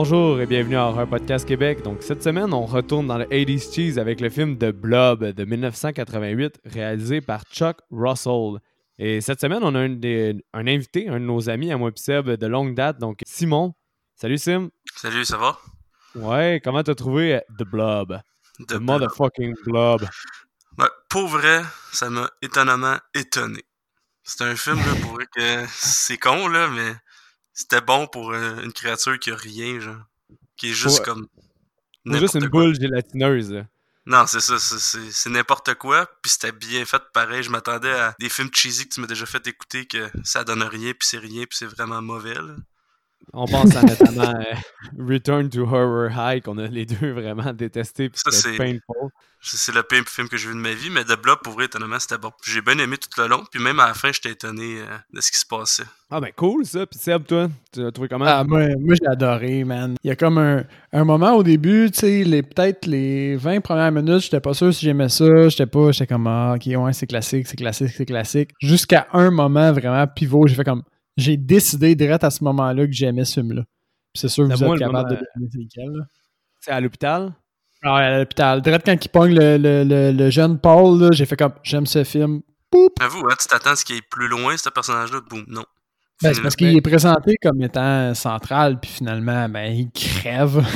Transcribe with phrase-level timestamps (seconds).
[0.00, 1.82] Bonjour et bienvenue à Horror Podcast Québec.
[1.82, 5.44] Donc cette semaine, on retourne dans le 80s Cheese avec le film The Blob de
[5.44, 8.60] 1988 réalisé par Chuck Russell.
[9.00, 11.90] Et cette semaine, on a un, des- un invité, un de nos amis à moi
[11.96, 13.74] Seb de longue date, donc Simon.
[14.14, 14.70] Salut Sim.
[14.94, 15.58] Salut, ça va?
[16.14, 18.20] Ouais, comment t'as trouvé The Blob?
[18.68, 20.02] The motherfucking Blob.
[20.78, 23.64] Ouais, pour vrai, ça m'a étonnamment étonné.
[24.22, 26.94] C'est un film, là, pour vrai, que c'est con, là, mais
[27.58, 29.96] c'était bon pour euh, une créature qui a rien, genre.
[30.56, 31.04] Qui est juste Ouais.
[31.04, 31.26] comme.
[32.06, 32.62] C'est juste une quoi.
[32.62, 33.52] boule gélatineuse.
[33.52, 33.66] là.
[34.06, 37.42] Non, c'est ça, c'est- n'importe quoi, puis c'était bien fait pareil.
[37.42, 40.62] Je m'attendais à des films cheesy que tu m'as déjà fait écouter que ça donne
[40.62, 42.54] rien, puis c'est rien, puis c'est vraiment mauvais, là.
[43.34, 44.54] On pense à notamment euh,
[44.98, 49.10] Return to Horror High, qu'on a les deux vraiment détesté, puis Ça, c'était c'est- painful.
[49.40, 51.66] C'est le pire film que j'ai vu de ma vie, mais The Blob, pour vrai,
[51.66, 52.32] étonnamment, c'était bon.
[52.44, 55.20] J'ai bien aimé tout le long, puis même à la fin, j'étais étonné euh, de
[55.20, 55.84] ce qui se passait.
[56.10, 56.86] Ah ben cool ça.
[56.86, 58.24] Puis Seb, toi, tu l'as trouvé comment?
[58.26, 59.94] Ah, moi, moi j'ai adoré, man.
[60.02, 63.60] Il y a comme un, un moment au début, tu sais, les, peut-être les 20
[63.60, 65.48] premières minutes, j'étais pas sûr si j'aimais ça.
[65.48, 68.50] J'étais pas, j'étais comme, ah, ok, ouais, c'est classique, c'est classique, c'est classique.
[68.60, 70.82] Jusqu'à un moment vraiment pivot, j'ai fait comme,
[71.18, 73.62] j'ai décidé direct à ce moment-là que j'aimais ce film-là.
[74.14, 75.82] Puis c'est sûr que vous moi, êtes le capable de deviner c'est.
[76.60, 77.34] C'est à l'hôpital?
[77.82, 78.62] Ah, ouais, à l'hôpital.
[78.62, 81.86] Direct quand il pogne le, le, le, le jeune Paul, là, j'ai fait comme, j'aime
[81.86, 82.40] ce film.
[82.70, 82.92] Poup!
[83.00, 85.64] Avoue, hein, tu t'attends à ce qu'il est plus loin, ce personnage-là, boum, non.
[86.20, 90.66] Ben, c'est parce qu'il est présenté comme étant central, puis finalement, ben, il crève.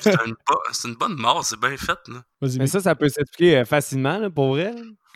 [0.00, 2.22] C'est une, bo- c'est une bonne mort, c'est bien fait, là.
[2.42, 4.74] Vas-y, Mais ça, ça peut s'expliquer euh, facilement, là, pour vrai.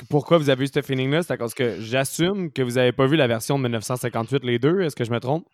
[0.08, 1.22] Pourquoi vous avez eu ce feeling-là?
[1.22, 4.58] C'est à cause que j'assume que vous avez pas vu la version de 1958, les
[4.58, 4.80] deux.
[4.80, 5.46] Est-ce que je me trompe?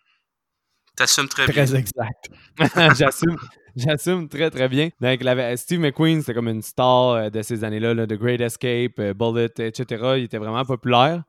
[0.95, 1.65] T'assumes très, bien.
[1.65, 2.29] très exact.
[2.97, 3.35] j'assume.
[3.75, 4.89] J'assume très très bien.
[4.99, 8.41] Donc, la- Steve McQueen, c'était comme une star euh, de ces années-là, là, The Great
[8.41, 10.15] Escape, euh, Bullet, etc.
[10.17, 11.23] Il était vraiment populaire.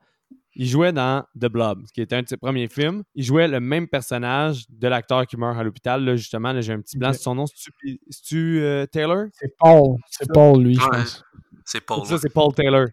[0.55, 3.03] Il jouait dans The Blob, qui était un de ses premiers films.
[3.15, 6.03] Il jouait le même personnage de l'acteur qui meurt à l'hôpital.
[6.03, 7.47] Là, justement, là, j'ai un petit blanc sur son nom.
[7.47, 9.27] C'est-tu c'est-tu, euh, Taylor?
[9.35, 9.97] C'est Paul.
[10.11, 11.23] C'est Paul, lui, je pense.
[11.67, 12.07] C'est Paul.
[12.07, 12.87] Ça, c'est Paul Taylor.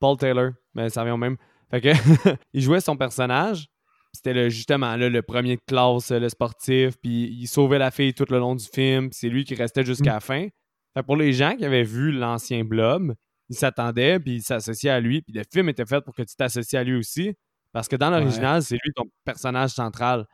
[0.00, 0.50] Paul Taylor.
[0.74, 1.36] Mais ça revient au même.
[1.70, 1.88] Fait que,
[2.52, 3.66] il jouait son personnage.
[4.14, 6.96] C'était le- justement là, le premier de classe, le sportif.
[7.02, 9.08] Puis il sauvait la fille tout le long du film.
[9.12, 10.44] c'est lui qui restait jusqu'à la fin.
[10.94, 13.14] Fait que pour les gens qui avaient vu l'ancien Blob,
[13.50, 14.18] ils s'attendaient.
[14.18, 15.20] Puis ils s'associaient à lui.
[15.22, 17.34] Puis le film était fait pour que tu t'associes à lui aussi.
[17.72, 20.24] Parce que dans l'original, c'est lui ton personnage central.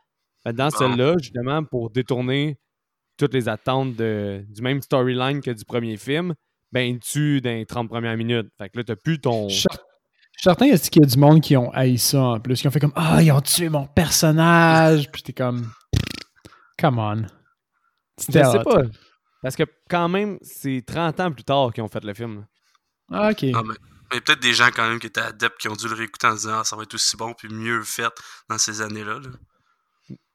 [0.43, 0.77] Fait que dans Bon.
[0.77, 2.57] celle-là, justement, pour détourner
[3.17, 6.33] toutes les attentes de- du même storyline que du premier film,
[6.71, 8.47] ben, il tue dans les 30 premières minutes.
[8.57, 9.47] Fait que là, t'as plus ton.
[9.49, 9.77] Je suis cer-
[10.33, 12.59] je suis certain est-ce qu'il y a du monde qui ont haï ça en plus,
[12.59, 15.09] qui ont fait comme Ah, ils ont tué mon personnage.
[15.11, 15.69] Puis t'es comme
[16.77, 17.25] Come on.
[18.19, 18.63] Je sais hot.
[18.63, 18.81] pas.
[19.41, 22.45] Parce que quand même, c'est 30 ans plus tard qu'ils ont fait le film.
[23.11, 23.45] Ah, ok.
[23.53, 23.75] Ah, mais
[24.13, 26.33] mais peut-être des gens quand même qui étaient adeptes qui ont dû le réécouter en
[26.33, 28.11] disant ah, ça va être aussi bon puis mieux fait
[28.49, 29.19] dans ces années-là.
[29.19, 29.29] là.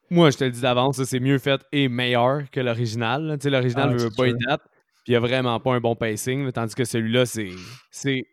[0.09, 3.37] Moi, je te le dis d'avance, ça, c'est mieux fait et meilleur que l'original.
[3.39, 4.61] Tu sais, l'original Ah, veut pas être date.
[5.03, 6.51] Puis il y a vraiment pas un bon pacing.
[6.51, 7.49] tandis que celui-là, c'est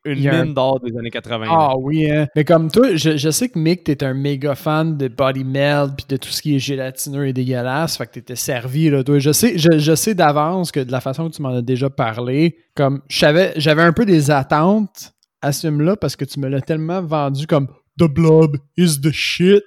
[0.04, 1.46] une un- mine d'or des années 80.
[1.46, 1.50] là.
[1.50, 2.26] Ah oui, hein.
[2.36, 5.96] mais comme toi, je, je sais que Mick, t'es un méga fan de body melt
[5.96, 9.18] puis de tout ce qui est gélatineux et dégueulasse, fait que t'étais servi là, toi.
[9.18, 11.88] Je sais, je, je sais d'avance que de la façon que tu m'en as déjà
[11.88, 16.60] parlé, comme j'avais un peu des attentes à ce film-là parce que tu me l'as
[16.60, 17.68] tellement vendu comme
[17.98, 19.64] The Blob is the shit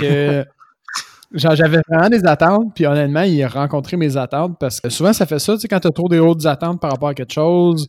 [0.00, 0.44] que
[1.32, 5.26] j'avais vraiment des attentes, puis honnêtement, il a rencontré mes attentes parce que souvent ça
[5.26, 7.86] fait ça, tu sais, quand t'as trop des hautes attentes par rapport à quelque chose,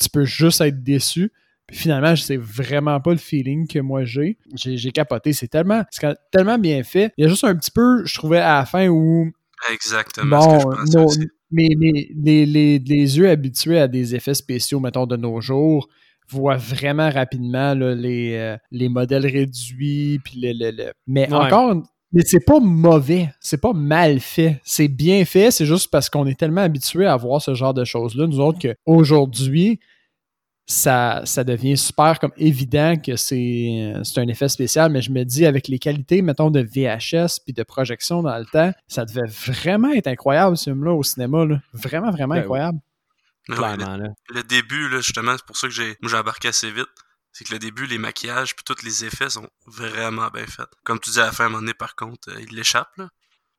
[0.00, 1.32] tu peux juste être déçu.
[1.66, 4.36] Puis finalement, c'est vraiment pas le feeling que moi j'ai.
[4.54, 5.32] J'ai j'ai capoté.
[5.32, 7.12] C'est tellement, c'est tellement bien fait.
[7.16, 9.30] Il y a juste un petit peu, je trouvais à la fin où
[9.72, 14.14] Exactement ce que je Bon, nos- mais, mais les, les- les yeux habitués à des
[14.14, 15.88] effets spéciaux, mettons, de nos jours,
[16.28, 20.20] voient vraiment rapidement là, les, euh, les modèles réduits.
[20.22, 21.34] Puis le, le- le- Mais Ouais.
[21.46, 21.82] encore,
[22.14, 24.60] mais c'est pas mauvais, c'est pas mal fait.
[24.64, 27.84] C'est bien fait, c'est juste parce qu'on est tellement habitué à voir ce genre de
[27.84, 29.80] choses-là, nous autres, qu'aujourd'hui,
[30.66, 35.22] ça, ça devient super comme évident que c'est c'est un effet spécial, mais je me
[35.24, 39.26] dis avec les qualités, mettons, de VHS puis de projection dans le temps, ça devait
[39.26, 41.44] vraiment être incroyable ce film-là au cinéma.
[41.44, 41.60] là.
[41.74, 42.44] Vraiment, vraiment Ben oui.
[42.44, 42.78] incroyable.
[43.50, 43.96] Ouais, là.
[43.98, 46.86] le, le début, là, justement, c'est pour ça que j'ai embarqué assez vite.
[47.34, 50.68] C'est que le début, les maquillages puis tous les effets sont vraiment bien faits.
[50.84, 52.88] Comme tu dis à la fin, à un moment donné, par contre, euh, il l'échappe,
[52.96, 53.08] là.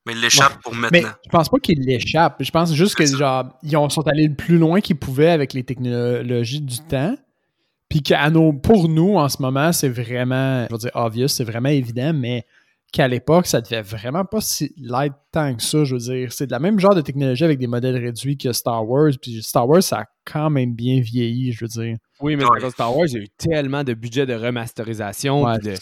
[0.05, 1.13] Mais il l'échappe pour Mais maintenant.
[1.25, 2.37] je pense pas qu'ils l'échappent.
[2.39, 3.17] Je pense juste que ça.
[3.17, 7.17] genre ils ont, sont allés le plus loin qu'ils pouvaient avec les technologies du temps.
[7.89, 11.43] Puis qu'à nos, pour nous, en ce moment, c'est vraiment, je veux dire, obvious, c'est
[11.43, 12.45] vraiment évident, mais
[12.91, 15.83] qu'à l'époque, ça devait vraiment pas si light tant que ça.
[15.83, 18.53] Je veux dire, c'est de la même genre de technologie avec des modèles réduits que
[18.53, 19.11] Star Wars.
[19.21, 21.97] Puis Star Wars, ça a quand même bien vieilli, je veux dire.
[22.21, 25.59] Oui, mais que Star Wars, il y a eu tellement de budget de remasterisation, Ouais,
[25.59, 25.75] de,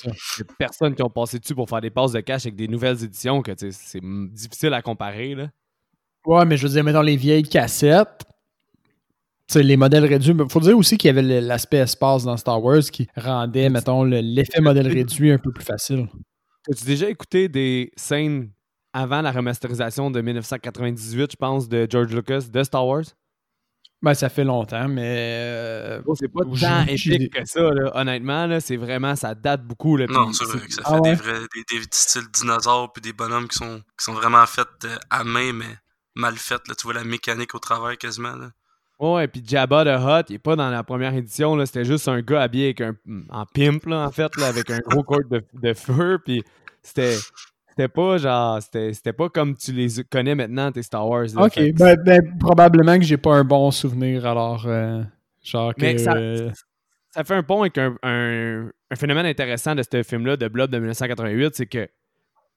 [0.57, 3.41] personnes qui ont passé dessus pour faire des passes de cash avec des nouvelles éditions
[3.41, 4.01] que c'est
[4.31, 5.35] difficile à comparer.
[5.35, 5.49] Là.
[6.25, 8.23] Ouais, mais je veux dire, mettons les vieilles cassettes.
[9.55, 10.33] Les modèles réduits.
[10.33, 14.03] Il faut dire aussi qu'il y avait l'aspect espace dans Star Wars qui rendait, mettons,
[14.03, 16.07] le- l'effet modèle réduit un peu plus facile.
[16.69, 18.51] As-tu déjà écouté des scènes
[18.93, 23.03] avant la remasterisation de 1998, je pense, de George Lucas de Star Wars?
[24.01, 25.01] Ben, ça fait longtemps, mais.
[25.07, 27.91] euh, c'est pas tant épique que ça, là.
[27.95, 28.47] honnêtement.
[28.47, 29.95] Là, c'est vraiment, ça date beaucoup.
[29.95, 31.09] Là, Non, c'est vrai que ça Ah fait ouais?
[31.11, 34.67] des vrais des, des styles dinosaures puis des bonhommes qui sont, qui sont vraiment faits
[34.83, 35.77] euh, à main, mais
[36.15, 36.67] mal faits.
[36.67, 36.75] Là.
[36.75, 38.35] Tu vois la mécanique au travers quasiment.
[38.35, 38.51] Là.
[38.99, 41.65] Ouais, puis Jabba the Hutt, il est pas dans la première édition, là.
[41.65, 42.95] C'était juste un gars habillé avec un,
[43.29, 46.43] en pimp, là, en fait, là, avec un gros coat de, de feu, puis
[46.81, 47.15] c'était...
[47.75, 51.25] C'était pas genre, c'était c'était pas comme tu les connais maintenant, tes Star Wars.
[51.33, 51.45] là.
[51.45, 54.67] Ok, Fait ben, ben, probablement que j'ai pas un bon souvenir, alors.
[54.67, 55.01] euh,
[55.43, 55.81] genre que.
[55.81, 56.51] Mais ça- euh,
[57.09, 60.69] ça fait un pont avec un, un- un phénomène intéressant de ce film-là, de Blob
[60.69, 61.87] de 1988, c'est que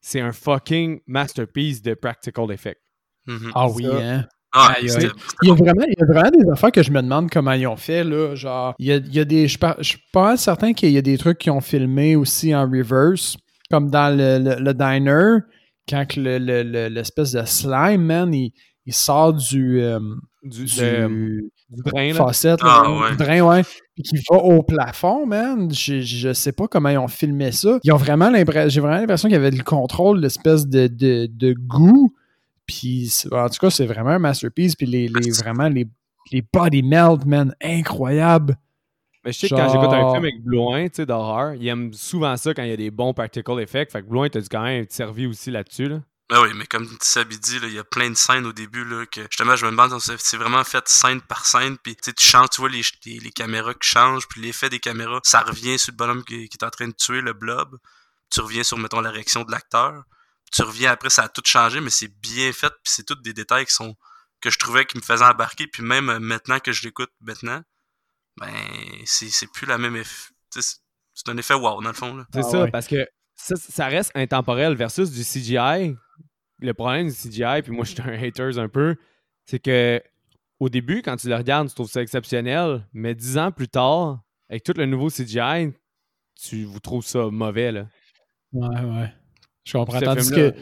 [0.02, 2.82] c'est un fucking masterpiece de practical effect.
[3.26, 3.52] Mhm.
[3.54, 3.96] Ah oui, ça.
[3.96, 4.24] hein?
[4.52, 4.74] Ah.
[4.80, 7.52] Il y, a vraiment, il y a vraiment des affaires que je me demande comment
[7.52, 8.02] ils ont fait.
[8.04, 8.34] Là.
[8.34, 9.48] Genre, il y a, il y a des.
[9.48, 12.54] Je, par- je suis pas certain qu'il y a des trucs qui ont filmé aussi
[12.54, 13.36] en reverse,
[13.70, 15.44] comme dans le, le- le diner,
[15.88, 18.52] quand que le- le- le- l'espèce de slime, man, il,
[18.86, 19.98] il sort du, euh,
[20.42, 22.14] Du, du, du drain, là.
[22.14, 23.10] facette, Ah, là, ouais.
[23.10, 23.62] du drain, ouais,
[23.94, 25.68] puis qui va au plafond, man.
[25.74, 27.78] Je, je sais pas comment ils ont filmé ça.
[27.84, 31.26] Ils ont vraiment l'impression, j'ai vraiment l'impression qu'il y avait le contrôle, l'espèce de, de,
[31.30, 32.14] de goût.
[32.66, 34.74] Puis c'est- en tout cas, c'est vraiment un masterpiece.
[34.76, 35.86] Puis les, les- vraiment les,
[36.32, 38.56] les body melt, man, incroyable.
[39.24, 41.92] Mais je sais que quand j'écoute un film avec Blouin, tu sais, d'horreur, il aime
[41.92, 43.90] souvent ça quand il y a des bons practical effects.
[43.92, 46.00] Fait que Blouin, t'as dû quand même servi aussi là-dessus, là.
[46.28, 49.06] Ben oui, mais comme Sabi dit, il y a plein de scènes au début là,
[49.06, 52.12] que justement je me demande si c'est vraiment fait scène par scène, puis tu sais,
[52.12, 55.42] tu changes, tu vois les, les, les caméras qui changent, puis l'effet des caméras, ça
[55.42, 57.76] revient sur le bonhomme qui, qui est en train de tuer le blob.
[58.28, 60.02] Tu reviens sur, mettons, la réaction de l'acteur.
[60.52, 63.32] Tu reviens après, ça a tout changé, mais c'est bien fait, puis c'est tous des
[63.32, 63.96] détails qui sont
[64.40, 67.62] que je trouvais qui me faisaient embarquer, puis même euh, maintenant que je l'écoute maintenant,
[68.38, 68.52] ben
[69.04, 70.00] c'est c'est plus la même
[70.50, 72.24] C'est un effet wow dans le fond.
[72.32, 72.70] C'est Ah ça, ouais.
[72.70, 75.96] parce que ça, ça reste intemporel versus du CGI.
[76.58, 78.96] Le problème du CGI, puis moi je suis un hater un peu,
[79.44, 80.02] c'est que
[80.58, 84.20] au début, quand tu le regardes, tu trouves ça exceptionnel, mais dix ans plus tard,
[84.48, 85.72] avec tout le nouveau CGI,
[86.40, 87.72] tu vous trouves ça mauvais.
[87.72, 87.86] Là.
[88.52, 89.14] Ouais, ouais.
[89.66, 90.00] Je comprends.
[90.00, 90.54] Tandis que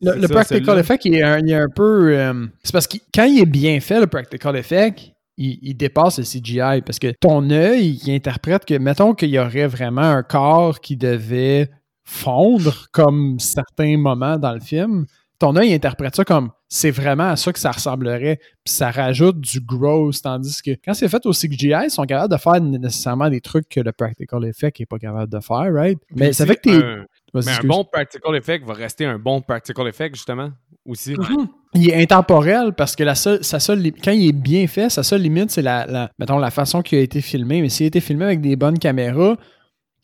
[0.00, 2.16] le, c'est le ça, practical effect, il est un, il est un peu.
[2.16, 6.18] euh, c'est parce que quand il est bien fait, le practical effect, il, il dépasse
[6.18, 6.82] le CGI.
[6.82, 10.96] Parce que ton œil, il interprète que, mettons qu'il y aurait vraiment un corps qui
[10.96, 11.68] devait
[12.04, 15.04] fondre comme certains moments dans le film.
[15.38, 19.40] Ton œil interprète ça comme c'est vraiment à ça que ça ressemblerait, puis ça rajoute
[19.40, 20.22] du gross.
[20.22, 23.68] Tandis que quand c'est fait au CGI, ils sont capables de faire nécessairement des trucs
[23.68, 25.98] que le practical effect n'est pas capable de faire, right?
[26.14, 26.80] Mais ça fait que t'es.
[27.34, 30.50] Mais un bon practical effect va rester un bon practical effect, justement,
[30.86, 31.14] aussi.
[31.74, 34.88] Il est intemporel parce que la seule, sa seule, li- quand il est bien fait,
[34.88, 37.60] sa seule limite, c'est la, la, mettons, la façon qu'il a été filmé.
[37.60, 39.36] Mais s'il a été filmé avec des bonnes caméras,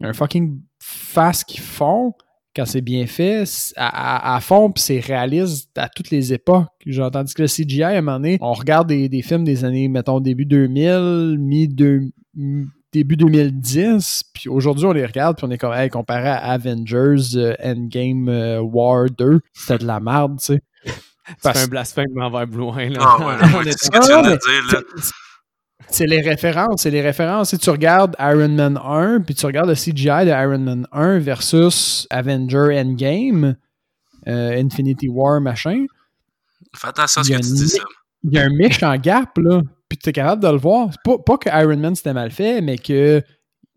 [0.03, 2.13] un fucking face qui fond,
[2.55, 3.45] quand c'est bien fait,
[3.77, 6.67] à, à, à fond, puis c'est réaliste à toutes les époques.
[6.87, 9.65] Genre, tandis que le CGI, à un moment donné, on regarde des, des films des
[9.65, 15.51] années, mettons, début 2000, mi-deux- mi- début 2010, puis aujourd'hui, on les regarde, puis on
[15.51, 20.39] est comme, hey, comparé à Avengers euh, Endgame euh, War 2, c'était de la merde,
[20.39, 20.63] tu sais.
[21.27, 22.91] C'est Parce- un blasphème envers Blouin.
[22.91, 22.99] Là.
[23.01, 25.03] Ah ouais, On ouais, est- c'est ce que tu viens mais de dire là.
[25.89, 27.51] c'est- les références, c'est les références.
[27.51, 31.19] Si tu regardes Iron Man 1, puis tu regardes le CGI de Iron Man 1
[31.21, 33.57] versus Avenger Endgame,
[34.29, 35.87] euh, Infinity War, machin,
[36.77, 37.83] Fais attention à ce que tu dis ça.
[38.25, 39.61] Il y a un méchant gap, là.
[39.89, 40.89] Puis tu es capable de le voir.
[41.05, 43.23] Pas, que Iron Man c'était mal fait, mais que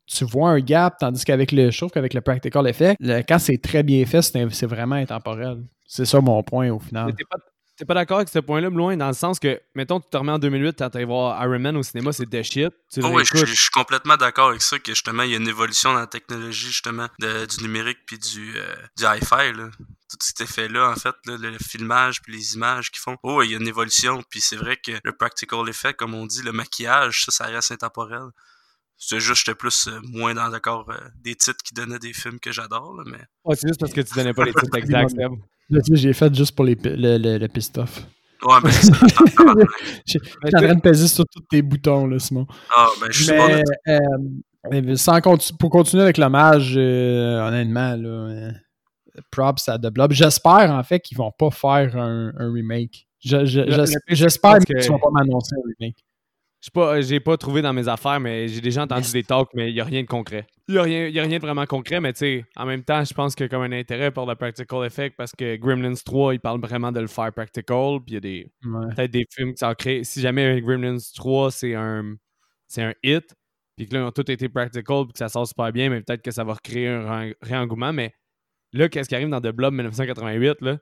[0.06, 3.40] tu vois un gap, tandis qu'avec le, je trouve qu'avec le practical effect, le- quand
[3.40, 5.58] c'est très bien fait, c'est vraiment intemporel.
[5.86, 7.14] C'est ça mon point au final.
[7.78, 10.32] T'es pas d'accord avec ce point-là, Blouin, dans le sens que, mettons, tu te remets
[10.32, 12.74] en 2008, t'es voir Iron Man au cinéma, c'est de shit.
[12.92, 15.48] Tu Oh oui, je, suis complètement d'accord avec ça, que justement, il y a une
[15.48, 19.70] évolution dans la technologie, justement, de- du numérique puis du, euh, du hi-fi, là.
[20.10, 23.18] Tout cet effet-là, en fait, là, le filmage puis les images qu'ils font.
[23.24, 26.26] Oh, il y a une évolution, puis c'est vrai que le practical effect, comme on
[26.26, 28.30] dit, le maquillage, ça, ça reste intemporel.
[29.00, 32.40] C'est juste, j'étais plus euh, moins dans d'accord euh, des titres qui donnaient des films
[32.40, 33.20] que j'adore, là, mais...
[33.46, 35.32] Ouais, c'est juste parce que tu donnais pas les titres exacts, Seb.
[35.70, 38.06] Là, tu sais, j'ai fait juste pour les, le, le, le pist-off.
[38.44, 39.06] Ouais, ben c'est ça.
[40.06, 40.20] Je suis
[40.56, 42.48] en train de peser sur tous tes boutons, là, Simon.
[42.76, 44.00] Ah, ben je suis Mais, euh,
[44.82, 48.52] mais sans conti- pour continuer avec l'hommage, euh, honnêtement, là, euh,
[49.32, 50.12] props à The Blob.
[50.12, 53.08] J'espère, en fait, qu'ils vont pas faire un, un remake.
[53.24, 55.98] Je- J'espère je qu'ils que- vont pas m'annoncer un remake.
[56.68, 59.70] J'ai pas, j'ai pas trouvé dans mes affaires, mais j'ai déjà entendu des talks, mais
[59.70, 60.46] il n'y a rien de concret.
[60.68, 62.84] Il n'y a, rien- y a rien de vraiment concret, mais tu sais, en même
[62.84, 65.56] temps, je pense qu'il y a comme un intérêt pour le practical effect parce que
[65.56, 68.94] Gremlins 3, il parle vraiment de le faire practical, puis il y a des, Ouais.
[68.96, 70.04] peut-être des films qui s'en créent.
[70.04, 72.16] Si jamais Gremlins 3, c'est un,
[72.68, 73.34] c'est un hit,
[73.78, 76.02] puis que là, ils ont tous été practical, puis que ça sort super bien, mais
[76.02, 77.94] peut-être que ça va recréer un ré- réengouement.
[77.94, 78.12] Mais
[78.74, 80.80] là, qu'est-ce qui arrive dans The Blob 1988, là?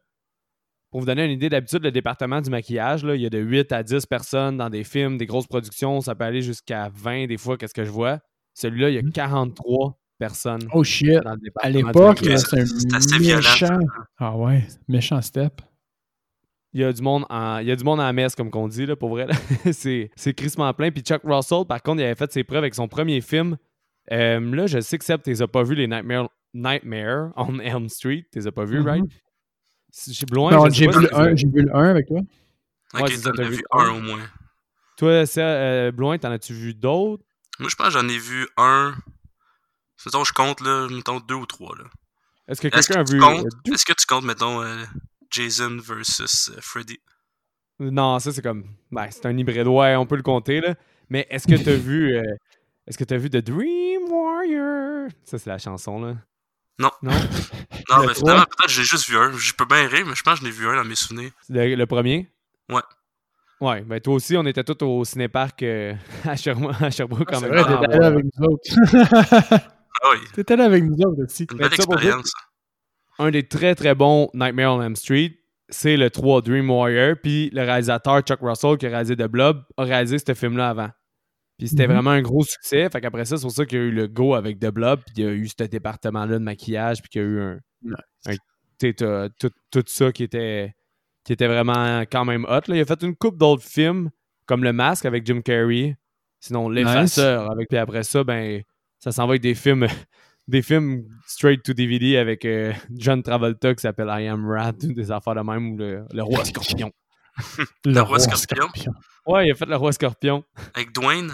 [0.96, 3.38] Pour vous donner une idée, d'habitude, le département du maquillage, là, il y a de
[3.38, 6.00] 8 à 10 personnes dans des films, des grosses productions.
[6.00, 8.20] Ça peut aller jusqu'à 20 des fois, qu'est-ce que je vois.
[8.54, 9.12] Celui-là, il y a Mhm.
[9.12, 11.22] 43 personnes Oh shit.
[11.22, 13.80] dans le département À l'époque, c'est C'est un assez violent, méchant.
[14.20, 15.60] Ah ouais, méchant step.
[16.72, 18.70] il y a du monde en, il y a du monde en messe, comme qu'on
[18.70, 19.28] dit, là, pour vrai.
[19.74, 20.92] c'est, c'est crissement plein.
[20.92, 23.58] Puis Chuck Russell, par contre, il avait fait ses preuves avec son premier film.
[24.14, 27.60] Euh, là, je sais que Seb, tu les as pas vus, les Nightmare, Nightmare on
[27.60, 28.24] Elm Street.
[28.32, 28.88] Tu les as pas vus, Mhm.
[28.88, 29.06] right?
[30.08, 32.20] J'ai vu, le tu les as- un- j'ai vu le 1 avec toi.
[32.94, 33.90] Ok, Ouais, t'en as vu un.
[33.90, 34.28] au moins.
[34.98, 37.24] Toi, ça, euh, Bloin, t'en as-tu vu d'autres?
[37.60, 38.96] Moi, je pense que j'en ai vu un.
[40.06, 41.86] Mettons, je compte, là, mettons deux ou trois, là.
[42.48, 43.20] Est-ce que Est-ce quelqu'un a que, tu vu.
[43.22, 44.84] comptes, euh, est-ce que tu comptes, mettons, euh,
[45.32, 47.00] Jason versus euh, Freddy?
[47.80, 48.66] Non, ça, c'est comme.
[48.92, 49.68] Ben, c'est un hybride.
[49.68, 50.76] Ouais, on peut le compter, là.
[51.10, 52.16] Mais est-ce que t'as vu.
[52.16, 52.24] euh,
[52.88, 55.10] Est-ce que t'as vu The Dream Warrior?
[55.24, 56.16] Ça, c'est la chanson, là.
[56.80, 56.92] Non.
[57.02, 57.12] Non?
[57.12, 57.18] Non,
[58.08, 59.32] mais finalement, peut-être que j'ai juste vu un.
[59.32, 61.32] Je peux bien rire, mais je pense que j'en ai vu un dans mes souvenirs.
[61.50, 62.30] Le, le premier?
[62.70, 62.82] Ouais.
[63.62, 65.94] Ouais, ben toi aussi, on était tous au cinéparc euh,
[66.26, 67.82] à, Sherbrooke, à Sherbrooke en C'est même vrai, temps.
[67.82, 69.62] t'étais là avec nous autres.
[70.04, 71.48] Ah oui, t'étais là avec nous autres aussi.
[71.50, 72.34] une Mais belle expérience.
[73.18, 75.38] Un des très très bons Nightmare on Elm Street,
[75.70, 77.16] c'est le 3 Dream Warrior.
[77.24, 80.90] Puis le réalisateur Chuck Russell, qui a réalisé The Blob, a réalisé ce film-là avant.
[81.58, 81.94] Puis c'était Mhm.
[81.94, 82.90] vraiment un gros succès.
[82.90, 85.00] Fait qu'après ça, c'est pour ça qu'il y a eu le go avec The Blob.
[85.06, 87.02] Puis il y a eu ce département-là de maquillage.
[87.02, 87.60] Puis qu'il y a eu un.
[87.84, 88.38] Nice.
[89.02, 90.74] un- tout, tout ça qui était,
[91.24, 92.62] qui était vraiment quand même hot.
[92.68, 92.76] Là.
[92.76, 94.10] Il a fait une coupe d'autres films,
[94.46, 95.96] comme Le Masque avec Jim Carrey.
[96.42, 97.50] Sinon, L'Effaceur.
[97.52, 98.62] Avec, puis après ça, ben,
[99.00, 99.88] ça s'en va avec des films.
[100.48, 105.10] Des films straight to DVD avec euh, John Travolta qui s'appelle I Am Rat, des
[105.12, 106.92] affaires de même, ou le, le Roi Scorpion.
[107.86, 108.68] Le roi scorpion.
[109.28, 110.44] Ouais, il a fait le Roi Scorpion
[110.76, 111.32] Avec Dwayne,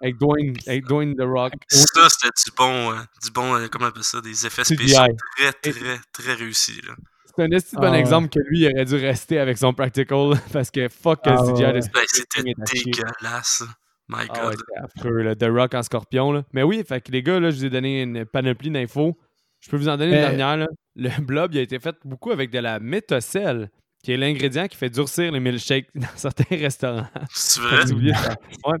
[0.00, 1.52] avec Dwayne, avec Dwayne The Rock.
[1.68, 5.02] ça, c'était du bon, euh, du bon, euh, comment on appelle ça, des effets spéciaux
[5.36, 6.94] très, très, très réussis, là.
[7.26, 8.00] C'est un esti bon Ah ouais.
[8.00, 11.64] exemple que lui, il aurait dû rester avec son practical parce que fuck Ah CGI
[11.64, 11.72] ouais.
[11.92, 13.62] Ben, c'était dégueulasse.
[14.08, 14.56] My Ah ouais, God.
[14.58, 16.32] c'était affreux, le The Rock en scorpion.
[16.32, 16.44] Là.
[16.54, 19.18] Mais oui, fait que les gars, là, je vous ai donné une panoplie d'infos.
[19.60, 20.56] Je peux vous en donner Mais- une dernière.
[20.56, 20.66] là.
[20.94, 23.70] Le blob, il a été fait beaucoup avec de la métocelle,
[24.06, 27.08] qui est l'ingrédient qui fait durcir les milkshakes dans certains restaurants.
[27.34, 27.84] C'est vrai?
[27.84, 28.36] si, vous vouliez, sa-
[28.70, 28.78] ouais.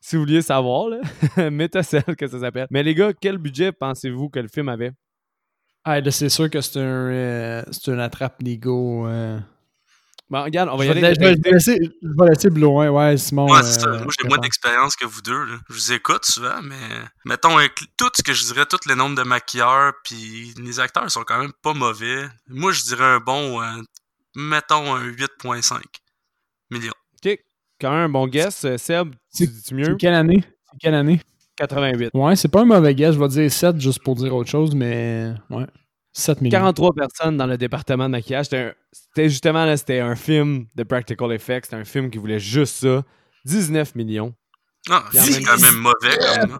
[0.00, 1.00] Si vous vouliez savoir, là,
[1.50, 2.66] métocelle, que ça s'appelle.
[2.72, 4.90] Mais les gars, quel budget pensez-vous que le film avait?
[5.84, 9.06] Ah, là, c'est sûr que c'est un, euh, c'est un attrape-nigo.
[9.06, 9.38] Euh...
[10.28, 11.14] Bon, regarde, on va Je y vais, aller.
[11.14, 13.46] je vais- je vais laisser, je vais laisser Blouin, ouais, Simon.
[13.48, 13.86] Ouais, c'est ça.
[13.90, 15.44] euh, Moi, j'ai moins d'expérience que vous deux.
[15.44, 15.54] Là.
[15.68, 16.74] Je vous écoute souvent, mais
[17.24, 17.56] mettons
[17.96, 21.38] tout ce que je dirais, tous les nombres de maquilleurs, puis les acteurs sont quand
[21.38, 22.24] même pas mauvais.
[22.48, 23.66] Moi, je dirais un bon, euh,
[24.34, 25.80] mettons un 8.5
[26.70, 26.92] millions.
[27.80, 28.64] Quand même un bon guess.
[28.64, 29.96] Euh, Seb, tu dis C'est mieux?
[29.96, 30.44] quelle année?
[30.70, 31.20] C'est quelle année?
[31.56, 32.10] 88.
[32.14, 34.74] Ouais, c'est pas un mauvais guess, je vais dire 7 juste pour dire autre chose,
[34.74, 35.66] mais ouais.
[36.12, 36.52] 7 millions.
[36.52, 38.46] 43 personnes dans le département de maquillage.
[38.46, 41.64] C'était justement là, c'était un film de practical effects.
[41.66, 43.02] C'était un film qui voulait juste ça.
[43.44, 44.32] 19 millions.
[44.88, 46.58] Ah, Puis en c'est quand même mauvais comme,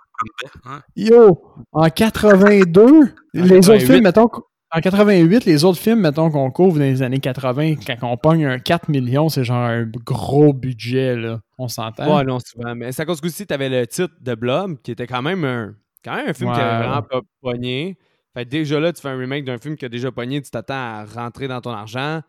[0.64, 0.82] hein.
[0.96, 1.42] Yo!
[1.72, 3.68] En 82, les 88.
[3.68, 4.28] autres films, mettons.
[4.76, 8.44] En 88, les autres films, mettons qu'on couvre dans les années 80, quand on pogne
[8.44, 11.40] un 4 millions, c'est genre un gros budget, là.
[11.58, 12.16] On s'entend?
[12.16, 12.74] Ouais, non, souvent.
[12.74, 15.44] Mais c'est à cause que aussi, t'avais le titre de Blob, qui était quand même
[15.44, 17.96] un, quand même un film qui avait vraiment pas pogné.
[18.36, 20.74] Fait déjà là, tu fais un remake d'un film qui a déjà pogné, tu t'attends
[20.74, 22.22] à rentrer dans ton argent.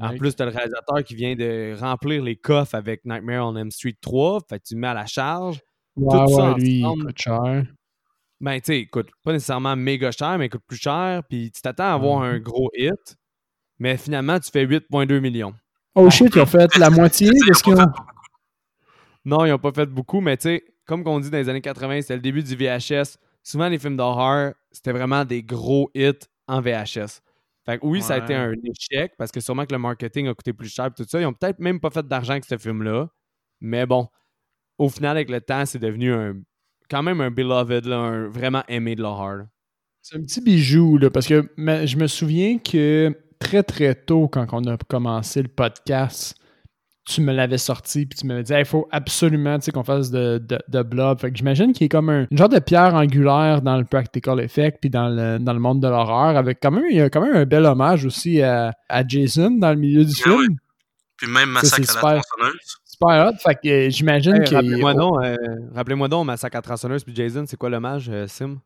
[0.00, 3.72] En plus, t'as le réalisateur qui vient de remplir les coffres avec Nightmare on Elm
[3.72, 4.42] Street 3.
[4.48, 5.58] Fait que tu le mets à la charge.
[5.96, 7.64] Ouais, tout ça ouais, lui, il coûte cher.
[8.40, 11.22] Ben, tu sais, il coûte pas nécessairement méga cher, mais il coûte plus cher.
[11.28, 12.24] Puis tu t'attends à avoir Mhm.
[12.34, 13.16] un gros hit.
[13.78, 15.54] Mais finalement, tu fais 8,2 millions.
[15.94, 17.86] Oh shit, ils ont fait la moitié de ce qu'ils ont.
[19.24, 21.60] Non, ils n'ont pas fait beaucoup, mais tu sais, comme qu'on dit dans les années
[21.60, 23.18] 80, c'était le début du VHS.
[23.42, 26.12] Souvent, les films d'horreur, c'était vraiment des gros hits
[26.46, 27.20] en VHS.
[27.66, 30.34] Fait que oui, ça a été un échec parce que sûrement que le marketing a
[30.34, 31.20] coûté plus cher et tout ça.
[31.20, 33.08] Ils ont peut-être même pas fait d'argent avec ce film-là.
[33.60, 34.08] Mais bon,
[34.78, 36.34] au final, avec le temps, c'est devenu un
[36.90, 39.44] quand même un beloved, là, un vraiment aimé de l'horreur.
[40.02, 44.46] C'est un petit bijou, là, parce que je me souviens que très très tôt, quand
[44.52, 46.34] on a commencé le podcast,
[47.06, 50.10] tu me l'avais sorti, puis tu m'avais dit, il faut absolument tu sais, qu'on fasse
[50.10, 51.20] de, de, de blob.
[51.20, 54.38] Fait que j'imagine qu'il est comme un une genre de pierre angulaire dans le practical
[54.40, 57.10] effect, puis dans le, dans le monde de l'horreur, avec quand même, il y a
[57.10, 60.44] quand même un bel hommage aussi à, à Jason dans le milieu du Ah oui.
[60.44, 60.56] film.
[61.16, 62.76] Puis même Massacre à la tronçonneuse.
[63.00, 63.36] Super hot.
[63.42, 64.54] Fait que euh, j'imagine Hey, que.
[64.54, 65.36] Rappelez-moi donc, euh,
[65.74, 68.60] rappelez-moi donc, Massacre à tronçonneuse puis Jason, c'est quoi l'hommage, euh, Sim?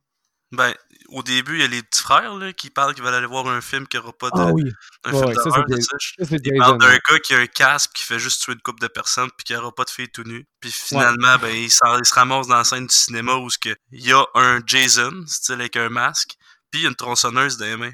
[0.53, 0.73] Ben,
[1.09, 3.49] au début, il y a les petits frères là, qui parlent qu'ils veulent aller voir
[3.49, 4.35] un film qui aura pas de.
[4.37, 4.63] Ah oui,
[5.05, 5.89] un Ouais, film ouais, ça, d'horreur, c'est là, Jason.
[5.91, 6.59] ça, je- ça c'est Il Jason.
[6.59, 6.99] parle d'un ouais.
[7.11, 9.57] gars qui a un casque qui fait juste tuer une couple de personnes puis qui
[9.57, 10.47] aura pas de filles tout nues.
[10.61, 13.59] Puis finalement, ben, il, s'en- il se ramasse dans la scène du cinéma où ce
[13.59, 16.35] que il y a un Jason, style avec un masque,
[16.71, 17.93] puis il y a une tronçonneuse dans les mains.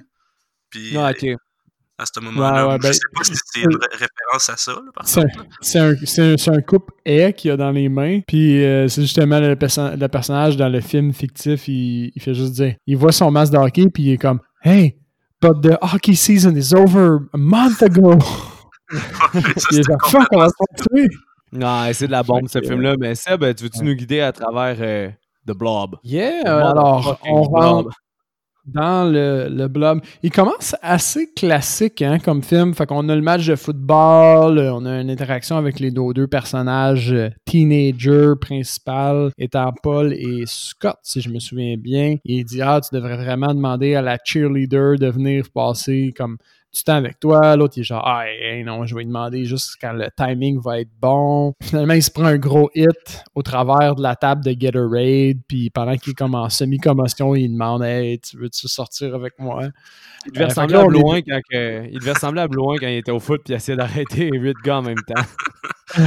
[0.69, 1.41] Puis Ah, euh, ok.
[2.01, 4.57] À ce moment-là, Ouais, ouais, je ben, sais pas si c'est une ré- référence à
[4.57, 4.73] ça,
[5.05, 5.39] C'est contre.
[5.39, 5.45] là.
[5.61, 8.21] c'est un, c'est un, un couple haie qu'il a dans les mains.
[8.27, 12.35] Puis euh, c'est justement le, perso- le personnage dans le film fictif, il, il fait
[12.35, 12.75] juste dire.
[12.87, 14.97] Il voit son masque de hockey, puis il est comme Hey,
[15.43, 18.19] but the hockey season is over a month ago.
[18.91, 21.09] Ça, il est genre Fuck, on va se tuer.
[21.53, 22.95] Non, c'est de la bombe, ce film-là.
[22.99, 25.09] Mais Seb, tu veux-tu nous guider à travers euh,
[25.47, 25.97] The Blob?
[26.05, 27.91] Yeah, The alors, on rentre
[28.73, 30.01] dans le, le blob.
[30.23, 32.75] Il commence assez classique hein, comme film.
[32.75, 36.13] Fait qu'on a le match de football, euh, on a une interaction avec les deux,
[36.15, 42.17] deux personnages euh, teenagers principal étant Paul et Scott, si je me souviens bien.
[42.25, 46.37] Il dit Ah, tu devrais vraiment demander à la cheerleader de venir passer comme
[46.73, 47.57] du temps avec toi.
[47.57, 50.61] L'autre, il est genre Ah, hey, non, je vais lui demander juste quand le timing
[50.61, 51.53] va être bon.
[51.63, 55.39] Finalement, il se prend un gros hit au travers de la table de Gatorade.
[55.49, 59.65] Puis pendant qu'il est comme en semi-commotion, il demande Hey, tu veux-tu sortir avec moi?
[60.27, 62.87] Il devait Euh, ressembler là, à est- Blouin quand, il devait ressembler à Blouin quand
[62.89, 65.23] il était au foot puis il essayait d'arrêter huit gars en même temps.
[65.97, 66.03] Je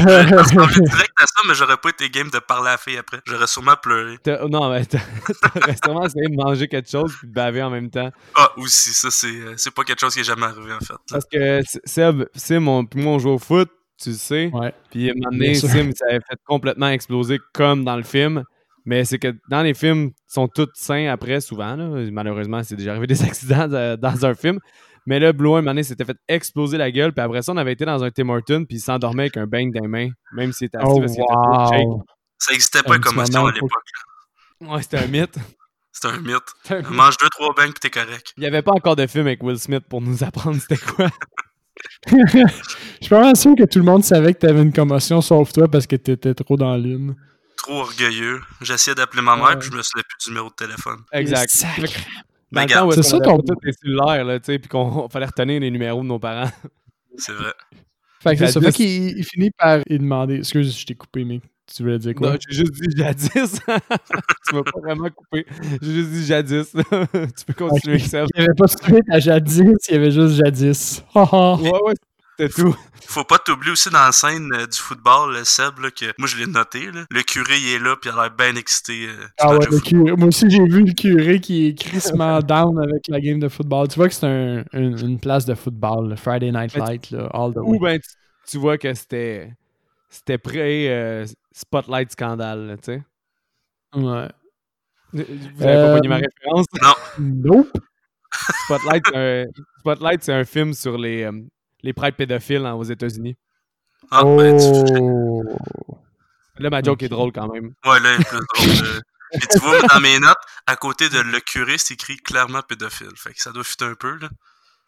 [0.81, 3.19] direct à ça, mais j'aurais pas été game de parler à la fille après.
[3.25, 4.17] J'aurais sûrement pleuré.
[4.23, 4.99] T'as- Non, mais t'as-
[5.53, 8.09] t'aurais sûrement essayé de manger quelque chose puis de baver en même temps.
[8.35, 10.93] Ah, aussi, ça, c'est euh, c'est pas quelque chose qui est jamais arrivé, en fait.
[10.93, 10.99] là.
[11.09, 13.69] Parce que Seb, Sim, on, puis moi, on joue au foot,
[14.01, 14.49] tu le sais.
[14.53, 14.73] Ouais.
[14.91, 15.53] Puis à un moment donné.
[15.55, 18.43] Sim, ça avait fait complètement exploser comme dans le film.
[18.85, 21.75] Mais c'est que dans les films, ils sont tous sains après, souvent.
[21.77, 21.87] là.
[22.11, 24.59] Malheureusement, c'est déjà arrivé des accidents de- dans un film.
[25.05, 27.13] Mais là, Blue, un moment donné, s'était fait exploser la gueule.
[27.13, 29.47] Puis après ça, on avait été dans un Tim Hortons, puis il s'endormait avec un
[29.47, 32.07] bang dans les mains, même s'il était assis Oh, parce qu'il était trop shake.
[32.39, 33.69] Ça existait Un pas, commotion moment, à l'époque.
[34.61, 35.37] Ouais, c'était un mythe.
[35.93, 36.37] C'était un mythe.
[36.63, 36.89] C'était un mythe.
[36.89, 38.33] Mange deux, trois bangs pis t'es correct.
[38.37, 41.07] Il n'y avait pas encore de film avec Will Smith pour nous apprendre c'était quoi.
[42.07, 42.47] Je
[43.01, 45.67] suis pas mal sûr que tout le monde savait que t'avais une commotion sauf toi
[45.67, 47.15] parce que t'étais trop dans l'une.
[47.57, 48.41] Trop orgueilleux.
[48.61, 49.55] J'essayais d'appeler ma mère Ouais.
[49.57, 50.99] puis je me souvenais plus du numéro de téléphone.
[51.11, 51.51] Exact.
[52.85, 55.71] Où c'est ça ton- tous les cellulaires, là, tu sais, puis qu'on fallait retenir les
[55.71, 56.51] numéros de nos parents.
[57.17, 57.53] C'est vrai.
[58.21, 58.61] Fait que c'est ça.
[58.61, 60.35] Fait qu'il il finit par y demander.
[60.37, 62.31] Excuse, je t'ai coupé, mais tu voulais dire quoi?
[62.31, 63.29] Non, j'ai juste dit jadis.
[64.49, 65.45] tu m'as pas vraiment coupé.
[65.81, 66.71] J'ai juste dit jadis.
[66.71, 68.01] tu peux continuer, Ok.
[68.01, 68.27] Seb.
[68.35, 71.03] Il n'y avait pas de suite à jadis, il y avait juste jadis.
[71.15, 71.93] Ouais, ouais,
[72.37, 72.75] c'était tout.
[73.05, 76.27] Faut pas t'oublier aussi dans la scène euh, du football, le Seb, là, que moi
[76.27, 76.91] je l'ai noté.
[76.91, 77.05] Là.
[77.11, 79.07] Le curé il est là puis il a l'air bien excité.
[79.07, 80.11] euh, Ah ouais, le curé.
[80.15, 83.87] Moi aussi, j'ai vu le curé qui est crissement down avec la game de football.
[83.87, 87.29] Tu vois que c'est un- une, une place de football, le Friday Night Light, là,
[87.33, 87.79] all the Ou way.
[87.79, 88.09] ben, tu,
[88.51, 89.53] tu vois que c'était.
[90.13, 93.03] C'était pré euh, Spotlight Scandale, là, tu sais.
[93.95, 94.27] Ouais.
[95.11, 95.19] Vous
[95.63, 96.65] avez Euh, pas pogné ma référence?
[97.17, 97.71] Nope.
[98.65, 99.45] Spotlight, c'est un,
[99.79, 101.31] Spotlight, c'est un film sur les, euh,
[101.81, 103.35] les prêtres pédophiles hein, aux États-Unis.
[104.11, 105.43] Ah, ben, tu- Oh.
[106.59, 107.03] Là, ma joke Ok.
[107.03, 107.73] est drôle quand même.
[107.83, 108.87] Ouais, là, il est plus drôle.
[108.87, 108.99] euh.
[109.31, 113.09] Puis tu vois, dans mes notes, à côté de le curé, c'est écrit clairement pédophile.
[113.15, 114.29] Fait que ça doit fitter un peu, là.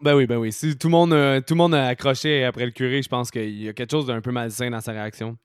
[0.02, 0.52] Ben oui, ben oui.
[0.52, 3.32] Si tout le monde, euh, tout le monde a accroché après le curé, je pense
[3.32, 5.38] qu'il y a quelque chose d'un peu malsain dans sa réaction.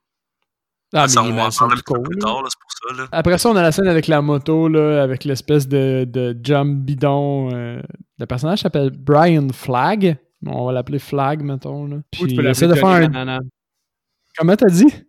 [0.93, 3.09] Ah, ça, mais on va en parler plus tard, c'est pour ça, là.
[3.13, 6.85] Après ça, on a la scène avec la moto, là, avec l'espèce de, de jump
[6.85, 7.51] bidon.
[7.55, 7.81] euh,
[8.19, 10.17] le personnage s'appelle Brian Flag.
[10.43, 11.87] Bon, on va l'appeler Flag, mettons.
[11.87, 11.97] Là.
[11.97, 13.09] Ou Puis tu peux l'appeler de faire Johnny un...
[13.09, 13.41] Banana.
[14.37, 14.87] Comment t'as dit?
[14.91, 15.05] Tu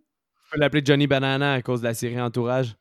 [0.52, 2.76] peux l'appeler Johnny Banana à cause de la série Entourage.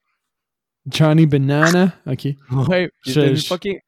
[0.86, 1.92] Johnny Banana.
[2.06, 2.28] OK.
[2.68, 3.78] Ouais, Je- je- fucking...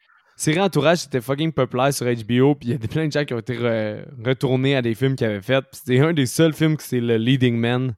[0.43, 3.25] Série Entourage, c'était fucking populaire sur HBO, puis il y a des- plein de gens
[3.25, 5.61] qui ont été re- retournés à des films qu'ils avaient fait.
[5.63, 7.95] Puis C'était un des seuls films que c'est le leading man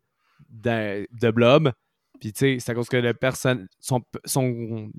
[0.51, 1.73] de, de Blob.
[2.21, 3.67] Puis tu sais, c'est à cause que le personne...
[3.81, 4.91] Son, son,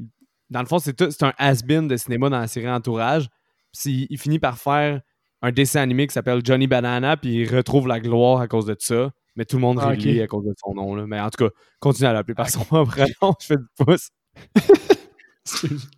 [0.50, 3.28] dans le fond, c'est tout- c'est un has-been de cinéma dans la série Entourage.
[3.80, 5.02] Puis il finit par faire
[5.44, 8.76] un dessin animé qui s'appelle Johnny Banana, puis il retrouve la gloire à cause de
[8.80, 9.12] ça.
[9.36, 10.96] Mais tout le monde Ah, rit à cause de son nom.
[10.96, 11.06] Là.
[11.06, 13.34] Mais en tout cas, continue à l'appeler par son vrai nom.
[13.40, 14.10] Je fais du pouce.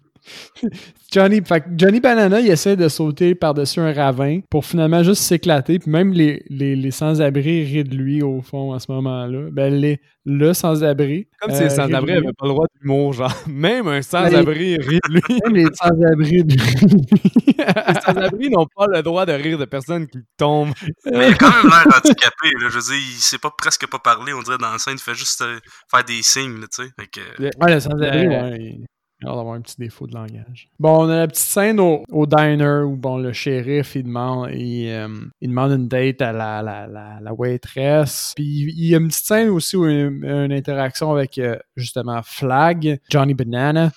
[1.11, 5.79] Johnny, fait Johnny Banana, il essaie de sauter par-dessus un ravin pour finalement juste s'éclater.
[5.79, 9.47] Puis même les, les, les sans-abri rient de lui au fond à ce moment-là.
[9.51, 11.27] Ben, les, le sans-abri.
[11.39, 13.33] Comme euh, si les de sans-abri n'avaient pas le droit d'humour, genre.
[13.47, 15.21] Même un sans-abri rit de lui.
[15.45, 17.55] Même les sans-abri de lui.
[17.57, 20.73] Les sans-abri n'ont pas le droit de rire de personnes qui tombent.
[21.05, 22.67] Mais il a quand même l'air handicapé, là.
[22.69, 24.95] Je veux dire, il sait pas presque pas parler, on dirait, dans la scène.
[24.97, 25.59] Il fait juste euh,
[25.89, 27.07] faire des signes, là, tu sais.
[27.11, 28.77] Que, Ouais, le sans-abri, Euh, ouais.
[29.21, 30.69] Il d'avoir un petit défaut de langage.
[30.79, 34.51] Bon, on a la petite scène au, au diner où bon, le shérif il demande,
[34.53, 35.07] il, euh,
[35.41, 38.33] il demande une date à la, la, la, la waitress.
[38.35, 41.11] Puis il y a une petite scène aussi où il y a une, une interaction
[41.11, 43.91] avec euh, justement Flag, Johnny Banana,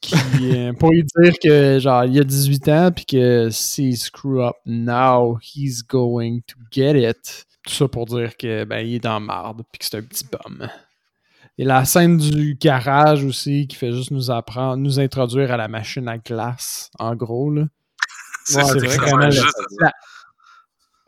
[0.00, 0.16] qui
[0.56, 4.56] euh, pour lui dire que genre il a 18 ans puis que s'il screw up
[4.64, 7.44] now, he's going to get it.
[7.66, 10.24] Tout ça pour dire que ben il est dans marde puis que c'est un petit
[10.24, 10.66] bum.
[11.58, 15.68] Et la scène du garage aussi qui fait juste nous apprendre, nous introduire à la
[15.68, 17.50] machine à glace, en gros.
[17.50, 17.64] Là.
[18.44, 19.56] C'est Ouais, vraiment vraiment juste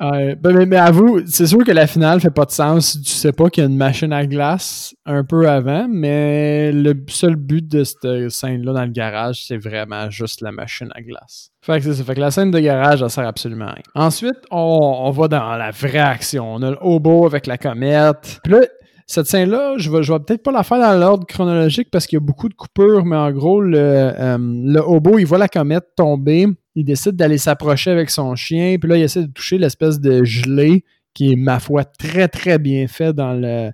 [0.00, 3.10] ben, mais, mais avoue, c'est sûr que la finale fait pas de sens si tu
[3.10, 7.36] sais pas qu'il y a une machine à glace un peu avant, mais le seul
[7.36, 11.50] but de cette scène-là dans le garage, c'est vraiment juste la machine à glace.
[11.62, 12.04] Fait que c'est ça.
[12.04, 13.82] Fait que la scène de garage, elle sert absolument à rien.
[13.94, 14.56] Ensuite, on,
[15.04, 16.54] on va dans la vraie action.
[16.54, 18.40] On a le hobo avec la comète.
[18.42, 18.60] Puis là,
[19.06, 22.22] cette scène-là, je vais, vais peut-être pas la faire dans l'ordre chronologique parce qu'il y
[22.22, 25.84] a beaucoup de coupures, mais en gros, le, euh, le hobo, il voit la comète
[25.96, 26.46] tomber.
[26.74, 28.76] Il décide d'aller s'approcher avec son chien.
[28.80, 32.58] Puis là, il essaie de toucher l'espèce de gelée qui est, ma foi, très, très
[32.58, 33.70] bien fait dans le-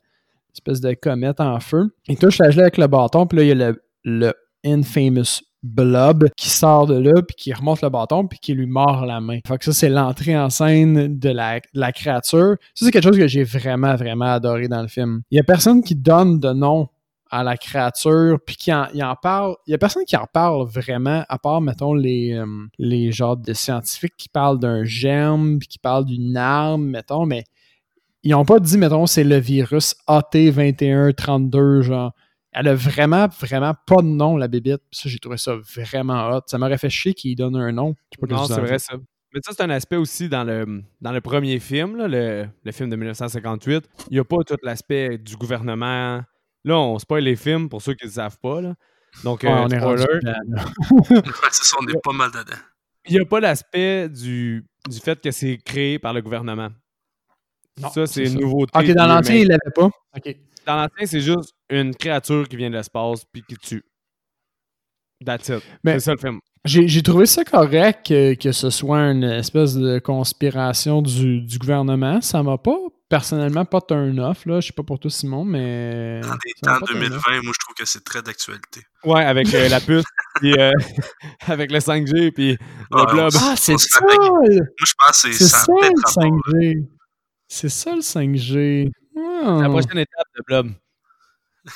[0.52, 1.94] l'espèce de comète en feu.
[2.08, 3.26] Il touche la gelée avec le bâton.
[3.26, 4.32] Puis là, il y a le, le
[4.64, 9.04] infamous blob qui sort de là, puis qui remonte le bâton, puis qui lui mord
[9.06, 9.38] la main.
[9.46, 12.56] Fait que ça, c'est l'entrée en scène de la, la créature.
[12.74, 15.22] Ça, c'est quelque chose que j'ai vraiment, vraiment adoré dans le film.
[15.30, 16.88] Il y a personne qui donne de nom
[17.30, 19.54] à la créature, puis qui en, il en parle.
[19.66, 22.46] Il y a personne qui en parle vraiment, à part, mettons, les, euh,
[22.78, 27.44] les genres de scientifiques qui parlent d'un germe, puis qui parlent d'une arme, mettons, mais
[28.22, 32.12] ils n'ont pas dit, mettons, c'est le virus AT2132, genre.
[32.52, 34.82] Elle a vraiment, vraiment pas de nom, la bébite.
[34.90, 36.40] Ça, j'ai trouvé ça vraiment hot.
[36.46, 37.94] Ça m'aurait fait chier qu'il donne un nom.
[38.12, 38.94] Je sais pas Non, c'est vrai ça.
[39.32, 42.72] Mais ça, c'est un aspect aussi dans le, dans le premier film, là, le, le
[42.72, 43.84] film de 1958.
[44.10, 46.22] Il n'y a pas tout l'aspect du gouvernement.
[46.64, 48.60] Là, on spoil les films pour ceux qui ne savent pas.
[48.60, 48.74] Là.
[49.22, 50.04] Donc, Ouais, euh, on est spoiler,
[51.52, 52.58] ça, on est pas mal dedans.
[53.06, 56.70] il n'y a pas l'aspect du, du fait que c'est créé par le gouvernement.
[57.80, 58.38] Non, ça, c'est une ça.
[58.40, 58.72] nouveauté.
[58.76, 59.28] Ok, dans remake.
[59.30, 59.90] il l'avait pas.
[60.16, 60.36] Ok.
[60.66, 63.82] Dans l'ancien, c'est juste une créature qui vient de l'espace puis qui tue.
[65.24, 65.62] That's it.
[65.84, 66.40] Mais- c'est ça le film.
[66.66, 72.20] J'ai trouvé ça correct que, que ce soit une espèce de conspiration du, du gouvernement.
[72.20, 72.76] Ça m'a pas,
[73.08, 74.44] personnellement, pas turn off.
[74.44, 74.60] Là.
[74.60, 76.20] Je sais pas pour toi, Simon, mais.
[76.20, 77.24] Dans m'a temps pas turn 2020, off.
[77.44, 78.82] moi, je trouve que c'est très d'actualité.
[79.04, 80.04] Ouais, avec euh, la puce,
[80.36, 80.70] puis euh,
[81.46, 82.58] avec le 5G, puis
[82.90, 83.30] le Ouais, blob.
[83.34, 84.00] on- Ah, c'est ça!
[84.00, 85.58] le- Moi, je pense que C'est c'est ça.
[85.60, 86.24] ça le rapport.
[86.52, 86.86] 5G.
[87.48, 88.90] C'est ça le 5G.
[89.62, 90.70] La prochaine étape de blob.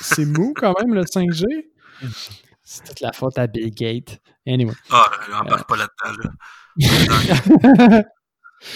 [0.01, 1.43] C'est mou quand même le 5G.
[2.63, 4.19] C'est toute la faute à Bill Gates.
[4.47, 4.73] Anyway.
[4.91, 8.03] Ah, on embarque pas là-dedans, là.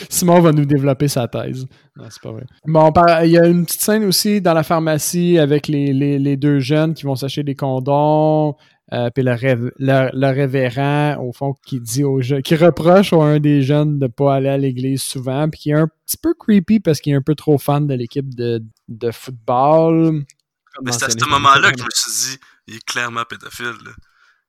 [0.09, 1.65] Simon va nous développer sa thèse.
[1.95, 2.43] Non, c'est pas vrai.
[2.65, 2.91] Bon,
[3.23, 6.59] il y a une petite scène aussi dans la pharmacie avec les, les- les deux
[6.59, 8.55] jeunes qui vont s'acheter des condoms.
[8.91, 13.13] Euh, puis le, rév- le- le révérend, au fond, qui dit aux jeunes, qui reproche
[13.13, 16.17] à un des jeunes de pas aller à l'église souvent, puis qui est un petit
[16.17, 20.25] peu creepy parce qu'il est un peu trop fan de l'équipe de, de football.
[20.83, 23.91] Mais c'est à ce moment-là que je me suis dit, il est clairement pédophile, là.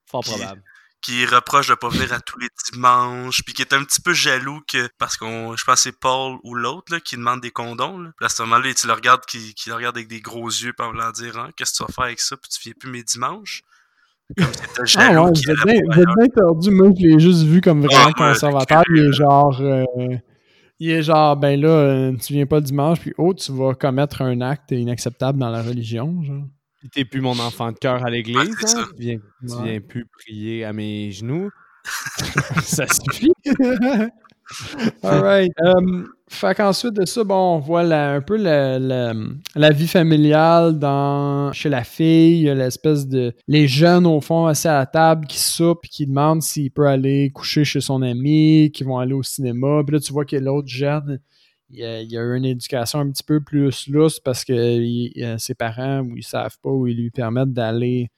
[0.06, 0.62] Fort probable.
[1.02, 4.12] qui reproche de pas venir à tous les dimanches, puis qui est un petit peu
[4.12, 7.98] jaloux que parce qu'on je pense que c'est Paul ou l'autre qui demande des condoms.
[8.02, 8.10] Là.
[8.16, 10.72] Puis à ce moment-là, tu le regardes qui, qui le regarde avec des gros yeux
[10.76, 12.74] puis en voulant dire hein, qu'est-ce que tu vas faire avec ça, puis tu viens
[12.78, 13.62] plus mes dimanches?
[14.96, 16.70] Ah ouais, vous êtes bien, bien tordu.
[16.70, 18.82] Moi, je l'ai juste vu comme vraiment ouais, conservateur.
[18.94, 19.60] Il est genre.
[19.60, 19.84] euh,
[20.82, 23.74] il est genre, ben là, euh, tu viens pas le dimanche, puis oh, tu vas
[23.74, 26.22] commettre un acte inacceptable dans la religion.
[26.22, 26.44] Genre.
[26.92, 28.86] T'es plus mon enfant de cœur à l'église, Ouais, hein?
[28.96, 31.50] Tu viens, tu viens plus prier à mes genoux?
[32.62, 33.32] ça suffit.
[35.02, 35.52] Alright.
[35.62, 39.14] Um, fait qu'ensuite de ça, bon, on voit la- un peu la, la-
[39.54, 42.38] la vie familiale dans, chez la fille.
[42.38, 43.34] Il y a l'espèce de.
[43.48, 47.30] Les jeunes, au fond, assis à la table, qui soupent, qui demandent s'il peut aller
[47.30, 49.82] coucher chez son ami, qui vont aller au cinéma.
[49.86, 51.20] Puis là, tu vois que l'autre jeune.
[51.72, 55.12] Il a, il a eu une éducation un petit peu plus lousse parce que il-
[55.14, 58.08] il- ses parents, ou ils savent pas, ou ils lui permettent d'aller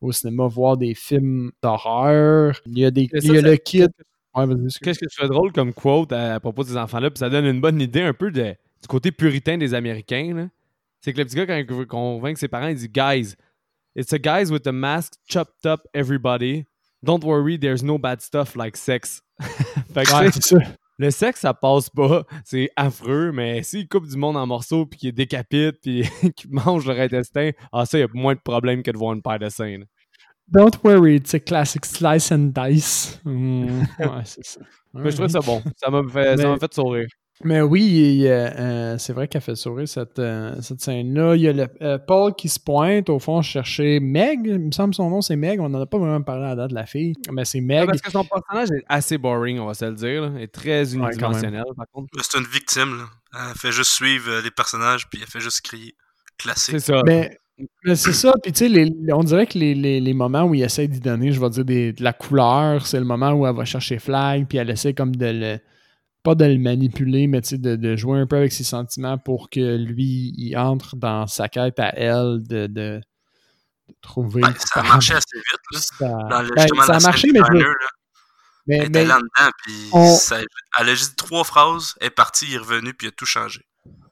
[0.00, 2.60] au cinéma voir des films d'horreur.
[2.66, 3.90] Il y a, des, il y a le kid.
[4.34, 4.46] Ouais.
[4.82, 7.10] Qu'est-ce que tu fais drôle comme quote à, à propos des enfants-là?
[7.10, 10.48] Puis ça donne une bonne idée un peu de- du côté puritain des Américains.
[11.00, 13.34] C'est que le petit gars, quand il veut convaincre ses parents, il dit Guys,
[13.96, 16.66] it's a guys with a mask chopped up everybody.
[17.02, 19.22] Don't worry, there's no bad stuff like sex.
[19.94, 20.72] fait que, Ouais, tu sais, c'est ça.
[20.98, 22.24] le sexe, ça passe pas.
[22.44, 26.02] C'est affreux, mais s'il coupe du monde en morceaux, puis qu'il décapite, puis
[26.36, 29.12] qu'il mange leur intestin, ah, ça, il y a moins de problèmes que de voir
[29.14, 29.82] une paire de seins.
[30.50, 33.18] Don't worry, it's a classic slice and dice.
[33.24, 34.60] Hmm, ouais, c'est ça.
[34.94, 35.62] Mais je trouvais ça bon.
[35.76, 37.06] Ça m'a fait, ça m'a fait sourire.
[37.44, 41.36] Mais oui, euh, euh, c'est vrai qu'elle fait sourire cette, euh, cette scène-là.
[41.36, 44.40] Il y a le, euh, Paul qui se pointe, au fond, chercher Meg.
[44.44, 45.60] Il me semble que son nom, c'est Meg.
[45.60, 47.12] On n'en a pas vraiment parlé à la date de la fille.
[47.30, 47.86] Mais c'est Ouais, Meg.
[47.86, 50.22] Parce que son personnage est assez boring, on va se le dire.
[50.22, 50.30] là.
[50.34, 52.08] Il est très unidimensionnel, par contre.
[52.20, 53.04] C'est une victime, là.
[53.50, 55.94] Elle fait juste suivre les personnages, puis elle fait juste crier.
[56.38, 56.80] Classique.
[56.80, 57.02] C'est ça.
[57.06, 57.38] Mais
[57.94, 58.32] c'est ça.
[58.42, 61.00] Puis tu sais, les- on dirait que les, les- les moments où il essaie d'y
[61.00, 63.98] donner, je vais dire, des- de la couleur, c'est le moment où elle va chercher
[63.98, 65.58] Flag, puis elle essaie comme de le.
[66.24, 69.18] Pas de le manipuler, mais tu sais, de, de jouer un peu avec ses sentiments
[69.18, 73.00] pour que lui, il entre dans sa quête à elle de, de,
[73.88, 74.42] de trouver.
[74.42, 75.78] Ben, ça a marché assez vite, là.
[75.80, 76.66] Ça- le, Ben,
[76.96, 77.64] a marché, mais, je-
[78.68, 80.40] elle était mais là-dedans, puis on- ça-
[80.80, 83.24] elle a juste trois phrases, elle est partie, il est revenu, puis il a tout
[83.24, 83.60] changé.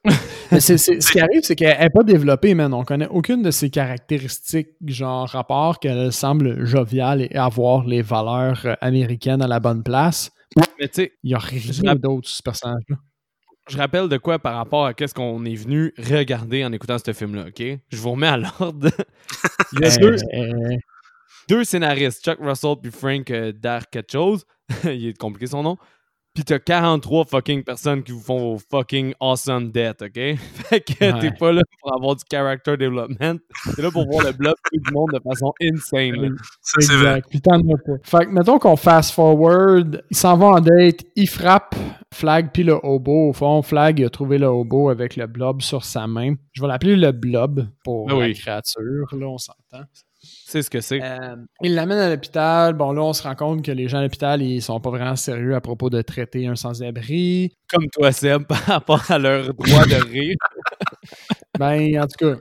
[0.58, 2.72] Ce qui arrive, c'est qu'elle n'est pas développée, man.
[2.72, 8.60] On connaît aucune de ses caractéristiques, genre rapport qu'elle semble joviale et avoir les valeurs
[8.64, 10.30] euh, américaines à la bonne place.
[10.78, 12.96] Mais tu sais, Il n'y a rien d'autre sur ce personnage-là.
[13.68, 17.12] je rappelle de quoi par rapport à qu'est-ce qu'on est venu regarder en écoutant ce
[17.12, 17.62] film-là, OK?
[17.90, 18.88] Je vous remets à l'ordre.
[19.72, 20.76] Il y a deux, Euh, euh,
[21.48, 24.44] deux scénaristes, Chuck Russell puis Frank euh, Dar quelque chose.
[24.84, 25.76] Il est compliqué son nom.
[26.36, 30.12] Puis t'as 43 fucking personnes qui vous font vos fucking awesome death, OK?
[30.68, 31.18] Fait que Ouais.
[31.18, 33.38] t'es pas là pour avoir du character development.
[33.74, 36.36] T'es là pour voir le bloc tout le monde de façon insane.
[36.62, 36.98] c'est vrai.
[36.98, 37.28] exact.
[37.30, 37.92] Puis t'en as pas.
[38.04, 41.74] Fait que mettons qu'on fast forward, il s'en va en date, il frappe
[42.12, 43.30] Flag puis le hobo.
[43.30, 46.34] Au fond, Flag il a trouvé le hobo avec le blob sur sa main.
[46.52, 48.34] Je vais l'appeler le blob pour Ah la oui.
[48.34, 49.84] créature, là, on s'entend.
[50.46, 51.00] C'est ce que c'est.
[51.02, 52.74] Euh, il l'amène à l'hôpital.
[52.74, 55.16] Bon, là, on se rend compte que les gens à l'hôpital, ils sont pas vraiment
[55.16, 57.52] sérieux à propos de traiter un sans-abri.
[57.70, 60.36] Comme toi, Seb, par rapport à leur droit de rire.
[61.58, 62.40] Ben, en tout cas,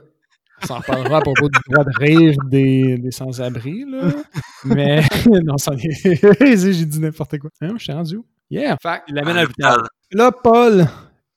[0.62, 4.10] on s'en reparlera à propos du droit de rire des, des sans-abri, là.
[4.64, 5.02] Mais,
[5.42, 7.50] non, ça J'ai dit n'importe quoi.
[7.62, 8.26] Hein, je suis rendu où?
[8.50, 8.76] Yeah!
[8.82, 9.78] Fait Il l'amène à l'hôpital.
[10.12, 10.86] là, Paul,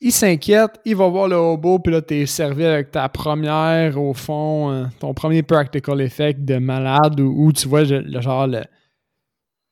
[0.01, 4.13] il s'inquiète, il va voir le hobo, puis là, t'es servi avec ta première, au
[4.13, 8.47] fond, euh, ton premier practical effect de malade, où, où tu vois le, le genre,
[8.47, 8.63] le,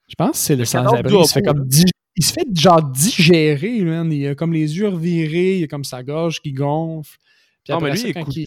[0.09, 2.81] je pense que c'est le, sans-abri, il se fait comme dig- il se fait genre
[2.81, 4.11] digérer, man.
[4.11, 7.15] Il a comme les yeux revirés, il a comme sa gorge qui gonfle.
[7.63, 8.45] Puis Non, après mais lui, ça, il il-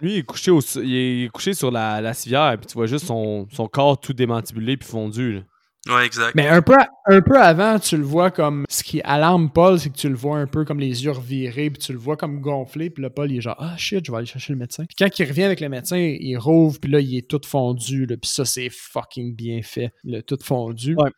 [0.00, 2.86] Lui, il est couché, au, il est couché sur la, la civière, puis tu vois
[2.86, 5.32] juste son, son corps tout démantibulé puis fondu.
[5.34, 5.40] là.
[5.86, 6.34] Ouais, exact.
[6.34, 6.74] Mais un peu,
[7.06, 8.64] un peu avant, tu le vois comme.
[8.68, 11.70] Ce qui alarme Paul, c'est que tu le vois un peu comme les yeux revirés,
[11.70, 14.10] puis tu le vois comme gonflé, puis là, Paul, il est genre, ah shit, je
[14.10, 14.84] vais aller chercher le médecin.
[14.84, 18.06] Puis quand il revient avec le médecin, il rouvre, puis là, il est tout fondu,
[18.06, 20.94] là, puis ça, c'est fucking bien fait, le tout fondu.
[20.96, 21.10] Ouais.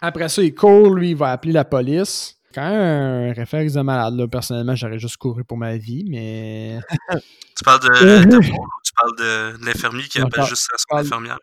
[0.00, 2.38] Après ça, il court, lui, il va appeler la police.
[2.54, 4.28] Quand même un réflexe de malade, là.
[4.28, 6.80] Personnellement, j'aurais juste couru pour ma vie, mais.
[7.54, 11.38] Tu parles de, ou tu parles de, de l'infirmier qui appelle juste à son infirmière?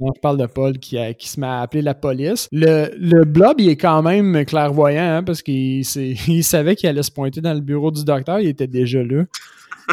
[0.00, 2.48] Non, je parle de Paul qui, a- qui se met à appeler la police.
[2.52, 5.80] Le, le blob, il est quand même clairvoyant hein, parce qu'il
[6.28, 8.40] il savait qu'il allait se pointer dans le bureau du docteur.
[8.40, 9.24] Il était déjà là.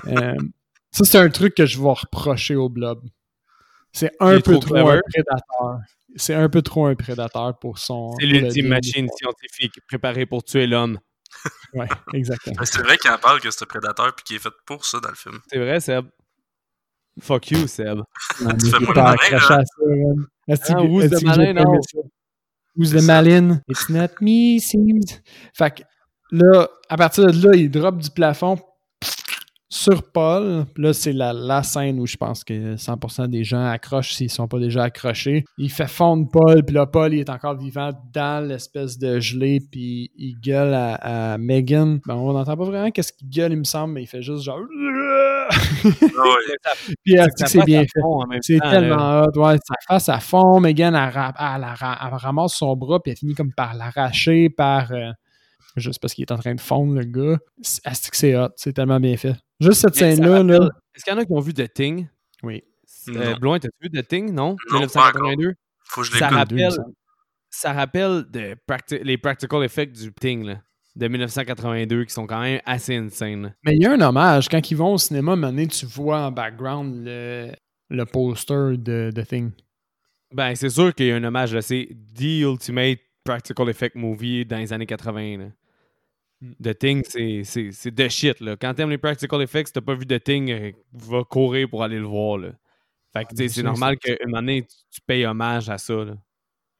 [0.08, 0.36] Euh,
[0.92, 3.02] ça, c'est un truc que je vais reprocher au blob.
[3.94, 5.80] C'est un peu trop un prédateur.
[6.18, 8.12] C'est un peu trop un prédateur pour son.
[8.20, 11.00] C'est l'ultime machine scientifique préparée pour tuer l'homme.
[11.74, 12.58] Ouais, exactement.
[12.66, 15.00] C'est vrai qu'il en parle que c'est un prédateur puis qu'il est fait pour ça
[15.00, 15.40] dans le film.
[15.50, 16.06] C'est vrai, Seb?
[17.22, 17.98] Fuck you, Seb.
[17.98, 18.04] Non,
[18.42, 19.60] mais Tu fais pas le malin, accroché là.
[19.60, 20.26] à ça, man.
[20.48, 20.66] Est-ce Ah,
[23.00, 23.06] ça?
[23.06, 23.62] malin?
[23.70, 25.22] It's not me, seems.
[25.58, 25.84] Fait que
[26.32, 28.58] là, à partir de là, il drop du plafond
[29.70, 30.66] sur Paul.
[30.78, 34.48] Là, c'est la, la scène où je pense que 100% des gens accrochent s'ils sont
[34.48, 35.44] pas déjà accrochés.
[35.58, 39.60] Il fait fondre Paul, puis là, Paul, il est encore vivant dans l'espèce de gelée,
[39.72, 42.00] puis il gueule à, à Megan.
[42.08, 44.44] Ben, on n'entend pas vraiment qu'est-ce qu'il gueule, il me semble, mais il fait juste
[44.44, 44.60] genre...
[45.84, 46.72] Ah
[47.04, 48.00] puis elle dit Ça que c'est bien fait.
[48.42, 49.58] C'est tellement hot, ouais.
[49.64, 53.12] Sa face à fond, Megan, elle, ra- elle, elle ra- elle ramasse son bras, puis
[53.12, 54.92] elle finit comme par l'arracher, par.
[54.92, 55.12] euh,
[55.76, 57.38] juste parce qu'il est en train de fondre, le gars.
[57.86, 59.36] Ah, c'est hot, c'est tellement bien fait.
[59.60, 60.70] Juste cette scène-là, là.
[60.94, 62.08] Est-ce qu'il y en a qui ont vu The Thing?
[62.44, 62.64] Oui.
[63.10, 63.38] Euh, Non.
[63.38, 64.56] Bloin, t'as-tu vu The Thing, non?
[64.72, 65.54] Non, 1982?
[65.86, 66.72] Faut que je Ça rappelle,
[67.50, 70.62] ça rappelle de practi- les practical effects du Thing, là,
[70.96, 73.44] de 1982, qui sont quand même assez insane.
[73.44, 73.52] là.
[73.64, 74.50] Mais il y a un hommage.
[74.50, 77.52] Quand ils vont au cinéma, donné, tu vois en background le,
[77.90, 79.52] le poster de The Thing.
[80.34, 81.62] Ben, c'est sûr qu'il y a un hommage, là.
[81.62, 85.46] C'est The Ultimate Practical Effect Movie dans les années 80, là.
[86.46, 86.64] Mm.
[86.64, 87.04] The Thing,
[87.44, 88.56] c'est- de shit, là.
[88.60, 91.98] Quand t'aimes les practical effects, t'as pas vu The Thing, euh, va courir pour aller
[92.00, 92.50] le voir, là.
[93.14, 96.16] Fait que, bien c'est normal qu'une année, tu, tu payes hommage à ça, là.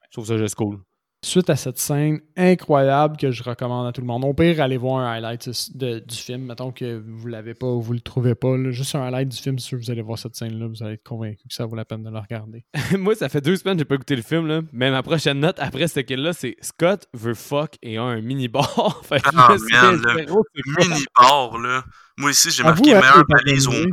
[0.06, 0.85] Je trouve ça juste cool.
[1.26, 4.24] Suite à cette scène incroyable que je recommande à tout le monde.
[4.24, 6.42] Au pire, allez voir un highlight de- du film.
[6.46, 8.56] Mettons que vous l'avez pas ou vous le trouvez pas.
[8.56, 8.70] là.
[8.70, 11.48] Juste un highlight du film, si vous allez voir cette scène-là, vous allez être convaincu
[11.48, 12.64] que ça vaut la peine de le regarder.
[12.98, 14.60] Moi, ça fait deux semaines que j'ai pas écouté le film, là.
[14.72, 19.02] Mais ma prochaine note après ce kill-là, c'est Scott veut fuck et a un mini-bar.
[19.04, 20.84] fait que Ah, je me suis man, dit, le?
[20.88, 21.84] Mini-bar, là.
[22.18, 23.90] Moi ici, j'ai marqué hein, meilleure balise au monde.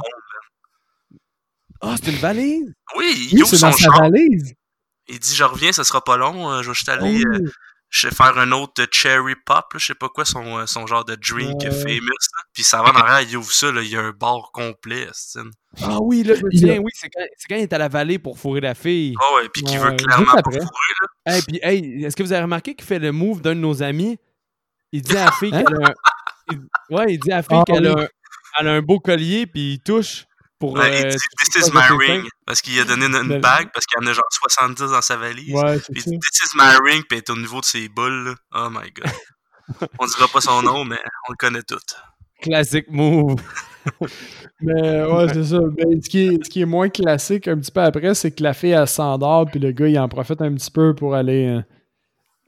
[1.81, 2.73] Ah, c'est une valise!
[2.97, 4.53] Oui, il Oui, ouvre c'est son dans sa valise.
[5.07, 6.49] Il dit Je reviens, ça sera pas long.
[6.51, 7.35] euh, je vais juste aller Oh.
[7.35, 7.51] euh,
[7.89, 10.87] je vais faire un autre cherry pop, là, je sais pas quoi, son, euh, son
[10.87, 11.69] genre de drink Ouais.
[11.69, 12.07] famous.
[12.07, 12.43] là.
[12.51, 15.07] Puis ça va en arrière, il ouvre ça, là, il y a un bar complet.
[15.81, 18.39] Ah oui, là, je me souviens, oui, c'est quand, il est à la vallée pour
[18.39, 19.13] fourrer la fille.
[19.21, 20.59] Ah ouais, puis qui veut clairement pas fourrer,
[21.01, 21.07] là.
[21.35, 23.83] Hey, puis, hey, est-ce que vous avez remarqué qu'il fait le move d'un de nos
[23.83, 24.17] amis?
[24.91, 25.63] Il dit à la fille Hein?
[25.63, 26.55] qu'elle a un...
[26.95, 28.03] Ouais, il dit à la fille Ah, qu'elle a, oui.
[28.03, 28.07] un...
[28.59, 30.25] elle a un beau collier, puis il touche
[30.63, 30.73] pour...
[30.73, 31.17] Ouais, il euh, dit
[31.51, 32.25] This is my ring.
[32.45, 35.01] Parce qu'il a donné une, une Le- bague, parce qu'il en a genre 70 dans
[35.01, 35.53] sa valise.
[35.53, 37.65] Ouais, c'est Puis il dit This is my ring, puis elle est au niveau de
[37.65, 38.25] ses boules.
[38.29, 38.35] là.
[38.55, 39.11] Oh my god.
[39.99, 40.97] On dira pas son nom, mais
[41.27, 41.79] on le connaît tout.
[42.41, 43.35] Classic move.
[44.61, 45.59] Mais ouais, c'est ça.
[45.77, 48.43] Mais ce, qui est, ce qui est moins classique un petit peu après, c'est que
[48.43, 51.47] la fille, elle s'endort, puis le gars, il en profite un petit peu pour aller
[51.47, 51.61] euh,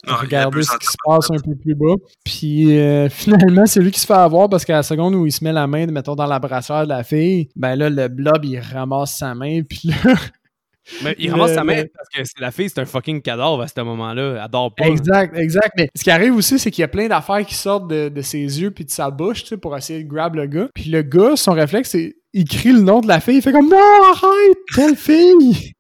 [0.08, 1.96] Non, regarder ce qui se passe un peu plus bas.
[2.24, 5.32] Puis euh, finalement, c'est lui qui se fait avoir parce qu'à la seconde où il
[5.32, 8.44] se met la main, mettons, dans la brassière de la fille, ben là, le blob,
[8.46, 10.14] il ramasse sa main, puis là,
[11.04, 13.20] Mais il Le- ramasse sa main le- parce que c'est- la fille, c'est un fucking
[13.24, 14.44] cadavre à ce moment-là.
[14.44, 14.86] Elle dort pas.
[14.86, 15.72] Exact, exact.
[15.78, 18.22] Mais ce qui arrive aussi, c'est qu'il y a plein d'affaires qui sortent de, de
[18.22, 20.68] ses yeux puis de sa bouche, tu sais, pour essayer de grab le gars.
[20.76, 23.52] Puis le gars, son réflexe, c'est il crie le nom de la fille, il fait
[23.52, 23.78] comme non,
[24.12, 25.72] arrête, telle fille.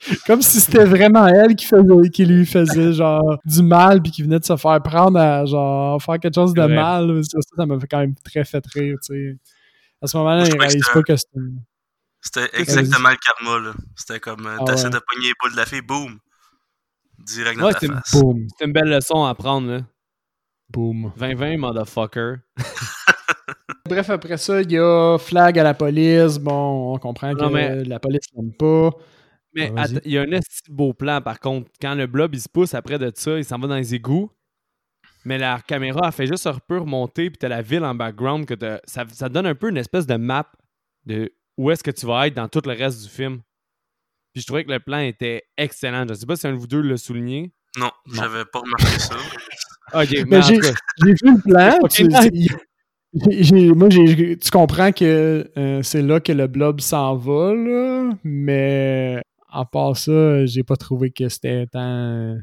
[0.26, 4.22] Comme si c'était vraiment elle qui faisait, qui lui faisait genre du mal puis qui
[4.22, 6.74] venait de se faire prendre à genre faire quelque chose de Ouais.
[6.74, 7.22] mal.
[7.24, 9.36] Ça, ça m'a fait quand même très fait rire, tu sais.
[10.02, 11.40] À ce moment-là, il réalise c'était pas que c'était
[12.22, 13.72] C'était exactement le karma, là.
[13.94, 14.90] C'était comme, euh, Ah t'essaies ouais.
[14.90, 16.18] de pogner les boules de la fille, boum!
[17.18, 18.12] Direct dans Ouais, ta c'est une face.
[18.12, 19.80] boum, C'est une belle leçon à apprendre, là.
[20.70, 21.12] boum.
[21.18, 22.36] 20-20, motherfucker.
[23.88, 26.38] Bref, après ça, il y a flag à la police.
[26.38, 28.90] Bon, on comprend que mais- la police l'aime pas.
[29.54, 31.70] Mais Ah, att- il y a un beau plan, par contre.
[31.80, 34.30] Quand le blob, il se pousse après de ça, il s'en va dans les égouts.
[35.24, 38.46] Mais la caméra, elle fait juste un peu remonter, puis t'as la ville en background.
[38.46, 38.54] que
[38.86, 40.50] ça, ça te donne un peu une espèce de map
[41.04, 43.40] de où est-ce que tu vas être dans tout le reste du film.
[44.32, 46.06] Puis je trouvais que le plan était excellent.
[46.08, 47.52] Je sais pas si un de vous deux l'a souligné.
[47.76, 49.16] Non, j'avais pas remarqué ça.
[49.92, 51.78] Ok, mais j'ai tout cas, j'ai vu le plan.
[53.12, 58.10] Tu, moi, j'ai- tu comprends que euh, c'est là que le blob s'en va, là,
[58.22, 59.20] mais
[59.52, 62.36] à part ça, j'ai pas trouvé que c'était tant.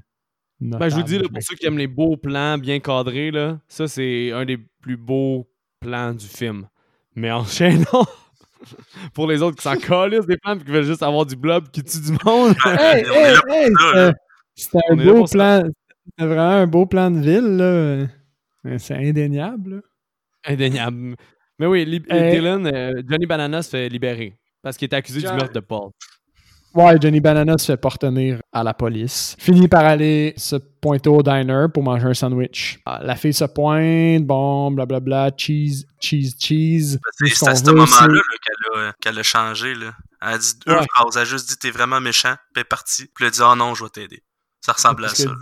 [0.60, 3.60] Ben, je vous dis, là, pour ceux qui aiment les beaux plans bien cadrés, là,
[3.68, 5.48] ça, c'est un des plus beaux
[5.80, 6.68] plans du film.
[7.16, 8.06] Mais enchaînons
[9.14, 11.70] pour les autres qui s'en calissent des plans et qui veulent juste avoir du blob
[11.70, 12.56] qui tue du monde.
[12.66, 14.14] Hey, on est hey, hey, là.
[14.56, 15.64] c'était un beau plan.
[16.06, 18.78] C'était vraiment un beau plan de ville, là.
[18.80, 19.82] C'est indéniable, là.
[20.54, 21.16] Indéniable.
[21.60, 25.32] Mais oui, Euh, Dylan, euh, Johnny Bananas se fait libérer parce qu'il est accusé John-
[25.32, 25.92] du meurtre de Paul.
[26.78, 29.36] Ouais, Johnny Banana se fait pas retenir à la police.
[29.40, 32.80] Finit par aller se pointer au diner pour manger un sandwich.
[32.86, 37.00] Ah, La fille se pointe, bon, blablabla, cheese, cheese, cheese.
[37.14, 39.74] C'est ce c'est à ce moment-là qu'elle a, qu'elle a changé.
[39.74, 39.92] Là.
[40.22, 40.86] Elle a dit deux Ouais.
[40.96, 41.16] phrases.
[41.16, 43.06] Elle a juste dit T'es vraiment méchant, puis elle est partie.
[43.06, 44.22] Puis elle a dit Oh non, je vais t'aider.
[44.62, 45.26] Ça ressemble à Parce ça.
[45.26, 45.36] que là.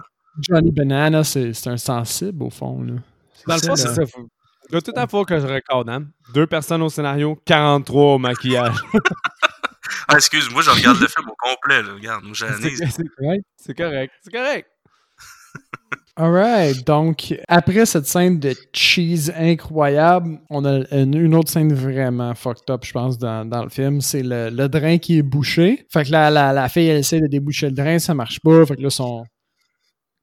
[0.49, 2.81] Johnny Banana, c'est c'est un sensible, au fond.
[2.81, 2.93] Là.
[3.47, 4.01] Dans le fond, c'est ça.
[4.71, 8.75] De toute la fois que je recorde, hein, deux personnes au scénario, 43 au maquillage.
[10.07, 11.81] Ah, excuse-moi, je regarde le film au complet.
[11.81, 11.93] Là.
[11.93, 12.83] Regarde, moi, c'est j'analyse.
[13.57, 14.11] c'est correct?
[14.21, 14.67] C'est correct.
[16.17, 22.33] Alright, donc après cette scène de cheese incroyable, on a une, une autre scène vraiment
[22.35, 23.99] fucked up, je pense, dans, dans le film.
[23.99, 25.85] C'est le, le drain qui est bouché.
[25.91, 28.65] Fait que là, la, la fille, elle essaie de déboucher le drain, ça marche pas.
[28.65, 29.25] Fait que là, son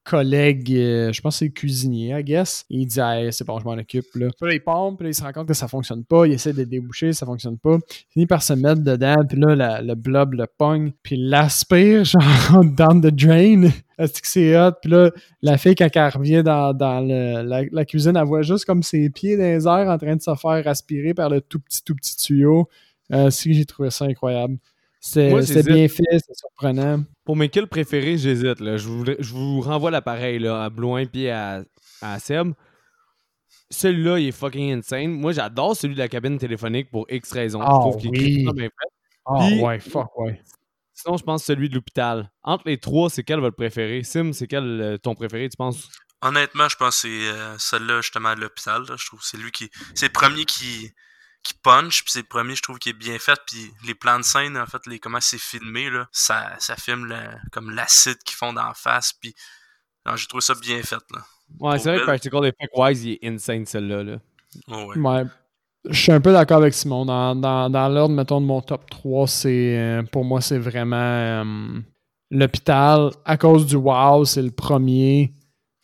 [0.03, 3.59] collègue, euh, je pense que c'est le cuisinier, I guess, il dit hey, c'est bon,
[3.59, 4.05] je m'en occupe.
[4.15, 4.27] Là.
[4.37, 6.27] Puis là, il pompe, puis là, il se rend compte que ça fonctionne pas.
[6.27, 7.77] Il essaie de déboucher, ça fonctionne pas.
[7.77, 12.63] Il finit par se mettre dedans, puis là, le blob le pogne, puis l'aspire, genre,
[12.63, 13.69] down the drain.
[14.23, 14.73] C'est hot?
[14.81, 15.11] Puis là,
[15.41, 19.37] la fille, quand elle revient dans, dans la cuisine, elle voit juste comme ses pieds
[19.37, 22.17] dans les airs en train de se faire aspirer par le tout petit, tout petit
[22.17, 22.67] tuyau.
[23.11, 24.57] Euh, si j'ai trouvé ça incroyable.
[25.05, 25.69] C'est Moi, c'est j'hésite.
[25.73, 27.03] bien fait, c'est surprenant.
[27.25, 28.61] Pour mes kills préférés, j'hésite.
[28.61, 28.77] là.
[28.77, 31.65] Je, vous, je vous renvoie l'appareil là, à Blouin puis à,
[32.01, 32.53] à Seb.
[33.69, 35.11] Celui-là, il est fucking insane.
[35.11, 37.59] Moi, j'adore celui de la cabine téléphonique pour X raisons.
[37.59, 38.33] je Ah trouve qu'il est oui.
[38.33, 38.89] crissement bien fait.
[39.25, 40.41] Ah Puis- ouais, fuck ouais.
[40.93, 42.31] Sinon, je pense celui de l'hôpital.
[42.43, 44.03] Entre les trois, c'est quel votre préféré?
[44.03, 45.89] Sim, c'est quel euh, ton préféré, tu penses?
[46.21, 48.83] Honnêtement, je pense que c'est euh, celui-là, justement, à l'hôpital.
[48.95, 49.69] Je trouve que c'est lui qui.
[49.95, 50.91] C'est le premier qui,
[51.43, 53.39] qui punch, puis c'est le premier, je trouve, qui est bien fait.
[53.45, 57.05] Puis les plans de scène, en fait, les comment c'est filmé, là, ça, ça filme
[57.05, 59.13] le- comme l'acide qu'ils font d'en face.
[59.13, 59.35] Puis
[60.15, 61.21] j'ai trouvé ça bien fait, là.
[61.59, 62.05] Ouais, c'est vrai que.
[62.05, 64.03] Practical Effect Wise, il est insane, celle-là.
[64.03, 64.17] Là.
[64.67, 64.97] Oh, ouais.
[64.97, 65.23] Ouais.
[65.89, 67.05] Je suis un peu d'accord avec Simon.
[67.05, 70.95] Dans, dans, dans l'ordre, mettons, de mon top 3, c'est euh, pour moi, c'est vraiment
[70.95, 71.79] euh,
[72.31, 73.11] l'hôpital.
[73.25, 75.33] À cause du wow, c'est le premier.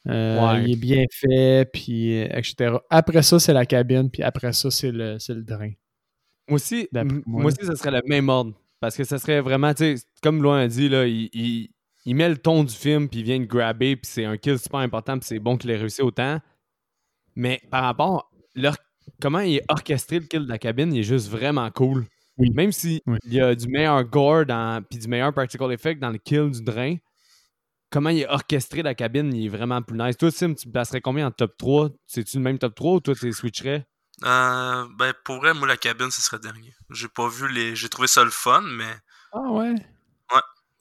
[0.10, 0.64] Euh, Ouais.
[0.66, 2.76] Il est bien fait, puis euh, etc.
[2.90, 5.72] Après ça, c'est la cabine, puis après ça, c'est le, c'est le drain.
[6.48, 7.04] Moi aussi, moi.
[7.26, 8.54] moi aussi, ça serait le même ordre.
[8.80, 11.70] Parce que ça serait vraiment, tu sais, comme Loin a dit, là, il, il-
[12.06, 14.58] il met le ton du film, puis il vient de grabber, puis c'est un kill
[14.58, 16.40] super important, puis c'est bon qu'il ait réussi autant.
[17.36, 18.76] Mais par rapport leur,
[19.22, 22.06] comment il est orchestré le kill de la cabine, il est juste vraiment cool.
[22.38, 22.50] Oui.
[22.52, 23.18] Même si Oui.
[23.26, 26.50] il y a du meilleur gore dans, puis du meilleur practical effect dans le kill
[26.50, 26.96] du drain,
[27.92, 30.18] comment il est orchestré la cabine, il est vraiment plus nice.
[30.18, 33.00] Toi, Sim, tu me placerais combien en top 3 C'est-tu le même top 3 ou
[33.00, 33.86] toi, tu switcherais?
[34.26, 36.74] Euh, ben, pour vrai, moi, la cabine, ce serait dernier.
[36.90, 37.76] J'ai pas vu les.
[37.76, 38.94] J'ai trouvé ça le fun, mais.
[39.32, 39.76] Ah ouais?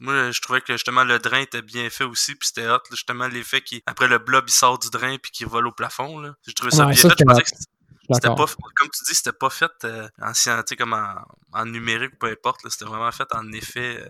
[0.01, 2.75] Moi, je trouvais que justement le drain était bien fait aussi, puis c'était hot.
[2.75, 3.83] là, justement, l'effet qui.
[3.85, 6.21] Après le blob, il sort du drain, puis qu'il vole au plafond.
[6.21, 6.37] Là.
[6.47, 7.17] J'ai trouvé ça Ouais, bien ça, fait.
[7.19, 7.49] Je pensais que
[8.15, 8.47] c'était pas.
[8.47, 11.15] Comme tu dis, c'était pas fait euh, en, scien- tu sais, comme en,
[11.53, 12.63] en numérique, peu importe.
[12.63, 14.01] là, C'était vraiment fait en effet.
[14.01, 14.09] euh,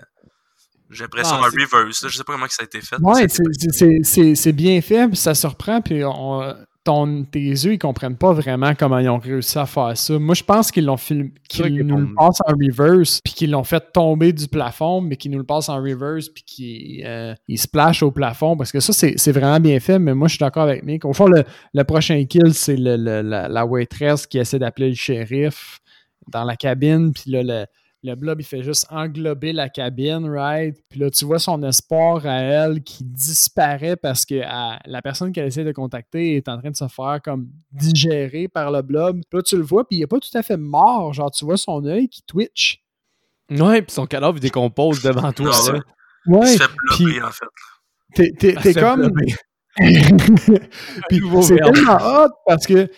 [0.90, 2.02] J'ai l'impression Ah, c'est- reverse.
[2.02, 2.96] là, je sais pas comment que ça a été fait.
[3.00, 8.32] Ouais, c'est- bien fait, puis ça surprend, puis on- ton, tes yeux, ils comprennent pas
[8.32, 10.18] vraiment comment ils ont réussi à faire ça.
[10.18, 13.64] Moi, je pense qu'ils l'ont filmé, qu'ils nous le passent en reverse, puis qu'ils l'ont
[13.64, 18.02] fait tomber du plafond, mais qu'ils nous le passent en reverse, puis qu'ils euh, splashent
[18.02, 20.82] au plafond, parce que ça, c'est vraiment bien fait, mais moi, je suis d'accord avec
[20.82, 21.04] Mick.
[21.04, 25.80] Au fond, le, le prochain kill, c'est la, la waitress qui essaie d'appeler le shérif
[26.28, 27.66] dans la cabine, puis là, le,
[28.04, 30.76] le blob, il fait juste englober la cabine, right?
[30.88, 35.32] Puis là, tu vois son espoir à elle qui disparaît parce que à- la personne
[35.32, 39.20] qu'elle essaie de contacter est en train de se faire comme digérer par le blob.
[39.28, 41.12] Puis là, tu le vois, puis il est pas tout à fait mort.
[41.12, 42.82] Genre, tu vois son œil qui twitch.
[43.50, 45.50] Ouais, puis son cadavre il décompose devant toi.
[45.52, 45.80] Ah là.
[46.26, 46.52] ouais.
[46.52, 48.32] Il se fait puis en fait.
[48.38, 49.10] t'es, comme...
[51.08, 52.90] Puis c'est tellement hot parce que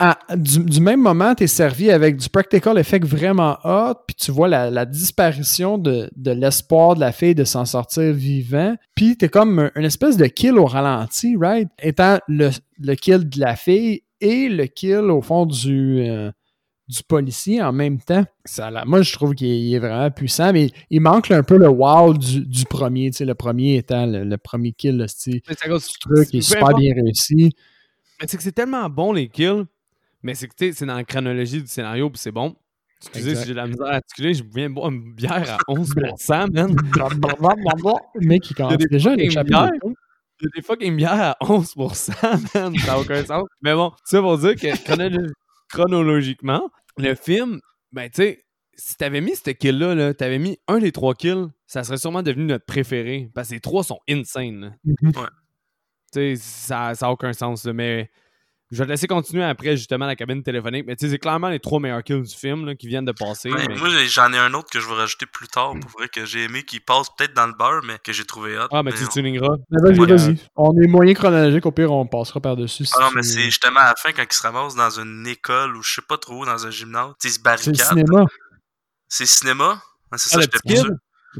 [0.00, 4.14] à- du, du même moment, tu es servi avec du practical effect vraiment hot, puis
[4.14, 8.76] tu vois la, la disparition de, de l'espoir de la fille de s'en sortir vivant,
[8.94, 11.68] puis tu es comme un- une espèce de kill au ralenti, right?
[11.82, 16.30] Étant le, le kill de la fille et le kill au fond du, euh,
[16.88, 18.24] du policier en même temps.
[18.44, 22.14] Ça, moi, je trouve qu'il est, vraiment puissant, mais il manque un peu le wow
[22.14, 25.40] du, du premier, tu sais, le premier étant le, le premier kill, le style
[26.00, 27.50] truc qui est super bien réussi.
[28.20, 29.64] Mais c'est que c'est tellement bon les kills,
[30.22, 32.56] mais c'est que tu sais, c'est dans la chronologie du scénario, puis c'est bon.
[33.00, 33.42] Excusez Exact.
[33.42, 36.74] si j'ai de la misère à articuler, je viens boire une bière à 11%, man.
[38.20, 39.50] Mec, il commence déjà l'échapper.
[39.50, 39.70] bières.
[40.40, 42.76] Il y a des fucking bières à 11%, man.
[42.78, 43.44] Ça n'a aucun sens.
[43.62, 45.32] Mais bon, ça pour dire que chronolo-
[45.70, 47.60] chronologiquement, le film,
[47.92, 48.44] ben tu sais,
[48.74, 52.22] si t'avais mis ce kill-là, là, t'avais mis un des trois kills, ça serait sûrement
[52.22, 53.30] devenu notre préféré.
[53.34, 54.60] Parce que les trois sont insane.
[54.60, 54.70] là.
[54.84, 55.12] Mhm.
[55.12, 55.20] Tu
[56.12, 57.64] sais, ça n'a aucun sens.
[57.64, 58.10] là, mais
[58.70, 60.84] je vais te laisser continuer après, justement, la cabine téléphonique.
[60.86, 63.12] Mais tu sais, c'est clairement les trois meilleurs kills du film là, qui viennent de
[63.12, 63.50] passer.
[63.50, 66.08] Ouais, mais- Moi, j'en ai un autre que je vais rajouter plus tard, pour vrai,
[66.08, 68.66] que j'ai aimé, qui passe peut-être dans le beurre, mais que j'ai trouvé hot.
[68.70, 69.56] Ah, mais tu on- tuningeras.
[69.70, 70.16] Mais Vas-y, Ouais.
[70.16, 70.36] vas-y.
[70.56, 72.84] On est moyen chronologique, au pire, on passera par-dessus.
[72.84, 75.26] si Ah non, mais c'est justement à la fin quand il se ramasse dans une
[75.26, 77.12] école ou je sais pas trop où, dans un gymnase.
[77.20, 77.74] Tu sais, il se C'est barricade.
[77.88, 78.24] cinéma.
[79.08, 79.82] C'est cinéma?
[80.10, 80.90] Ah, c'est Ah, ça, le j'étais sûr.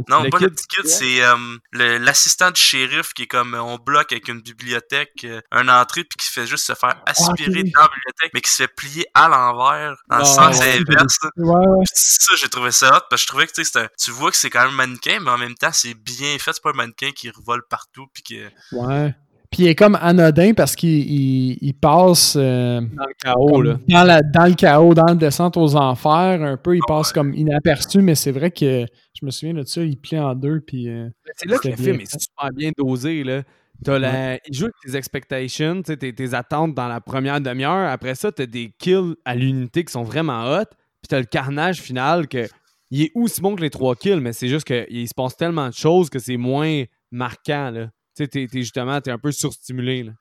[0.08, 3.62] Non, Le pas le petit kid, c'est euh, l'assistant du shérif qui est comme euh,
[3.62, 7.02] on bloque avec une bibliothèque, euh, une entrée, puis qui se fait juste se faire
[7.06, 7.72] aspirer Ah, ok.
[7.74, 10.78] dans la bibliothèque, mais qui se fait plier à l'envers, dans le sens ouais.
[10.78, 11.18] inverse.
[11.36, 13.88] Ouais, Ça, j'ai trouvé ça hot, parce que je trouvais que tu sais, c'est un-
[13.98, 16.52] tu vois que c'est quand même un mannequin, mais en même temps, c'est bien fait.
[16.52, 18.50] C'est pas un mannequin qui revole partout, puis que.
[18.76, 19.14] Ouais.
[19.50, 23.78] Puis il est comme anodin parce qu'il il, il passe euh, Dans le chaos, là.
[23.88, 26.76] dans, la, dans le chaos, dans le descente aux enfers, un peu.
[26.76, 28.84] Il Ah passe comme inaperçu, mais c'est vrai que
[29.18, 30.60] je me souviens de ça, il plie en deux.
[30.60, 33.24] Puis, euh, C'est là que le C'était film bien est super bien dosé.
[33.24, 33.42] Là.
[33.82, 34.34] T'as la...
[34.46, 37.88] Il joue avec tes expectations, tes, tes attentes dans la première demi-heure.
[37.88, 40.64] Après ça, t'as des kills à l'unité qui sont vraiment hot.
[41.00, 42.46] Puis t'as le carnage final que.
[42.90, 45.68] Il est aussi bon que les trois kills, mais c'est juste qu'il se passe tellement
[45.68, 47.70] de choses que c'est moins marquant.
[47.70, 47.88] Là.
[48.18, 50.02] Tu sais, t'es, t'es justement t'es un peu surstimulé.
[50.02, 50.12] Là.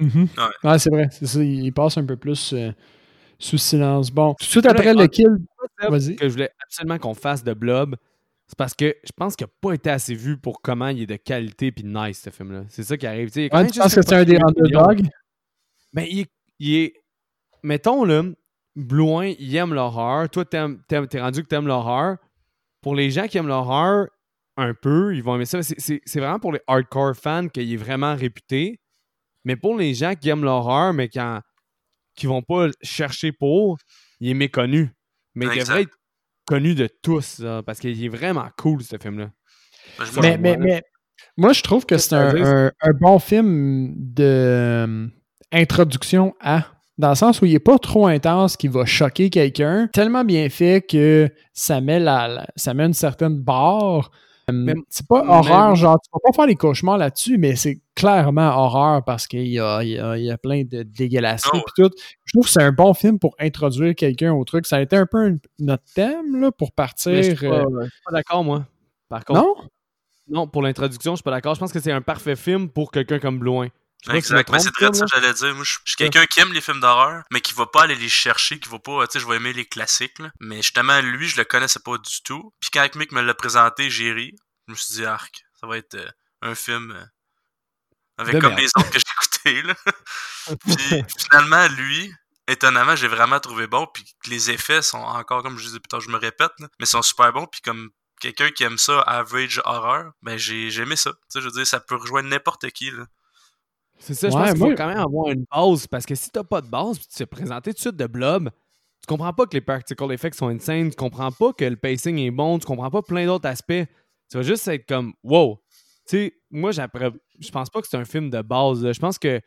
[0.00, 0.28] mhm.
[0.36, 0.70] Ouais.
[0.70, 1.08] Ouais, c'est vrai.
[1.12, 2.72] C'est ça, il, il passe un peu plus euh,
[3.38, 4.10] sous silence.
[4.10, 5.28] Bon, tout de suite Ouais, après le kill.
[5.88, 6.16] Vas-y.
[6.16, 7.96] que je voulais absolument qu'on fasse de Blob,
[8.48, 11.06] c'est parce que je pense qu'il n'a pas été assez vu pour comment il est
[11.06, 12.64] de qualité puis nice, ce film-là.
[12.68, 13.28] C'est ça qui arrive.
[13.28, 15.06] Tu sais, il a quand Ouais, même tu penses que c'est un des underdogs?
[15.92, 16.94] Mais il est, il est-
[17.62, 18.22] Mettons, là,
[18.76, 20.28] Blouin, il aime l'horreur.
[20.28, 20.60] Toi, t'es
[21.20, 22.16] rendu que t'aimes l'horreur.
[22.82, 24.08] Pour les gens qui aiment l'horreur,
[24.56, 25.62] un peu, ils vont aimer ça.
[25.62, 28.80] C'est- C'est c'est vraiment pour les hardcore fans qu'il est vraiment réputé.
[29.44, 31.40] Mais pour les gens qui aiment l'horreur, mais qui, en-
[32.16, 33.78] qui vont pas chercher pour,
[34.20, 34.90] il est méconnu.
[35.34, 35.96] Mais il devrait être
[36.46, 39.30] connu de tous, là, parce qu'il est vraiment cool, ce film-là.
[40.20, 40.82] Mais,
[41.36, 45.06] Moi, je trouve que c'est un, bon film de euh,
[45.52, 46.66] introduction à.
[46.96, 49.88] Dans le sens où il n'est pas trop intense, qui va choquer quelqu'un.
[49.92, 54.10] Tellement bien fait que ça met, la, la- ça met une certaine barre.
[54.50, 57.80] Euh, c'est pas mais- horreur, genre, tu vas pas faire des cauchemars là-dessus, mais c'est
[57.94, 61.90] clairement horreur parce qu'il y a, y y plein de dégueulasseries Oh, pis tout.
[62.24, 64.66] Je trouve que c'est un bon film pour introduire quelqu'un au truc.
[64.66, 67.12] Ça a été un peu un- notre thème là, pour partir.
[67.12, 68.66] Mais je suis pas, euh, je suis pas d'accord, moi.
[69.08, 69.54] Par contre, non?
[70.28, 71.54] non, pour l'introduction, je suis pas d'accord.
[71.54, 73.68] Je pense que c'est un parfait film pour quelqu'un comme Blouin.
[74.10, 74.50] Exact.
[74.50, 75.54] Mais c'est très ça j'allais dire.
[75.54, 78.08] Moi, je suis quelqu'un qui aime les films d'horreur, mais qui va pas aller les
[78.08, 80.30] chercher, qui va pas, tu sais, je vais aimer les classiques, là.
[80.40, 82.52] Mais justement, lui, je le connaissais pas du tout.
[82.60, 84.34] Puis quand Mick me l'a présenté, j'ai ri.
[84.66, 86.08] Je me suis dit, arc, ça va être euh,
[86.42, 87.04] un film euh,
[88.18, 88.60] avec De comme merde.
[88.60, 89.74] les autres que j'ai écoutés, là.
[90.60, 92.12] Puis finalement, lui,
[92.48, 93.86] étonnamment, j'ai vraiment trouvé bon.
[93.92, 96.86] Puis les effets sont encore, comme je disais plus tard, je me répète, là, mais
[96.86, 97.46] sont super bons.
[97.46, 97.90] Puis comme
[98.20, 101.12] quelqu'un qui aime ça, average horror, ben j'ai j'ai aimé ça.
[101.12, 103.06] Tu sais, je veux dire, ça peut rejoindre n'importe qui, là.
[103.98, 106.44] C'est ça, je pense qu'il faut quand même avoir une base parce que si t'as
[106.44, 108.50] pas de base puis tu te fais présenter tout de suite de blob,
[109.00, 112.18] tu comprends pas que les practical effects sont insane, tu comprends pas que le pacing
[112.18, 113.84] est bon, tu comprends pas plein d'autres aspects.
[114.30, 115.62] Tu vas juste être comme wow.
[116.08, 118.90] Tu sais, moi je pense pas que c'est un film de base.
[118.92, 119.40] Je pense que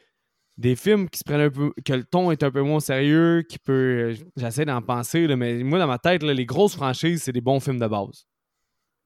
[0.58, 3.44] des films qui se prennent un peu que le ton est un peu moins sérieux,
[3.48, 7.24] qui peut j'essaie d'en penser là, mais moi dans ma tête là, les grosses franchises,
[7.24, 8.26] c'est des bons films de base.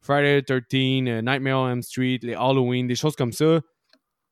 [0.02, 3.62] Friday the 13, euh, Nightmare on Elm Street, les Halloween, des choses comme ça.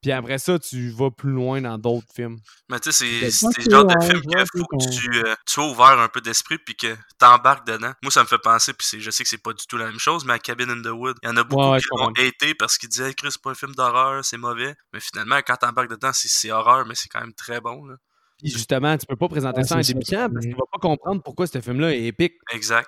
[0.01, 2.37] Puis après ça, tu vas plus loin dans d'autres films.
[2.69, 5.35] Mais tu sais, Ben, c'est c'est le genre de film qu'il faut que tu, euh,
[5.45, 7.91] tu sois ouvert un peu d'esprit puis que t'embarques dedans.
[8.01, 9.87] Moi, ça me fait penser, puis c'est- je sais que c'est pas du tout la
[9.87, 11.79] même chose, mais à Cabin in the Wood, il y en a beaucoup Ouais, ouais,
[11.79, 14.73] qui l'ont haté parce qu'ils disaient, Chris, c'est pas un film d'horreur, c'est mauvais.
[14.93, 17.85] Mais finalement, quand t'embarques dedans, c'est- c'est horreur, mais c'est quand même très bon.
[17.85, 17.95] Là.
[18.41, 20.79] Puis justement, tu peux pas présenter Ouais, ça à un débutant parce qu'il va pas
[20.79, 22.35] comprendre pourquoi ce film-là est épique.
[22.53, 22.87] Exact.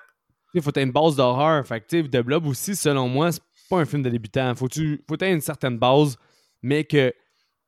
[0.54, 1.66] Il faut que tu une base d'horreur.
[1.66, 4.54] Fait que, tu sais, The Blob aussi, selon moi, c'est pas un film de débutant.
[4.54, 6.16] Faut tu faut que une certaine base,
[6.62, 7.12] mais que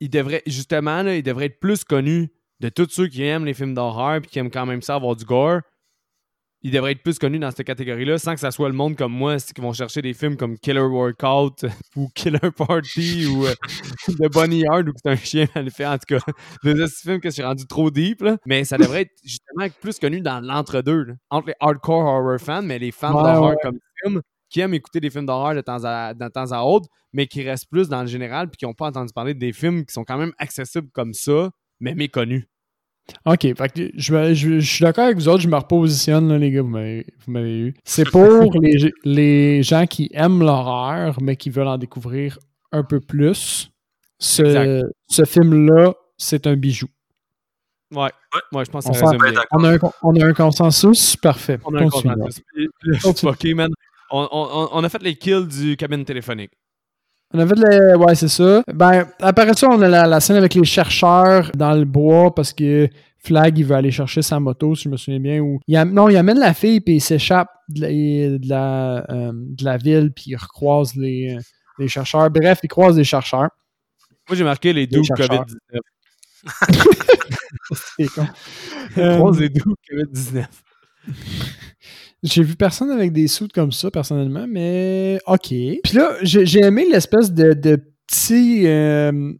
[0.00, 2.30] il devrait, justement, là, il devrait être plus connu
[2.60, 5.16] de tous ceux qui aiment les films d'horreur puis qui aiment quand même ça avoir
[5.16, 5.60] du gore.
[6.62, 9.12] Il devrait être plus connu dans cette catégorie-là sans que ça soit le monde comme
[9.12, 11.66] moi qui vont chercher des films comme Killer Workout
[11.96, 13.54] ou Killer Party ou euh,
[14.08, 16.32] The Bunny Yard ou c'est un chien mal fait en tout cas.
[16.62, 18.38] Petits films que je suis rendu trop deep là.
[18.46, 21.08] Mais ça devrait être justement plus connu dans l'entre-deux.
[21.28, 23.56] Entre les hardcore horror fans, mais les fans Ouais, d'horreur ouais.
[23.62, 24.22] comme film
[24.54, 27.42] qui aiment écouter des films d'horreur de temps à, de temps à autre, mais qui
[27.42, 30.04] restent plus dans le général puis qui n'ont pas entendu parler des films qui sont
[30.04, 31.50] quand même accessibles comme ça,
[31.80, 32.44] mais méconnus.
[33.26, 36.28] OK, fait que je, me- je- je suis d'accord avec vous autres, je me repositionne,
[36.28, 37.74] là, les gars, vous m'avez vous m'avez eu.
[37.82, 38.22] C'est pour
[38.62, 42.38] les, les gens qui aiment l'horreur, mais qui veulent en découvrir
[42.70, 43.72] un peu plus.
[44.20, 44.42] Ce,
[45.08, 46.86] ce film-là, c'est un bijou.
[47.92, 48.10] Ouais.
[48.52, 49.06] Ouais, je pense que On ça.
[49.50, 51.58] On a un, on a un consensus, parfait.
[51.64, 52.40] On a un consensus.
[53.54, 53.70] Man.
[54.10, 56.52] On, on- on a fait les kills du cabine téléphonique.
[57.32, 57.96] On avait de la...
[57.98, 58.62] Ouais, c'est ça.
[58.72, 62.52] Ben, après ça, on a la, la scène avec les chercheurs dans le bois parce
[62.52, 62.88] que
[63.18, 65.42] Flag, il veut aller chercher sa moto, si je me souviens bien.
[65.66, 69.32] Il am- Non, il amène la fille puis il s'échappe de la, de, la, euh,
[69.34, 71.40] de la ville puis il recroise les, euh,
[71.78, 72.30] les chercheurs.
[72.30, 73.48] Bref, il croise les chercheurs.
[74.28, 75.44] Moi, j'ai marqué les chercheurs.
[75.46, 75.80] COVID-19.
[77.96, 78.26] C'est con.
[78.98, 80.44] Euh, croise les doubles COVID-19.
[82.24, 85.48] J'ai vu personne avec des soutes comme ça, personnellement, mais OK.
[85.48, 89.32] Puis là, j'ai aimé l'espèce de, de petit euh,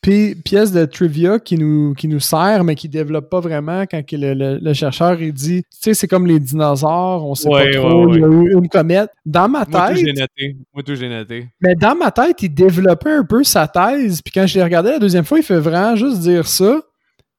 [0.00, 4.02] pi- pièce de trivia qui nous, qui nous sert, mais qui développe pas vraiment quand
[4.04, 7.50] que le, le- le chercheur il dit, tu sais, c'est comme les dinosaures, on sait
[7.50, 9.10] Ouais, pas trop, ouais, il y a eu une comète.
[9.26, 10.56] Dans ma Moi, tout, tête, j'ai noté.
[10.72, 11.48] Moi, tout, j'ai noté.
[11.60, 14.88] mais dans ma tête, il développait un peu sa thèse, puis quand je l'ai regardé
[14.90, 16.80] la deuxième fois, il fait vraiment juste dire ça.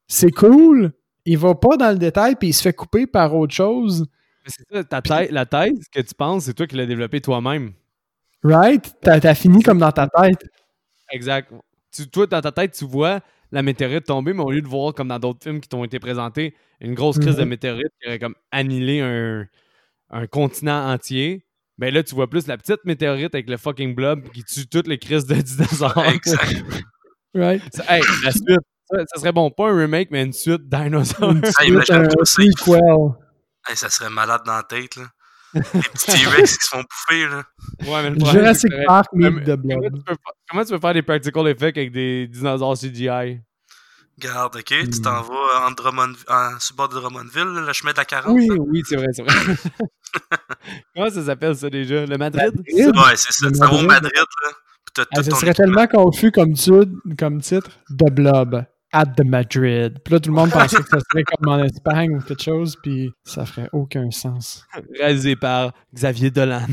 [0.06, 0.92] C'est cool.
[1.26, 4.06] Il va pas dans le détail, puis il se fait couper par autre chose.
[4.44, 7.20] Mais c'est ça, ta thèse- la thèse que tu penses, c'est toi qui l'as développée
[7.20, 7.72] toi-même.
[8.42, 8.94] Right?
[9.00, 10.44] T'as fini comme dans ta tête.
[11.10, 11.50] Exact.
[11.90, 13.20] Tu, toi, dans ta tête, tu vois
[13.52, 15.98] la météorite tomber, mais au lieu de voir comme dans d'autres films qui t'ont été
[16.00, 17.48] présentés, une grosse crise de Mhm.
[17.48, 19.46] météorite qui aurait comme annihilé un,
[20.10, 21.46] un continent entier,
[21.78, 24.88] ben là, tu vois plus la petite météorite avec le fucking blob qui tue toutes
[24.88, 26.04] les crises de dinosaures.
[26.06, 26.64] Exact.
[27.34, 27.62] Right?
[27.74, 31.30] Ça- hey, la suite, ça, ça serait bon, pas un remake, mais une suite dinosaures.
[31.30, 32.08] Une Ah, imagine
[33.66, 33.70] ça.
[33.70, 33.72] prequel.
[33.72, 35.04] Hey, ça serait malade dans la tête, là.
[35.54, 37.44] Les petits T-Rex qui se font bouffer, là.
[37.86, 39.62] Ouais, mais le problème, Jurassic Park, Mais- comment, Blob.
[39.96, 43.40] tu peux, fa- comment tu peux faire des practical effects avec des dinosaures CGI?
[44.18, 45.02] Garde, ok, tu Hmm.
[45.02, 48.32] t'en vas en, Drummond, en sur bord de Drummondville, là, le chemin de la 40.
[48.34, 48.54] Oui, là.
[48.58, 49.34] oui, c'est vrai, c'est vrai.
[50.94, 52.06] comment ça s'appelle ça déjà?
[52.06, 52.52] Le Madrid?
[52.56, 52.96] Madrid?
[52.96, 53.50] Ouais, c'est ça.
[53.50, 54.12] Tu t'en vas au Madrid.
[54.16, 55.04] Là.
[55.16, 56.86] Ah, ce serait tellement confus comme, titre-
[57.18, 58.64] comme titre The Blob
[58.94, 59.98] at the Madrid.
[60.04, 62.76] Puis là, tout le monde pensait que ça serait comme en Espagne ou quelque chose,
[62.80, 64.64] puis ça ferait aucun sens.
[64.98, 66.66] Réalisé par Xavier Dolan.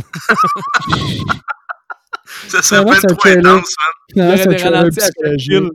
[2.48, 3.54] Ça serait un trop trailer.
[3.56, 3.94] intense, man.
[4.16, 5.70] Il y aurait des ralentis à chaque kill.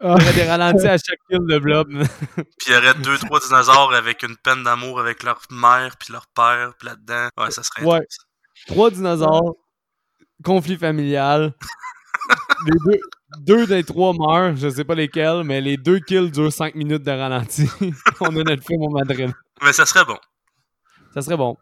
[0.00, 0.16] Ah.
[0.18, 1.88] Il y aurait des ralentis à chaque kill de blob.
[2.34, 6.12] Puis il y aurait deux, trois dinosaures avec une peine d'amour avec leur mère puis
[6.12, 7.28] leur père, puis là-dedans.
[7.38, 7.96] Ouais, ça serait Ouais.
[7.96, 8.18] intense.
[8.66, 9.54] Trois dinosaures,
[10.42, 11.54] conflit familial.
[12.66, 13.00] les deux,
[13.40, 17.02] deux des trois meurent, je sais pas lesquels, mais les deux kills durent cinq minutes
[17.02, 17.66] de ralenti.
[18.20, 19.32] On a notre film au Madrid.
[19.62, 20.18] Mais ça serait bon.
[21.12, 21.56] Ça serait bon.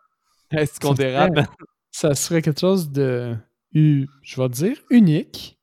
[0.51, 1.35] Est-ce qu'on Ça dérape?
[1.35, 1.47] serait-
[1.91, 3.37] Ça serait quelque chose de,
[3.75, 4.07] je
[4.41, 5.59] vais dire, unique.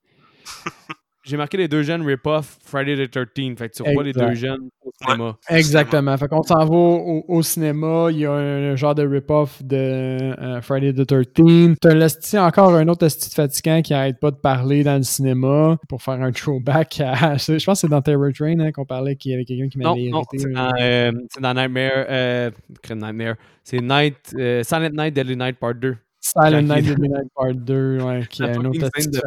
[1.30, 3.57] J'ai marqué les deux jeunes rip-off Friday the 13th.
[3.57, 5.38] Fait que tu revois les deux jeunes au cinéma.
[5.49, 6.17] Exactement.
[6.17, 9.75] Fait qu'on s'en va au, au cinéma, il y a un, genre de rip-off de
[9.77, 11.75] euh, Friday the 13th.
[11.80, 14.97] T'as un esti- encore un autre esti de fatigant qui arrête pas de parler dans
[14.97, 17.38] le cinéma pour faire un throwback à...
[17.38, 19.77] Je pense que c'est dans Terror Train hein, qu'on parlait qu'il y avait quelqu'un qui
[19.77, 20.38] Non, m'avait non, irrité.
[20.39, 21.91] c'est dans, euh, c'est dans Nightmare.
[22.09, 22.51] Euh,
[22.89, 23.36] Nightmare.
[23.63, 25.95] C'est Night, euh, Silent Night, Deadly Night Part 2.
[26.22, 29.20] Silent Night il- Deadly Night Part 2, ouais, qui a un autre esti de.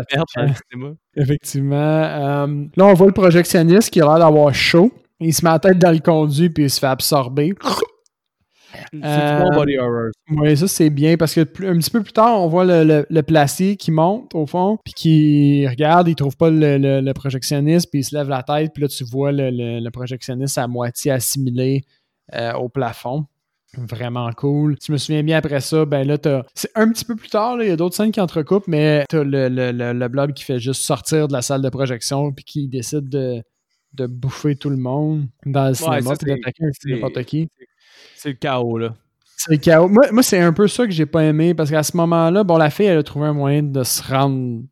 [1.16, 1.76] Effectivement.
[1.76, 4.92] Euh, là, on voit le projectionniste qui a l'air d'avoir chaud.
[5.20, 7.54] Il se met la tête dans le conduit puis il se fait absorber.
[8.92, 10.10] C'est Euh, body horror.
[10.30, 13.06] Oui, ça c'est bien parce que un petit peu plus tard, on voit le, le,
[13.08, 17.90] le placier qui monte au fond, puis qui regarde, il trouve pas le, le- projectionniste,
[17.90, 20.66] puis il se lève la tête, puis là tu vois le, le- le projectionniste à
[20.68, 21.82] moitié assimilé
[22.34, 23.26] euh, au plafond.
[23.78, 24.76] Vraiment cool.
[24.80, 26.42] Si je me souviens bien après ça, ben là, t'as.
[26.54, 29.24] C'est un petit peu plus tard, il y a d'autres scènes qui entrecoupent, mais t'as
[29.24, 32.44] le, le, le, le blob qui fait juste sortir de la salle de projection, puis
[32.44, 33.42] qui décide de,
[33.94, 37.48] de bouffer tout le monde dans le cinéma, c'est- d'attaquer n'importe qui.
[38.14, 38.94] C'est le chaos, là.
[39.38, 39.88] C'est le chaos.
[39.88, 42.58] Moi, moi, c'est un peu ça que j'ai pas aimé parce qu'à ce moment-là, bon,
[42.58, 44.62] la fille, elle a trouvé un moyen de se rendre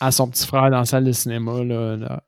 [0.00, 1.62] à son petit frère dans la salle de cinéma.
[1.62, 2.22] Là, là.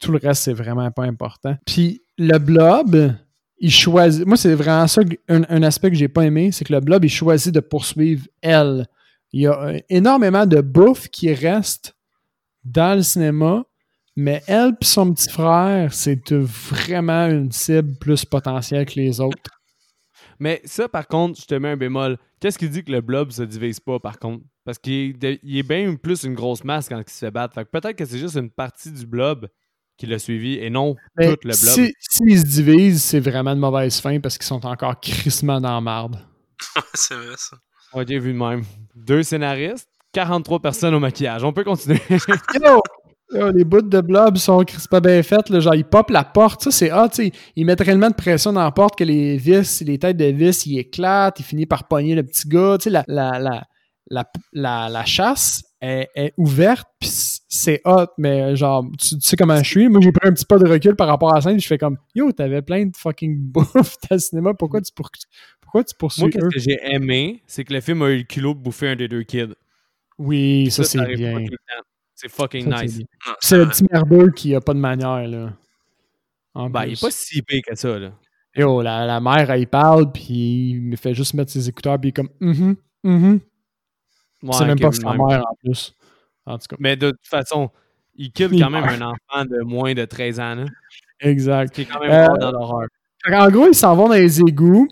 [0.00, 1.56] Tout le reste, c'est vraiment pas important.
[1.66, 3.14] Puis le blob,
[3.60, 4.26] il choisit.
[4.26, 7.04] Moi, c'est vraiment ça, un, un aspect que j'ai pas aimé, c'est que le blob,
[7.04, 8.86] il choisit de poursuivre elle.
[9.32, 11.96] Il y a euh, énormément de bouffe qui reste
[12.64, 13.64] dans le cinéma,
[14.16, 19.36] mais elle et son petit frère, c'est vraiment une cible plus potentielle que les autres.
[20.40, 22.16] Mais ça, par contre, je te mets un bémol.
[22.40, 24.44] Qu'est-ce qui dit que le blob se divise pas, par contre?
[24.64, 27.60] Parce qu'il est, bien plus une grosse masse quand il se fait battre.
[27.64, 29.48] Peut-être que c'est juste une partie du blob
[29.98, 31.54] qui l'a suivi et non Mais tout le blob.
[31.54, 35.74] si- S'ils se divisent, c'est vraiment de mauvaise fin parce qu'ils sont encore crissement dans
[35.74, 36.18] la marde.
[36.94, 37.56] c'est vrai, ça.
[37.92, 38.62] Ok, vu de même.
[38.94, 41.42] Deux scénaristes, 43 personnes au maquillage.
[41.44, 42.00] On peut continuer.
[42.64, 42.80] Yo!
[43.30, 45.50] Yo, les bouts de blob sont crispement bien faites.
[45.50, 46.62] là, genre, ils popent la porte.
[46.62, 47.32] Ça, c'est tu sais.
[47.56, 50.64] Ils mettent réellement de pression dans la porte que les vis, les têtes de vis,
[50.64, 51.38] ils éclatent.
[51.40, 52.76] Ils finissent par pogner le petit gars.
[52.78, 53.64] Tu sais, la, la, la,
[54.10, 54.24] la,
[54.54, 56.88] la, la chasse est, est ouverte.
[57.00, 57.10] Puis
[57.48, 58.06] c'est hot.
[58.18, 59.88] Mais genre, tu, tu sais comment je suis.
[59.88, 61.60] Moi, j'ai pris un petit pas de recul par rapport à la scène.
[61.60, 64.54] Je fais comme, yo, t'avais plein de fucking bouffe dans le cinéma.
[64.54, 65.10] Pourquoi tu, pour-
[65.60, 68.24] pourquoi tu poursuis Moi, qu'est-ce que j'ai aimé, c'est que le film a eu le
[68.24, 69.54] culot de bouffer un des deux kids.
[70.18, 71.44] Oui, ça, c'est bien.
[72.14, 73.00] C'est fucking Ça, nice.
[73.40, 75.52] C'est le petit merdeux qui a pas de manière, là.
[76.54, 78.12] En Ben, il est pas si pire que ça, là.
[78.56, 82.08] Yo, la, la mère, elle parle, puis il me fait juste mettre ses écouteurs, puis
[82.08, 82.74] il est comme, mhm,
[83.04, 83.40] mhm.
[84.42, 85.94] Ouais, c'est même pas sa mère, en plus.
[86.46, 86.76] En tout cas.
[86.78, 87.70] Mais de toute façon,
[88.16, 90.64] il kill Il quand même un enfant de moins de 13 ans, là.
[91.20, 91.74] Exact.
[91.74, 92.88] Qui est quand même Euh, dans l'horreur.
[93.30, 94.88] En gros, ils s'en vont dans les égouts.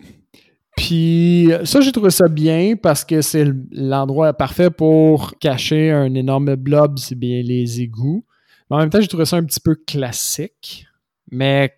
[0.75, 6.55] Puis ça, j'ai trouvé ça bien parce que c'est l'endroit parfait pour cacher un énorme
[6.55, 8.23] blob, c'est bien les égouts.
[8.69, 10.85] Mais en même temps, j'ai trouvé ça un petit peu classique,
[11.31, 11.76] mais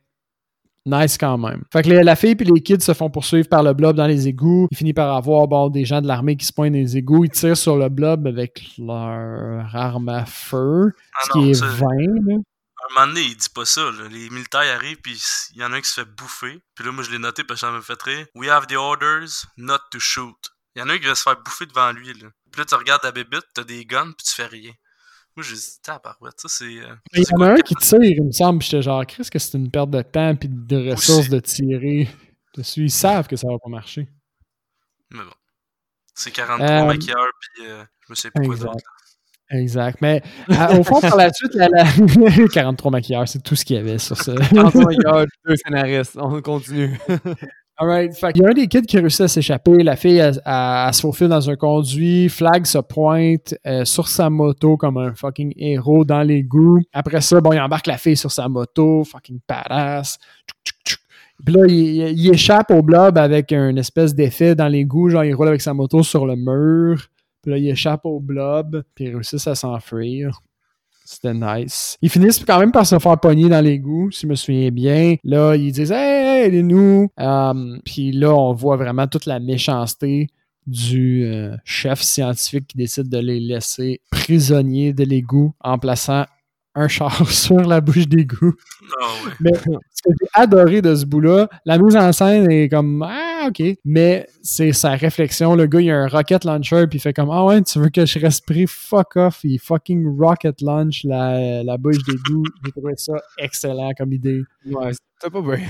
[0.86, 1.64] nice quand même.
[1.72, 4.08] Fait que les- la fille et les kids se font poursuivre par le blob dans
[4.08, 4.68] les égouts.
[4.72, 7.26] Il finit par avoir bon, des gens de l'armée qui se pointent dans les égouts.
[7.26, 11.54] Ils tirent sur le blob avec leur arme à feu, Ah ce qui non, est
[11.56, 11.86] ça, vain.
[11.98, 12.36] là.
[12.36, 13.82] un moment donné, il dit pas ça.
[13.82, 14.08] Là.
[14.10, 15.22] Les militaires arrivent, puis
[15.54, 16.60] il y en a un qui se fait bouffer.
[16.76, 18.26] Puis là, moi, je l'ai noté parce que ça me fait rire.
[18.36, 20.36] We have the orders not to shoot.
[20.76, 22.08] Il y en a un qui va se faire bouffer devant lui.
[22.08, 22.30] Là.
[22.52, 24.72] Puis là, tu regardes la bébite, t'as des guns, puis tu fais rien.
[25.40, 26.66] Moi, j'ai dit, tabarouette, ça, c'est.
[26.66, 29.30] euh, Il y en a un qui tire, il me semble, puis j'étais genre, Chris,
[29.32, 32.10] que c'est une perte de temps puis de ressources de tirer
[32.58, 32.84] dessus.
[32.84, 34.10] Ils savent que ça va pas marcher.
[35.12, 35.32] Mais bon.
[36.14, 38.72] C'est 43 Euh, maquilleurs, puis euh, je me sais plus quoi exact.
[38.74, 38.84] d'autre.
[39.52, 39.98] Exact.
[40.02, 43.78] Mais à- au fond, par la suite, la, la- 43 maquilleurs, c'est tout ce qu'il
[43.78, 44.36] y avait sur ça.
[44.36, 46.18] 45 yards, deux scénaristes.
[46.18, 47.00] On continue.
[47.80, 49.84] Fait qu'il y a un des kids qui réussit à s'échapper.
[49.84, 52.28] La fille, elle, se faufile dans un conduit.
[52.28, 56.82] Flag se pointe euh, sur sa moto comme un fucking héros dans l'égout.
[56.92, 59.06] Après ça, bon, il embarque la fille sur sa moto.
[59.06, 60.18] Fucking badass.
[61.46, 65.10] Puis là, il, il échappe au blob avec un espèce d'effet dans l'égout.
[65.10, 67.08] Genre, il roule avec sa moto sur le mur.
[67.42, 68.84] Puis là, il échappe au blob.
[68.94, 70.42] Puis ils réussissent à s'enfuir.
[71.12, 71.98] C'était nice.
[72.04, 75.16] Ils finissent quand même par se faire pogner dans l'égout, si je me souviens bien.
[75.24, 75.92] Là, ils disent
[76.46, 77.10] aidez-nous.
[77.18, 80.28] Um, puis là, on voit vraiment toute la méchanceté
[80.68, 86.26] du euh, chef scientifique qui décide de les laisser prisonniers de l'égout en plaçant
[86.76, 88.54] un char sur la bouche d'égout.
[89.00, 89.32] Ah ouais.
[89.40, 93.48] Mais ce que j'ai adoré de ce bout-là, la mise en scène est comme Ah,
[93.48, 93.64] ok.
[93.84, 95.56] Mais c'est sa réflexion.
[95.56, 97.90] Le gars, il a un rocket launcher, puis il fait comme Ah ouais, tu veux
[97.90, 98.66] que je reste pris?
[98.68, 99.40] Fuck off.
[99.44, 102.44] Il fucking rocket launch la, la bouche d'égout.
[102.64, 104.42] J'ai trouvé ça excellent comme idée.
[104.66, 105.64] Ouais, c'était pas vrai.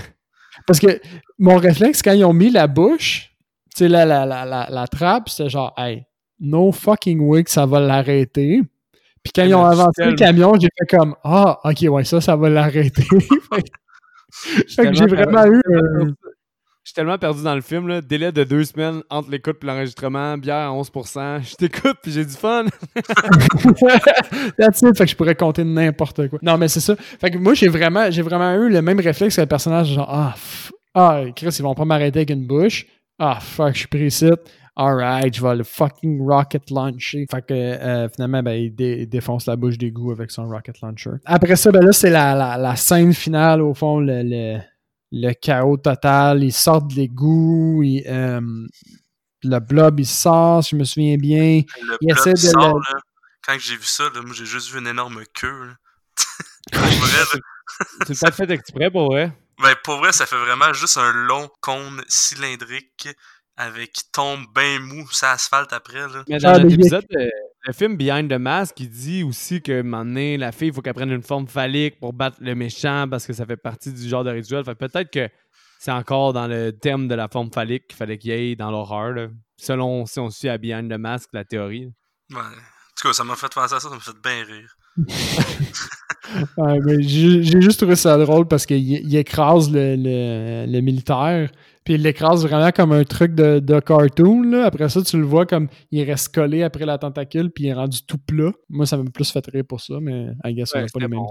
[0.66, 0.99] Parce que
[1.38, 3.32] mon réflexe, quand ils ont mis la bouche,
[3.76, 6.05] tu sais, la, la, la, la, la trappe, c'était genre, hey,
[6.39, 8.62] no fucking way que ça va l'arrêter.
[9.24, 12.36] Puis quand ils ont avancé le camion, j'ai fait comme, ah, ok, ouais, ça, ça
[12.36, 13.03] va l'arrêter.
[14.32, 15.62] fait que j'ai vraiment eu.
[16.84, 18.01] Je suis tellement perdu dans le film, là.
[18.01, 21.43] Délai de deux semaines entre l'écoute et l'enregistrement, bière à 11%.
[21.43, 22.65] Je t'écoute puis j'ai du fun.
[24.57, 24.97] That's it.
[24.97, 26.39] Fait que je pourrais compter n'importe quoi.
[26.41, 26.95] Non, mais c'est ça.
[26.95, 30.36] Fait que moi, j'ai vraiment, vraiment eu le même réflexe que le personnage, genre, ah,
[30.95, 32.86] ah, Chris, ils vont pas m'arrêter avec une bouche.
[33.19, 34.30] Ah, fuck, je suis pris ici.
[34.75, 37.25] Alright, je vais le fucking rocket launcher.
[37.30, 40.80] Fait que euh, finalement, ben, il, dé- il défonce la bouche d'égout avec son rocket
[40.82, 41.11] launcher.
[41.25, 44.57] Après ça, ben là, c'est la, la, scène finale, au fond, le,
[45.12, 46.43] le chaos total.
[46.43, 47.82] Ils sortent de l'égout.
[47.84, 48.41] ils, euh,
[49.43, 51.62] le blob, il sort, si je me souviens bien.
[51.82, 52.99] Le Il blob essaie de sort, le- là,
[53.45, 55.66] quand j'ai vu ça, là, moi j'ai juste vu une énorme queue.
[55.68, 55.74] Là.
[56.74, 57.39] pour vrai, là.
[58.07, 59.32] C'est peut-être fait exprès pour vrai.
[59.62, 63.07] Ben, pour vrai, ça fait vraiment juste un long cône cylindrique
[63.57, 65.99] avec qui tombe bien mou sur l'asphalte après.
[65.99, 66.24] Là.
[66.28, 66.60] Mais dans Ah,
[67.70, 69.84] le film Behind the Mask, il dit aussi que
[70.38, 73.34] la fille, il faut qu'elle prenne une forme phallique pour battre le méchant parce que
[73.34, 74.65] ça fait partie du genre de rituel.
[74.65, 75.30] Fait peut-être que
[75.78, 78.72] c'est encore dans le thème de la forme phallique qu'il fallait qu'il y ait dans
[78.72, 79.30] l'horreur.
[79.55, 81.93] Selon si on suit à Behind the Mask, la théorie.
[82.32, 82.38] Ouais.
[82.38, 84.76] En tout cas, ça m'a fait penser à ça, ça m'a fait bien rire.
[86.57, 91.49] Ouais, j'ai juste trouvé ça drôle parce qu'il il écrase le, le, le militaire.
[91.89, 94.43] Puis il l'écrase vraiment comme un truc de, de cartoon.
[94.43, 94.65] Là.
[94.67, 97.73] Après ça, tu le vois comme il reste collé après la tentacule, puis il est
[97.73, 98.51] rendu tout plat.
[98.69, 101.07] Moi, ça m'a plus fait rire pour ça, mais I guess on n'a pas les
[101.07, 101.29] mêmes bon.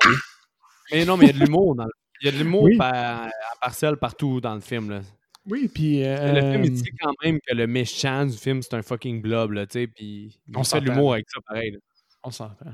[0.91, 1.91] Mais non, mais il y a de l'humour dans le
[2.21, 2.77] Il y a de l'humour Oui.
[2.77, 3.29] par-
[3.61, 4.91] partiel partout dans le film.
[4.91, 5.03] Là.
[5.47, 6.03] Oui, puis.
[6.05, 9.23] euh, Le film, il dit quand même que le méchant du film, c'est un fucking
[9.23, 11.71] blob, là, tu sais, puis On fait de l'humour avec ça, pareil.
[11.71, 11.79] là.
[12.25, 12.67] On s'entend.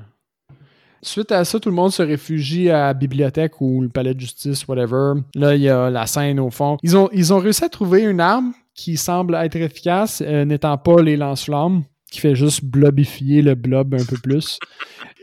[1.01, 4.19] Suite à ça, tout le monde se réfugie à la bibliothèque ou le palais de
[4.19, 5.13] justice, whatever.
[5.35, 6.77] Là, il y a la scène au fond.
[6.83, 10.77] Ils ont, ils ont réussi à trouver une arme qui semble être efficace, euh, n'étant
[10.77, 14.59] pas les lance-flammes, qui fait juste blobifier le blob un peu plus.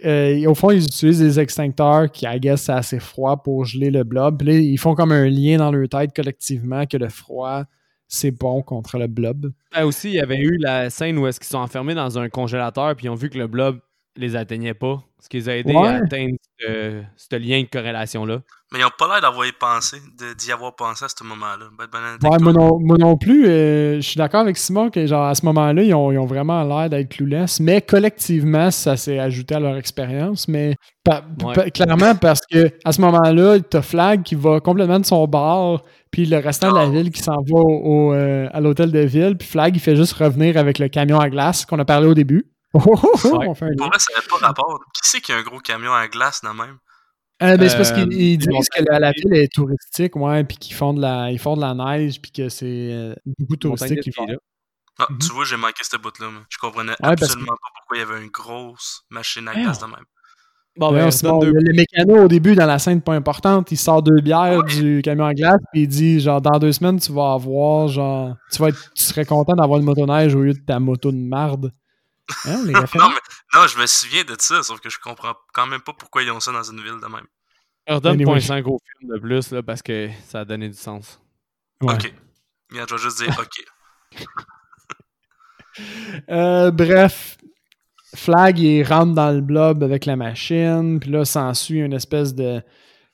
[0.05, 3.65] Euh, et au fond, ils utilisent des extincteurs qui, I guess, c'est assez froid pour
[3.65, 4.39] geler le blob.
[4.39, 7.63] Puis là, ils font comme un lien dans leur tête collectivement que le froid,
[8.09, 9.53] c'est bon contre le blob.
[9.73, 12.29] Ah, aussi, il y avait eu la scène où est-ce qu'ils sont enfermés dans un
[12.29, 13.79] congélateur, puis ils ont vu que le blob
[14.17, 15.87] les atteignait pas, ce qui les a aidés Ouais.
[15.89, 18.41] à atteindre ce, ce lien de corrélation-là.
[18.73, 19.99] Mais ils ont pas l'air d'avoir pensé,
[20.39, 21.67] d'y avoir pensé à ce moment-là.
[21.79, 23.47] Ben, ben, Ouais, moi non, moi non plus.
[23.47, 26.25] euh, je suis d'accord avec Simon que genre à ce moment-là, ils ont, ils ont
[26.25, 27.61] vraiment l'air d'être clueless.
[27.61, 30.49] Mais collectivement, ça s'est ajouté à leur expérience.
[30.49, 31.53] Mais pa- Ouais.
[31.55, 35.83] pa- clairement, parce que à ce moment-là, t'as Flag qui va complètement de son bar,
[36.11, 39.01] puis le restant de la ville qui s'en va au, au, euh, à l'hôtel de
[39.01, 42.07] ville, puis Flag il fait juste revenir avec le camion à glace qu'on a parlé
[42.09, 42.47] au début.
[42.75, 43.47] Oh, oh, oh, Ouais.
[43.49, 44.81] on fait un Pour vrai, ça n'avait pas rapport.
[44.95, 46.79] Qui c'est qui a un gros camion à glace, là même?
[47.43, 50.15] Euh, ben, c'est parce Euh, qu'ils ils ils disent que la, la ville est touristique,
[50.17, 53.15] ouais, puis qu'ils font de la, ils font de la neige, puis que c'est euh,
[53.39, 54.27] beaucoup touristique qu'ils font.
[54.27, 54.37] là.
[54.99, 55.19] Ah, Mhm.
[55.19, 56.29] tu vois, j'ai manqué cette bout-là.
[56.31, 56.43] moi.
[56.49, 59.87] Je comprenais que- absolument pas pourquoi il y avait une grosse machine à glace de
[59.87, 60.05] même.
[60.79, 63.03] Bon, Ouais, ben, c'est donne bon, deux- le, le mécano, au début, dans la scène
[63.03, 66.59] pas importante, il sort deux bières du camion à glace, puis il dit, genre, dans
[66.59, 70.35] deux semaines, tu vas avoir, genre, tu vas être, tu serais content d'avoir une motoneige
[70.35, 71.73] au lieu de ta moto de marde.
[72.45, 73.13] Hein, les Non, références?
[73.15, 76.23] mais non, je me souviens de ça, sauf que je comprends quand même pas pourquoi
[76.23, 77.27] ils ont ça dans une ville de même.
[77.89, 78.25] Redonne Anyway.
[78.25, 81.21] point 5 au film de plus, là, parce que ça a donné du sens.
[81.81, 81.95] Ouais.
[81.95, 82.15] Ok.
[82.71, 84.19] Regarde, je vais juste dire ok.
[86.29, 87.39] Euh, bref,
[88.15, 92.63] Flag, il rentre dans le blob avec la machine, puis là, s'ensuit une espèce de,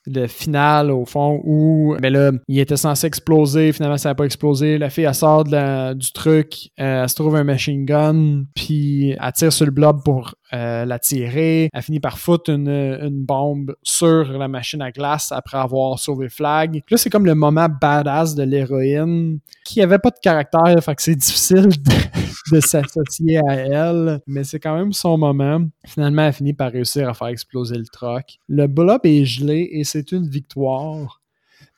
[0.09, 4.25] de finale, au fond, où, mais là, il était censé exploser, finalement, ça n'a pas
[4.25, 4.79] explosé.
[4.79, 8.45] La fille, elle sort de la- du truc, euh, elle se trouve un machine gun,
[8.55, 11.69] puis elle tire sur le blob pour euh, la tirer.
[11.73, 16.83] Elle finit par foutre une, bombe sur la machine à glace après avoir sauvé Flag.
[16.91, 21.03] Là, c'est comme le moment badass de l'héroïne, qui avait pas de caractère, fait que
[21.03, 25.67] c'est difficile de, de s'associer à elle, mais c'est quand même son moment.
[25.87, 28.39] Finalement, elle finit par réussir à faire exploser le truck.
[28.49, 31.21] Le blob est gelé et c'est une victoire.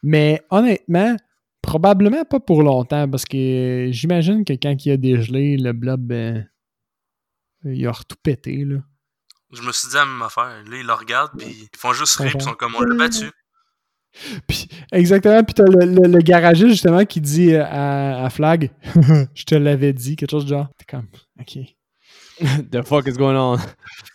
[0.03, 1.17] Mais honnêtement,
[1.63, 6.49] probablement pas pour longtemps, parce que j'imagine que quand il a dégelé, le blob, ben,
[7.65, 8.79] il a tout pété, là.
[9.53, 10.63] Je me suis dit la même affaire.
[10.65, 12.95] Là, ils le regardent, puis ils font juste rire, puis ils sont comme on l'a
[12.95, 13.31] battu.
[14.47, 15.43] Puis, exactement.
[15.45, 18.71] Puis t'as le, le, le garagiste, justement, qui dit euh, à, à Flag
[19.35, 20.69] Je te l'avais dit, quelque chose de genre.
[20.79, 21.07] T'es comme
[21.41, 21.59] OK.
[22.71, 23.59] The fuck is going on?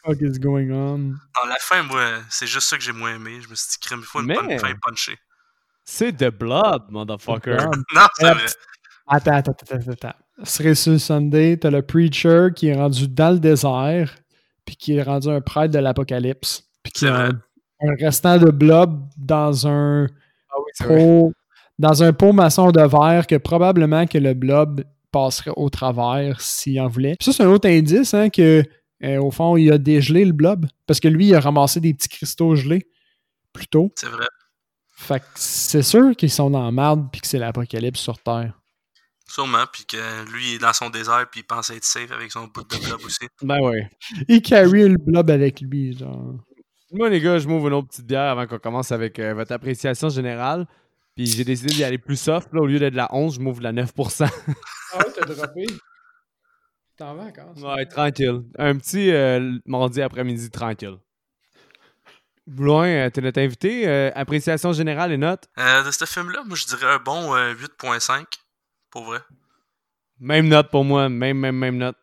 [0.05, 0.97] Fuck is going on?
[1.35, 3.39] Dans la fin, moi, c'est juste ça que j'ai moins aimé.
[3.41, 5.17] Je me suis dit, crème, il faut une Mais- bonne fin punchée.
[5.83, 7.57] C'est The Blob, motherfucker.
[7.93, 8.45] Non, c'est Euh, vrai.
[9.07, 10.13] Attends, attends, attends, attends,
[10.43, 14.15] sur Sunday, t'as le preacher qui est rendu dans le désert,
[14.65, 17.29] puis qui est rendu un prêtre de l'apocalypse, puis qui C'est a vrai.
[17.81, 20.07] un, un restant de blob dans un
[20.49, 21.33] Ah oui, pot,
[21.79, 26.79] dans un pot maçon de verre que probablement que le blob passerait au travers s'il
[26.81, 27.15] en voulait.
[27.19, 28.63] Puis ça, c'est un autre indice, hein, que
[29.03, 31.93] euh, au fond, il a dégelé le blob, parce que lui, il a ramassé des
[31.93, 32.87] petits cristaux gelés
[33.53, 33.91] plus tôt.
[33.95, 34.25] C'est vrai.
[34.91, 38.59] Fait que c'est sûr qu'ils sont dans la merde, puis que c'est l'apocalypse sur Terre.
[39.27, 39.63] Sûrement.
[39.71, 42.45] Puis que lui, il est dans son désert, puis il pense être safe avec son
[42.47, 43.27] bout de blob aussi.
[43.41, 43.89] Ben ouais.
[44.27, 46.35] Il carry le blob avec lui, genre.
[46.91, 49.51] Moi, les gars, je m'ouvre une autre petite bière avant qu'on commence avec euh, votre
[49.51, 50.67] appréciation générale.
[51.15, 52.49] Puis j'ai décidé d'y aller plus soft.
[52.53, 54.29] Là, au lieu d'être de la 11, je m'ouvre de la 9%.
[54.93, 55.65] Ah ouais, t'as droppé.
[56.97, 57.75] T'en vas encore?
[57.75, 58.43] ouais, tranquille.
[58.57, 60.97] Un petit euh, mardi après-midi tranquille.
[62.47, 63.87] Loin, euh, t'es notre invité.
[63.87, 65.49] euh, appréciation générale et note.
[65.57, 68.23] Euh, de ce film-là, moi, je dirais un bon euh, 8.5.
[68.95, 69.19] Pour vrai.
[70.21, 71.09] Même note pour moi.
[71.09, 71.97] Même, même, même note.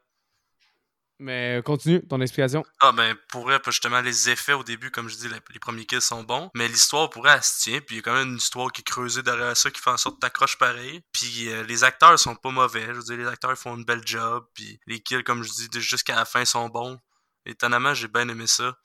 [1.19, 2.63] Mais euh, continue ton explication.
[2.81, 5.87] Ah ben pour vrai, justement les effets au début, comme je dis, les, les premiers
[5.87, 8.29] kills sont bons, mais l'histoire pour elle, se tient, puis il y a quand même
[8.29, 11.01] une histoire qui est creusée derrière ça qui fait en sorte que t'accroches pareil.
[11.13, 14.03] Puis euh, les acteurs sont pas mauvais, je veux dire les acteurs font une belle
[14.05, 16.99] job, puis les kills comme je dis jusqu'à la fin sont bons.
[17.47, 18.77] Étonnamment, j'ai bien aimé ça.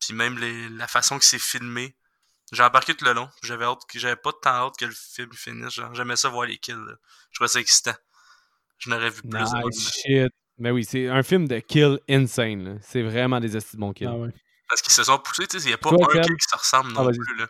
[0.00, 1.96] Puis même les- la façon que c'est filmé,
[2.52, 3.28] j'ai embarqué tout le long.
[3.42, 5.80] J'avais hâte que j'avais pas tant hâte que le film finisse.
[5.92, 6.74] J'aimais ça voir les kills.
[6.74, 6.94] là.
[7.30, 7.94] Je trouvais ça excitant.
[8.78, 9.38] Je n'aurais vu plus.
[9.40, 10.32] Nice shit.
[10.58, 12.78] Mais oui, c'est un film de kill insane.
[12.82, 14.08] C'est vraiment des estis de bons kills.
[14.10, 14.30] Ah ouais.
[14.68, 16.48] Parce qu'ils se sont poussés, tu sais, il n'y a pas Toi, un kill qui
[16.48, 17.46] se ressemble Ah, non plus, là.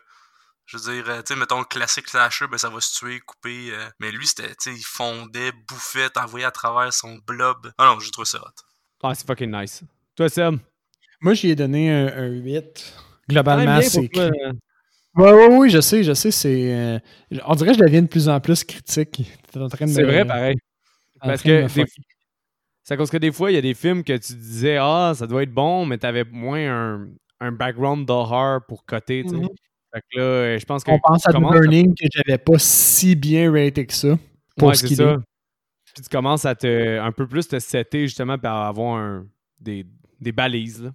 [0.65, 3.19] Je veux dire, euh, tu sais, mettons le classique slasher, ben ça va se tuer,
[3.19, 3.69] couper.
[3.71, 7.71] euh, mais lui, c'était, tu sais, il fondait, bouffait, t'envoyait à travers son blob.
[7.77, 8.63] Ah non, j'ai trouvé ça hot.
[9.03, 9.83] Ah, c'est fucking nice.
[10.15, 10.57] Toi, Seb?
[11.21, 12.93] Moi, j'y ai donné un, un 8.
[13.29, 14.09] Globalement, c'est.
[15.15, 16.73] Ouais, ouais, oui, je sais, je sais, c'est.
[16.73, 16.99] euh,
[17.45, 19.21] On dirait que je deviens de plus en plus critique.
[19.51, 20.55] T'es en train de C'est vrai, pareil.
[21.21, 21.85] Parce que des-
[22.83, 25.13] c'est à cause que des fois, il y a des films que tu disais, ah,
[25.15, 27.07] ça doit être bon, mais t'avais moins un,
[27.39, 29.23] un background d'horreur pour tu.
[29.93, 30.91] Fait que là, euh, je pense que.
[30.91, 34.17] On pense à The Burning que j'avais pas si bien raté que ça.
[34.57, 35.15] Pour Ouais, ce qu'il est.
[35.85, 39.25] Puis tu commences à te un peu plus te setter justement pour avoir un-
[39.59, 39.85] des,
[40.19, 40.83] des balises.
[40.83, 40.91] Là.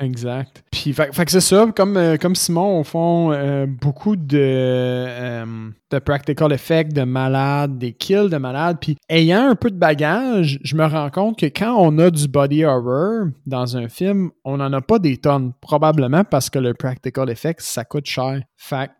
[0.00, 0.62] Exact.
[0.70, 4.38] Puis, fait, fait que c'est ça, comme, euh, comme Simon, au fond, euh, beaucoup de,
[4.38, 8.76] euh, de practical effects, de malades, des kills de malades.
[8.80, 12.28] Puis, ayant un peu de bagage, je me rends compte que quand on a du
[12.28, 15.52] body horror dans un film, on n'en a pas des tonnes.
[15.60, 18.42] Probablement parce que le practical effects, ça coûte cher.
[18.56, 18.92] Fait que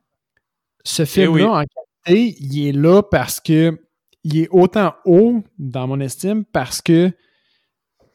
[0.84, 1.42] ce film-là, oui.
[1.44, 1.64] en
[2.06, 3.78] qualité, il est là parce que
[4.24, 7.12] il est autant haut, dans mon estime, parce que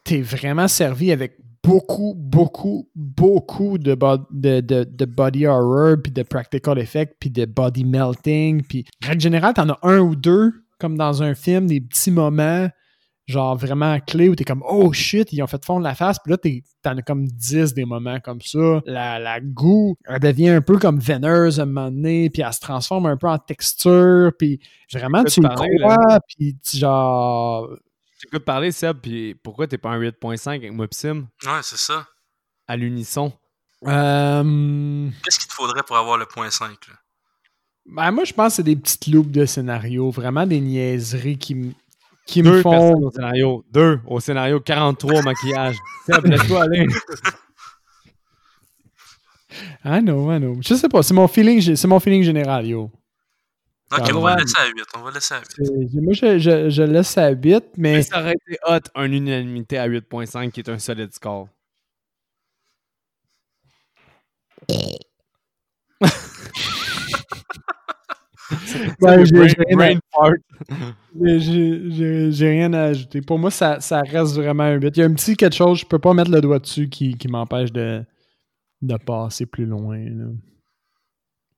[0.04, 6.12] t'es vraiment servi avec beaucoup, beaucoup, beaucoup de, bo- de, de, de body horror, puis
[6.12, 8.64] de practical effects, puis de body melting.
[8.64, 12.12] Puis, en règle générale, t'en as un ou deux, comme dans un film, des petits
[12.12, 12.68] moments,
[13.28, 16.18] genre vraiment clés, où t'es comme, oh shit, ils ont fait fondre la face.
[16.20, 16.38] Puis là,
[16.82, 18.82] t'en as comme 10 des moments comme ça.
[18.86, 22.51] La, la goût, elle devient un peu comme veineuse à un moment donné, puis elle
[22.51, 24.59] se transforme un peu en texture, puis
[24.91, 27.70] vraiment, tu parler, crois, puis genre...
[28.22, 31.28] J'écoute parler, Seb, puis pourquoi t'es pas un 8.5 avec moi pis Sim?
[31.46, 32.06] Ouais, c'est ça.
[32.68, 33.34] à l'unisson?
[33.88, 36.94] Euh, Qu'est-ce qu'il te faudrait pour avoir le point 5, là?
[37.88, 41.54] Ben, moi, je pense que c'est des petites loupes de scénario, vraiment des niaiseries qui,
[41.54, 41.74] m-
[42.28, 42.94] qui me Deux font.
[43.08, 43.66] au scénario.
[43.72, 45.76] Deux au scénario, 43 au maquillage.
[46.06, 46.88] Seb, laisse-toi aller.
[49.84, 50.58] I know, I know.
[50.62, 52.92] Je sais pas, c'est mon feeling, c'est mon feeling général, yo.
[53.92, 54.84] Ok, on va laisser à 8.
[54.96, 55.48] On va laisser à 8.
[55.58, 58.80] C'est- Moi, je, je, je laisse ça à 8, mais Mais ça aurait été hot,
[58.96, 61.48] un unanimité à 8.5 qui est un solide score.
[69.02, 69.84] Ouais, j'ai- rien à-
[72.32, 73.22] j'ai rien ajouter.
[73.22, 74.98] Pour moi, ça, ça reste vraiment un 8.
[74.98, 77.18] Il y a un petit quelque chose, je peux pas mettre le doigt dessus qui,
[77.18, 78.04] qui m'empêche de,
[78.82, 79.98] de passer plus loin.
[79.98, 80.26] là.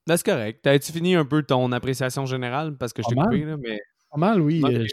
[0.08, 0.60] Ben, c'est correct.
[0.64, 2.76] T'as-tu fini un peu ton appréciation générale?
[2.78, 3.80] Parce que je t'ai coupé, là, mais...
[4.12, 4.62] Pas mal, oui.
[4.66, 4.86] Euh,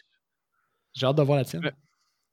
[0.95, 1.63] J'ai hâte de voir la tienne.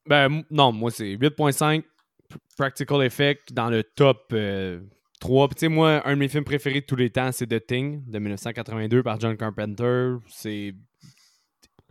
[0.05, 4.79] Ben, m- non, moi, c'est 8.5 pr- Practical Effect dans le top euh,
[5.19, 5.47] 3.
[5.49, 7.65] Puis, tu sais, moi, un de mes films préférés de tous les temps, c'est The
[7.65, 10.13] Thing de 1982 par John Carpenter.
[10.29, 10.73] C'est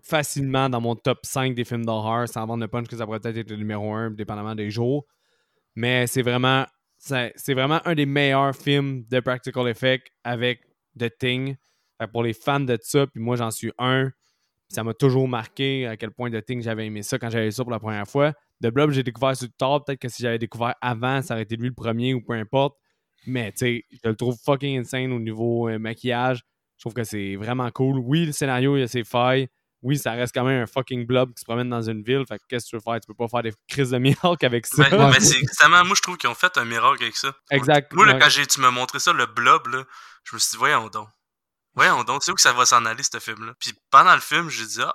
[0.03, 3.20] facilement dans mon top 5 des films d'horreur, sans vendre le punch que ça pourrait
[3.20, 5.05] peut-être être le numéro 1, dépendamment des jours.
[5.74, 6.64] Mais c'est vraiment,
[6.97, 10.61] c'est c'est vraiment un des meilleurs films de Practical Effect avec
[10.97, 14.11] de que pour les fans de ça, puis moi j'en suis un,
[14.69, 17.63] ça m'a toujours marqué à quel point de Thing j'avais aimé ça quand j'avais ça
[17.63, 18.33] pour la première fois.
[18.61, 19.85] De Blob, j'ai découvert sur le tard.
[19.85, 22.77] Peut-être que si j'avais découvert avant, ça aurait été lui le premier ou peu importe.
[23.27, 26.43] Mais tu sais, je le trouve fucking insane au niveau euh, maquillage.
[26.77, 27.99] Je trouve que c'est vraiment cool.
[27.99, 29.49] Oui, le scénario, il a ses failles.
[29.83, 32.25] Oui, ça reste quand même un fucking blob qui se promène dans une ville.
[32.29, 33.01] Fait que qu'est-ce que tu veux faire?
[33.01, 34.89] Tu peux pas faire des crises de miracle avec ça.
[34.89, 37.33] Ben, ben, c'est exactement, moi je trouve qu'ils ont fait un miracle avec ça.
[37.51, 37.93] exact.
[37.93, 39.85] Moi, là, quand tu m'as montré ça, le blob, là,
[40.29, 41.09] je me suis dit, voyons donc.
[41.74, 43.55] Voyons donc, c'est où que ça va s'en aller, ce film-là?
[43.61, 44.95] Puis pendant le film, j'ai dit, ah,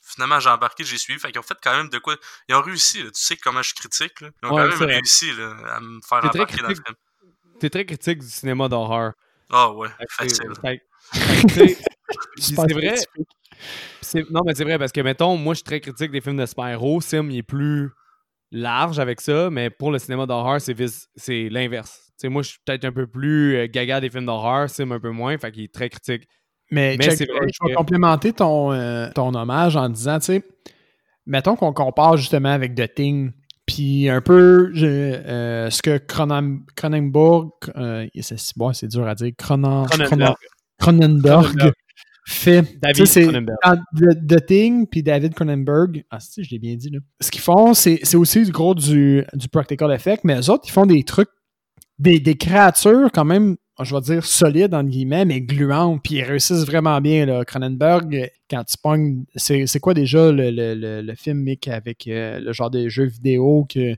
[0.00, 1.18] finalement, j'ai embarqué, j'ai suivi.
[1.18, 2.16] Fait qu'ils ont fait quand même de quoi.
[2.48, 3.10] Ils ont réussi, là.
[3.10, 4.30] Tu sais comment je critique, là.
[4.42, 4.94] Ils ont Ouais, quand même vrai.
[4.94, 6.86] réussi, là, à me faire T'es très embarquer dans le critique.
[6.86, 6.96] film.
[7.60, 9.12] T'es très critique du cinéma d'horreur.
[9.50, 10.36] Ah ouais, Fait que facile.
[10.36, 11.78] c'est-
[12.36, 12.94] tu sais, vrai.
[14.30, 16.46] Non, mais c'est vrai parce que, mettons, moi, je suis très critique des films de
[16.46, 17.00] super-héros.
[17.00, 17.90] Sim, il est plus
[18.50, 22.11] large avec ça, mais pour le cinéma d'horreur, c'est vis- c'est l'inverse.
[22.28, 25.10] Moi, je suis peut-être un peu plus euh, gaga des films d'horreur, Sim un peu
[25.10, 26.28] moins, fait qu'il est très critique.
[26.70, 30.18] Mais, Mais check, c'est vrai je vais que- complémenter ton, euh, ton hommage en disant,
[30.18, 30.42] tu sais,
[31.26, 33.32] mettons qu'on compare justement avec The Thing,
[33.66, 39.14] puis un peu je- euh, ce que Cronen- Cronenberg, euh, c'est bon, c'est dur à
[39.14, 40.34] dire, Cronen- Cronenberg.
[40.78, 41.72] Cronenberg Cronenberg.
[42.26, 42.62] fait.
[42.80, 43.58] David Tu sais, c'est- Cronenberg.
[43.96, 46.98] The, The Thing puis David Cronenberg, ah si, je l'ai bien dit là.
[47.20, 50.64] Ce qu'ils font, c'est c'est aussi du gros du, du practical effect, mais eux autres,
[50.66, 51.28] ils font des trucs,
[52.02, 56.22] des, des créatures quand même, je vais dire solides entre guillemets, mais gluantes, puis ils
[56.22, 57.44] réussissent vraiment bien là.
[57.44, 62.06] Cronenberg, quand tu pognes, c'est c'est quoi déjà le, le, le, le film Mick avec
[62.06, 63.94] euh, le genre de jeu vidéo que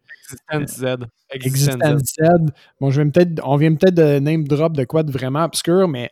[0.53, 1.07] Existence Z.
[1.31, 2.53] Existence Z.
[2.81, 5.89] Bon, je vais peut-être, on vient peut-être de name drop de quoi de vraiment obscur,
[5.89, 6.11] mais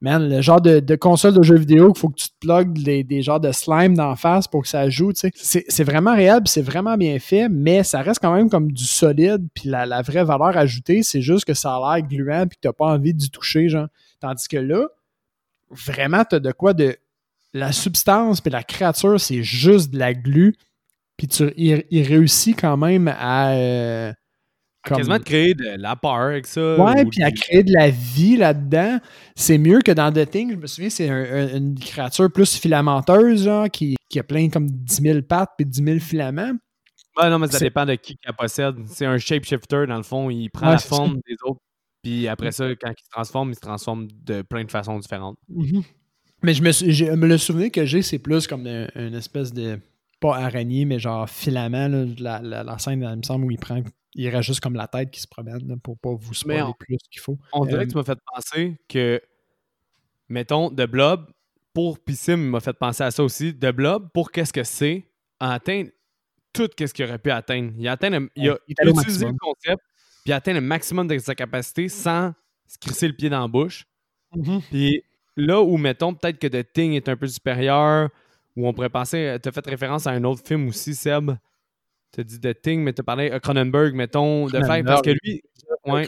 [0.00, 3.04] man, le genre de, console de jeux vidéo qu'il faut que tu te plugues des,
[3.04, 5.64] des genres de slime d'en face pour que ça joue, tu sais.
[5.68, 9.46] C'est, vraiment réel, c'est vraiment bien fait, mais ça reste quand même comme du solide,
[9.54, 12.62] puis la, la vraie valeur ajoutée, c'est juste que ça a l'air gluant, puis que
[12.62, 13.88] t'as pas envie d'y toucher, genre.
[14.20, 14.86] Tandis que là,
[15.70, 16.96] vraiment, t'as de quoi de...
[17.52, 20.56] La substance puis la créature, c'est juste de la glu,
[21.16, 23.52] puis il réussit quand même à...
[23.52, 24.12] euh,
[24.84, 26.76] comme- Quasiment de créer de la peur avec ça.
[26.78, 28.98] Ouais, ou puis à créer de la vie là-dedans,
[29.34, 30.52] c'est mieux que dans The Thing.
[30.52, 34.48] Je me souviens, c'est un- un- une créature plus filamenteuse, genre, qui, qui a plein
[34.48, 36.52] comme 10 000 pattes puis 10 000 filaments.
[37.16, 38.74] Ouais, non, mais ça dépend de qui la possède.
[38.86, 40.30] C'est un shapeshifter, dans le fond.
[40.30, 40.88] Il prend Ouais, la ça.
[40.88, 41.60] forme des autres.
[42.02, 45.36] Puis après ça, quand il se transforme, il se transforme de plein de façons différentes.
[46.42, 49.52] Mais je me, j'ai- me le souvenir que j'ai, c'est plus comme un- une espèce
[49.52, 49.78] de.
[50.20, 51.88] Pas araignée, mais genre filament.
[51.88, 53.80] là, la, la, la scène, il me semble, où il prend.
[54.14, 56.72] Il reste juste comme la tête qui se promène là, pour pas vous spoiler on-
[56.72, 57.36] plus qu'il faut.
[57.52, 59.20] On dirait Euh, que tu m'as fait penser que,
[60.28, 61.30] mettons, The Blob,
[61.72, 63.54] pour Pissim, il m'a fait penser à ça aussi.
[63.54, 65.04] The Blob, pour qu'est-ce que c'est,
[65.40, 65.86] a atteint
[66.52, 67.72] tout qu'est-ce qu'il aurait pu atteindre.
[67.76, 69.82] Il a, atteint le- il a Il utilisé le concept,
[70.22, 72.32] puis il a atteint le maximum de sa capacité sans
[72.68, 73.84] se crisser le pied dans la bouche.
[74.70, 75.02] Puis
[75.36, 78.08] là où, mettons, peut-être que The Thing est un peu supérieur,
[78.56, 81.32] où on pourrait penser, tu as fait référence à un autre film aussi, Seb?
[82.14, 84.84] Tu as dit The Thing, mais tu as parlé à Cronenberg, mettons, de faire.
[84.84, 85.42] Parce que lui,
[85.86, 86.06] ouais,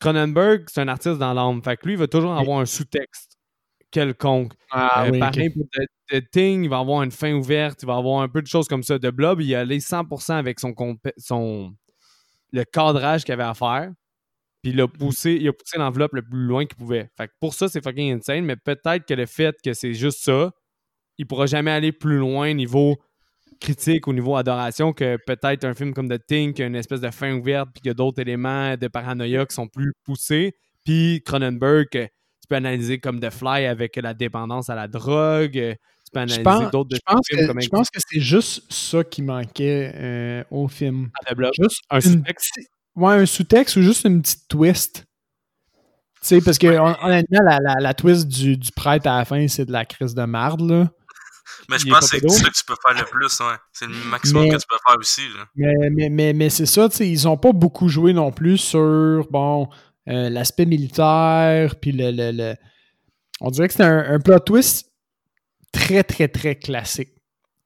[0.00, 0.64] Cronenberg.
[0.68, 1.62] c'est un artiste dans l'âme.
[1.62, 3.38] Fait que lui, il va toujours avoir un sous-texte
[3.90, 4.52] quelconque.
[4.70, 8.22] Ah Euh, oui, The, The Thing, il va avoir une fin ouverte, il va avoir
[8.22, 8.98] un peu de choses comme ça.
[8.98, 10.74] De Blob, il est allé 100% avec son,
[11.16, 11.74] son
[12.52, 13.92] le cadrage qu'il avait à faire.
[14.62, 17.10] Puis il a poussé, il a poussé l'enveloppe le plus loin qu'il pouvait.
[17.16, 20.20] Fait que pour ça, c'est fucking insane, mais peut-être que le fait que c'est juste
[20.20, 20.50] ça,
[21.16, 22.98] il pourra jamais aller plus loin niveau
[23.60, 27.00] critique, au niveau adoration, que peut-être un film comme The Thing, qui a une espèce
[27.00, 30.54] de fin ouverte, puis qu'il y a d'autres éléments de paranoïa qui sont plus poussés.
[30.84, 35.58] Puis Cronenberg, que tu peux analyser comme The Fly avec la dépendance à la drogue.
[35.58, 38.20] euh, Tu peux analyser pense, d'autres je pense films que, comme je pense que c'est
[38.20, 41.10] juste ça qui manquait euh, au film.
[41.36, 41.52] Blob.
[41.60, 42.60] Juste Un sous-texte?
[42.96, 45.04] ouais, un sous-texte ou juste une petite twist.
[46.20, 49.24] Tu sais, parce que hon- honnêtement, la, la, la twist du, du prêtre à la
[49.24, 50.90] fin, c'est de la crise de marde, là.
[51.68, 53.54] Mais je pense que c'est ça que tu peux faire le plus, ouais.
[53.72, 55.44] C'est le maximum Mais- que tu peux faire aussi, là.
[55.56, 58.58] Mais, mais, mais, mais c'est ça, tu sais, ils ont pas beaucoup joué non plus
[58.58, 59.68] sur, bon,
[60.08, 62.56] euh, l'aspect militaire, puis le, le, le-
[63.40, 64.90] On dirait que c'est un, un plot twist
[65.72, 67.10] très, très, très classique.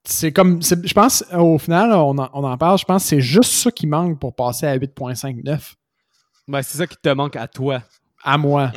[0.05, 3.21] C'est comme, je pense, au final, on en, on en parle, je pense que c'est
[3.21, 5.75] juste ça qui manque pour passer à 8.59.
[6.49, 7.83] Ben, c'est ça qui te manque à toi.
[8.25, 8.73] À moi.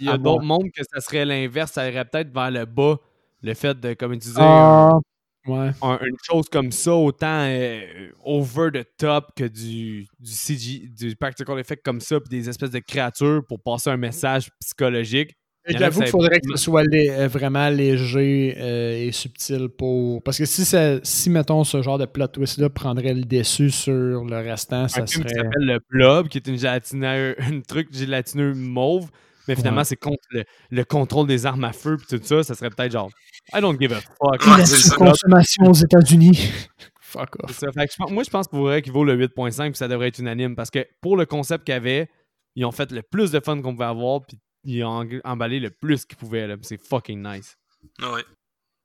[0.00, 2.96] Il y a d'autres mondes que ça serait l'inverse, ça irait peut-être vers le bas.
[3.42, 4.98] Le fait de, comme tu disais, Ah,
[5.46, 5.70] ouais.
[5.82, 7.80] un- une chose comme ça, autant euh,
[8.24, 12.70] over the top que du, du CG, du practical effect comme ça, puis des espèces
[12.72, 15.34] de créatures pour passer un message psychologique.
[15.70, 20.22] J'avoue qu'il faudrait que ce soit lé- euh, vraiment léger euh, et subtil pour.
[20.22, 23.92] Parce que si, ça, si mettons, ce genre de plot twist-là prendrait le dessus sur
[24.24, 25.42] le restant, ça un film qui serait.
[25.44, 29.10] s'appelle Le Blob, qui est une gélatineux, un truc gélatineux mauve.
[29.48, 29.84] Mais finalement, Ouais.
[29.84, 32.92] c'est contre le, le contrôle des armes à feu puis tout ça, ça serait peut-être
[32.92, 33.10] genre
[33.54, 34.46] I don't give a fuck.
[34.58, 34.94] La c'est ça.
[34.96, 36.38] consommation aux États-Unis.
[37.00, 37.52] Fuck off.
[37.58, 37.72] ça.
[37.72, 39.88] Fait que je pense- moi, je pense pour vrai qu'il vaut le 8.5 puis ça
[39.88, 42.10] devrait être unanime parce que pour le concept qu'il y avait,
[42.54, 45.70] ils ont fait le plus de fun qu'on pouvait avoir puis ils ont emballé le
[45.70, 46.46] plus qu'ils pouvaient.
[46.60, 47.56] C'est fucking nice.
[48.02, 48.22] Ouais.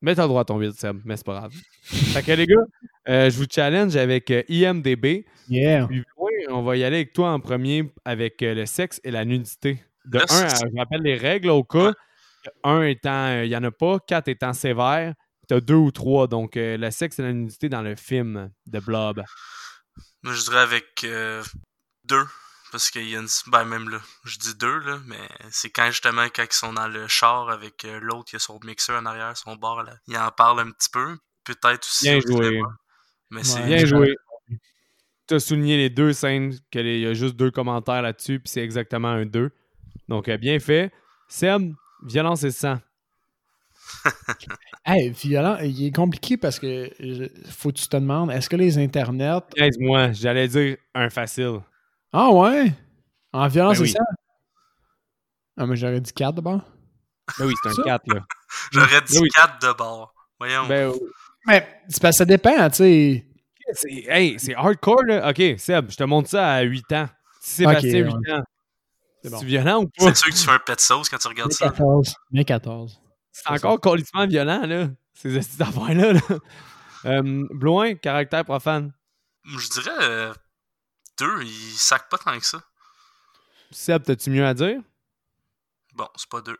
[0.02, 1.54] Mais t'as le droit à ton 8, Seb, mais c'est pas grave.
[1.84, 2.56] fait que les gars,
[3.10, 5.26] euh, je vous challenge avec euh, IMDB.
[5.50, 5.88] Yeah.
[5.88, 6.04] Puis
[6.50, 9.82] on va y aller avec toi en premier avec euh, le sexe et la nudité.
[10.06, 10.64] De Le 1 sexe.
[10.64, 11.94] à, je rappelle les règles au cas.
[12.64, 15.14] 1 étant, euh, il n'y en a pas, 4 étant sévère,
[15.48, 16.28] tu as 2 ou 3.
[16.28, 19.24] Donc, euh, le sexe et la nudité dans le film de Blob.
[20.24, 21.44] Moi, je dirais avec euh,
[22.06, 22.26] deux.
[22.74, 23.28] Parce qu'il y a une.
[23.48, 25.20] Ben, même là, je dis deux, là, mais
[25.52, 28.40] c'est quand justement, quand ils sont dans le char avec euh, l'autre, il y a
[28.40, 29.94] son mixeur en arrière, son bar, là.
[30.08, 31.16] Il en parle un petit peu.
[31.44, 32.06] Peut-être aussi.
[32.06, 32.62] Bien joué.
[33.30, 33.60] Mais c'est.
[33.60, 33.66] Ouais.
[33.68, 34.16] Bien joué.
[35.28, 38.64] Tu as souligné les deux scènes, qu'il y a juste deux commentaires là-dessus, puis c'est
[38.64, 39.52] exactement un 2.
[40.14, 40.92] Donc, euh, bien fait.
[41.28, 41.74] Seb,
[42.06, 42.78] violence et sang.
[44.86, 48.58] Hey, violent, il est compliqué parce que je- faut que tu te demandes, est-ce que
[48.58, 49.40] les internets.
[49.56, 51.62] Aide-moi, j'allais dire un facile.
[52.12, 52.72] Ah ouais?
[53.32, 54.04] En violence, Ben c'est ça?
[55.58, 56.62] Ah, mais j'aurais dit 4 d'abord.
[57.40, 57.82] Ben oui, c'est un Ça?
[57.84, 58.26] 4, là.
[58.72, 59.30] J'aurais dit Ben oui.
[59.34, 60.14] quatre de bord.
[60.38, 60.68] Voyons.
[60.68, 60.92] Ben,
[61.48, 63.26] Mais c'est parce que ça dépend, tu sais.
[63.72, 65.30] C'est, hey, c'est hardcore, là.
[65.30, 67.08] OK, Seb, je te montre ça à 8 ans.
[67.42, 68.12] Si Sébastien, ouais.
[68.26, 68.44] 8 ans,
[69.24, 69.40] C'est bon.
[69.40, 70.14] violent ou pas?
[70.14, 71.70] c'est sûr que tu fais un pet sauce quand tu regardes Mais ça.
[71.70, 72.16] 14.
[72.32, 73.02] Mais 14.
[73.32, 74.90] C'est encore colissement violent, là.
[75.14, 76.22] Ces affaires-là, là.
[77.06, 78.94] Euh, Bloin, caractère profane.
[79.46, 80.34] Je dirais euh,
[81.20, 82.62] deux, ils sacent pas tant que ça.
[83.72, 84.80] Seb, t'as-tu mieux à dire?
[85.96, 86.58] Bon, c'est pas deux.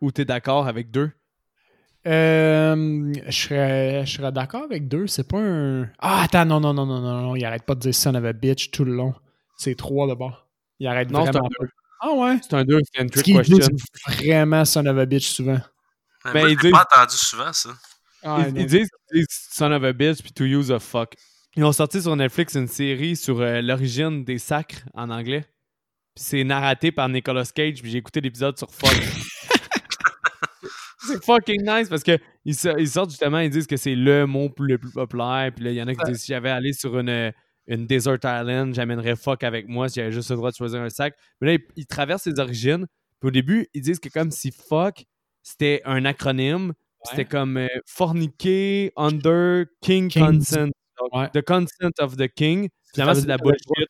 [0.00, 1.10] Ou t'es d'accord avec deux?
[2.06, 5.06] Euh, je serais, je serais d'accord avec deux.
[5.06, 5.90] C'est pas un.
[5.98, 7.36] Ah, attends, non, non, non, non, non, non.
[7.36, 9.14] Il arrête pas de dire son of a bitch tout le long.
[9.56, 10.45] C'est trois d'abord.
[10.78, 11.72] Il arrête Non, c'est vraiment un pas.
[12.00, 12.38] Ah ouais?
[12.42, 13.66] C'est un deux, c'est une Ce dit, question.
[14.06, 15.58] c'est vraiment son of a bitch souvent.
[16.26, 17.70] Mais Ben, ils je l'ai disent- pas entendu souvent, ça.
[18.22, 21.14] Ah, Ils, disent, ils disent son of a bitch puis to use a fuck.
[21.54, 25.46] Ils ont sorti sur Netflix une série sur euh, l'origine des sacres en anglais.
[26.14, 28.90] Puis c'est narraté par Nicolas Cage, puis j'ai écouté l'épisode sur fuck.
[31.06, 34.26] c'est fucking nice parce que ils, so- ils sortent justement, ils disent que c'est le
[34.26, 35.50] mot plus- le plus populaire.
[35.54, 37.32] Puis là, il y en a qui disent si j'avais allé sur une,
[37.66, 40.90] une desert island, j'amènerais fuck avec moi si j'avais juste le droit de choisir un
[40.90, 41.14] sac.
[41.40, 42.86] Mais là, ils, ils traversent les origines.
[43.20, 45.04] Puis au début, ils disent que comme si fuck,
[45.42, 46.72] c'était un acronyme.
[47.04, 50.24] C'était comme euh, forniquer under king King.
[50.38, 50.70] consent.
[50.98, 51.28] Donc, Ouais.
[51.30, 52.68] The consent of the king.
[52.94, 53.86] Finalement, c'est de la bullshit.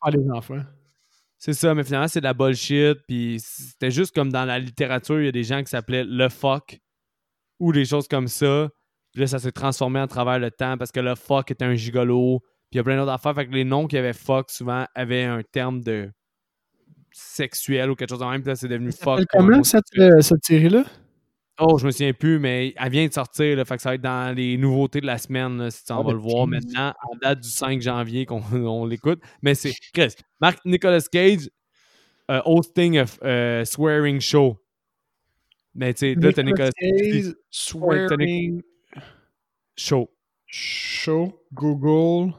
[1.39, 2.97] C'est ça, mais finalement, c'est de la bullshit.
[3.07, 6.29] Puis c'était juste comme dans la littérature, il y a des gens qui s'appelaient le
[6.29, 6.79] fuck
[7.59, 8.69] ou des choses comme ça.
[9.13, 11.75] Puis là, ça s'est transformé à travers le temps parce que le fuck était un
[11.75, 12.41] gigolo.
[12.69, 13.33] Puis il y a plein d'autres affaires.
[13.33, 16.09] Fait que les noms qui avaient fuck souvent avaient un terme de
[17.11, 18.41] sexuel ou quelque chose de même.
[18.41, 19.21] Puis là, c'est devenu fuck.
[19.31, 20.83] Comment cette, euh, cette série-là?
[21.59, 23.57] Oh, je me souviens plus, mais elle vient de sortir.
[23.57, 25.91] Là, fait que ça va être dans les nouveautés de la semaine, là, si tu
[25.91, 29.21] en Ah, vas ben, le voir maintenant, en date du 5 janvier qu'on on l'écoute.
[29.41, 31.49] Mais c'est Chris, Marc Nicolas Cage
[32.29, 34.57] euh, hosting a euh, swearing show.
[35.73, 38.61] Mais tu sais, là, t'as Nicolas Cage, Swearing
[39.75, 40.09] Show.
[40.45, 42.33] Show, Google.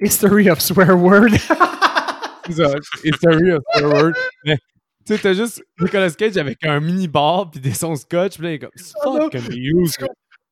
[0.00, 1.32] History of swear word.
[2.46, 2.74] C'est ça.
[3.04, 4.14] History of swear word.
[4.44, 4.56] Mais
[5.06, 8.38] tu sais, t'as juste Nicolas Cage avec un mini bar puis des sons scotch.
[8.38, 9.98] Puis là, il est comme Ah fuck can be used.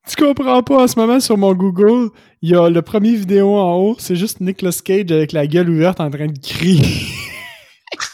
[0.07, 2.11] tu comprends pas, en ce moment, sur mon Google,
[2.43, 5.71] il y a le premier vidéo en haut, c'est juste Nicolas Cage avec la gueule
[5.71, 7.07] ouverte en train de crier.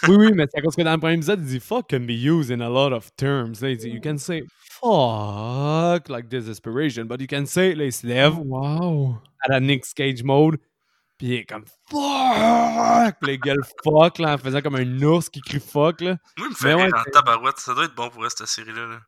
[0.07, 2.01] Oui, oui, mais c'est à cause que dans le premier épisode, il dit fuck can
[2.01, 3.63] be used in a lot of terms.
[3.63, 4.45] Là, il dit you can say
[4.81, 9.17] fuck like desperation, but you can say, là, il se lève wow.
[9.41, 10.59] à la Nick Cage mode,
[11.25, 15.29] puis il est comme fuck, puis il gueule fuck, là, en faisant comme un ours
[15.29, 16.17] qui crie fuck, là.
[16.39, 17.59] Moi, il me fait ouais, en tabarouette.
[17.59, 18.87] Ça doit être bon pour elle, cette série-là.
[18.87, 18.99] là.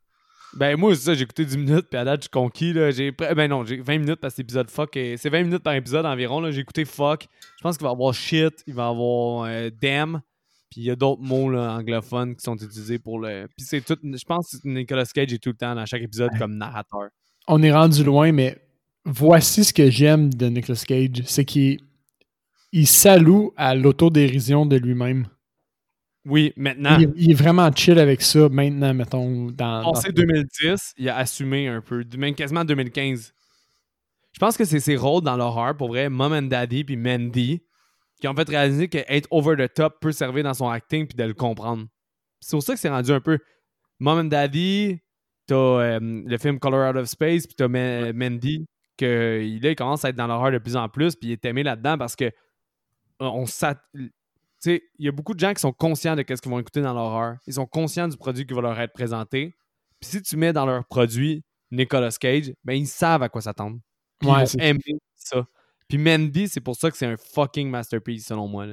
[0.54, 2.90] Ben, moi, c'est ça, j'ai écouté 10 minutes, puis à date, je suis conquis, là.
[2.90, 5.74] J'ai, ben non, j'ai 20 minutes parce que l'épisode fuck, est- c'est 20 minutes par
[5.74, 6.50] épisode environ, là.
[6.50, 7.26] J'ai écouté fuck.
[7.58, 10.22] Je pense qu'il va y avoir shit, il va y avoir euh, damn,
[10.70, 13.46] puis il y a d'autres mots, là, anglophones qui sont utilisés pour le.
[13.56, 16.30] Puis c'est tout, je pense que Nicolas Cage est tout le temps dans chaque épisode
[16.38, 17.08] comme narrateur.
[17.48, 18.56] On est rendu loin, mais
[19.04, 21.22] voici ce que j'aime de Nicolas Cage.
[21.26, 21.80] C'est qu'il
[22.78, 25.26] il s'alloue à l'autodérision de lui-même.
[26.26, 29.82] Oui, maintenant, Il, il est vraiment chill avec ça maintenant, mettons, dans...
[29.82, 33.32] dans- passé 2010, il a assumé un peu, même quasiment 2015.
[34.32, 37.62] Je pense que c'est ses rôles dans l'horreur, pour vrai, Mom and Daddy puis Mandy,
[38.20, 41.16] qui ont fait réaliser que être over the top peut servir dans son acting puis
[41.16, 41.86] de le comprendre.
[42.40, 43.38] C'est pour ça que c'est rendu un peu
[44.00, 44.98] Mom and Daddy,
[45.46, 48.66] t'as euh, le film Color Out of Space, puis t'as Ma- Mandy,
[48.98, 51.44] que là, il commence à être dans l'horreur de plus en plus, puis il est
[51.46, 52.30] aimé là-dedans parce que
[53.20, 53.44] on
[54.62, 56.58] tu sais, il y a beaucoup de gens qui sont conscients de ce qu'ils vont
[56.58, 57.36] écouter dans l'horreur.
[57.46, 59.54] Ils sont conscients du produit qui va leur être présenté.
[60.00, 63.78] Puis si tu mets dans leur produit Nicolas Cage, ben ils savent à quoi s'attendre.
[64.18, 65.46] Puis Ouais, ils c'est vont aimer ça.
[65.88, 68.66] Puis Mandy, c'est pour ça que c'est un fucking masterpiece, selon moi.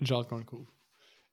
[0.00, 0.70] genre qu'on le couvre.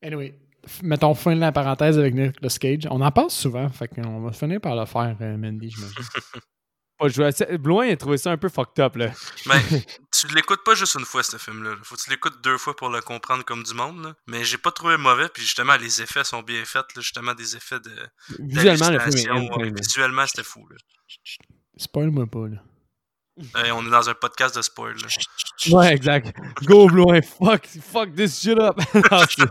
[0.01, 0.39] Anyway,
[0.81, 2.87] mettons fin de la parenthèse avec Nicolas Cage.
[2.89, 5.95] On en parle souvent, fait qu'on va finir par le faire, euh, Mandy, j'imagine.
[6.99, 9.11] Pas joué à- a trouvé ça un peu fucked up, là.
[9.45, 9.59] Ben,
[10.11, 11.71] tu l'écoutes pas juste une fois, ce film-là.
[11.71, 11.75] là.
[11.83, 14.03] Faut que tu l'écoutes deux fois pour le comprendre comme du monde.
[14.03, 14.13] là.
[14.27, 16.85] Mais j'ai pas trouvé mauvais, puis justement, les effets sont bien faits.
[16.95, 17.01] là.
[17.01, 17.91] Justement, des effets de.
[18.39, 19.71] Visuellement, le film est ouais.
[19.75, 20.67] Visuellement, c'était fou.
[20.69, 20.77] Là.
[21.77, 22.57] Spoil-moi pas, là.
[23.55, 24.95] Hey, on est dans un podcast de spoil.
[24.97, 25.07] Là.
[25.77, 26.35] Ouais, exact.
[26.63, 28.75] Go Bloin, fuck, fuck this shit up.
[28.95, 29.47] Non,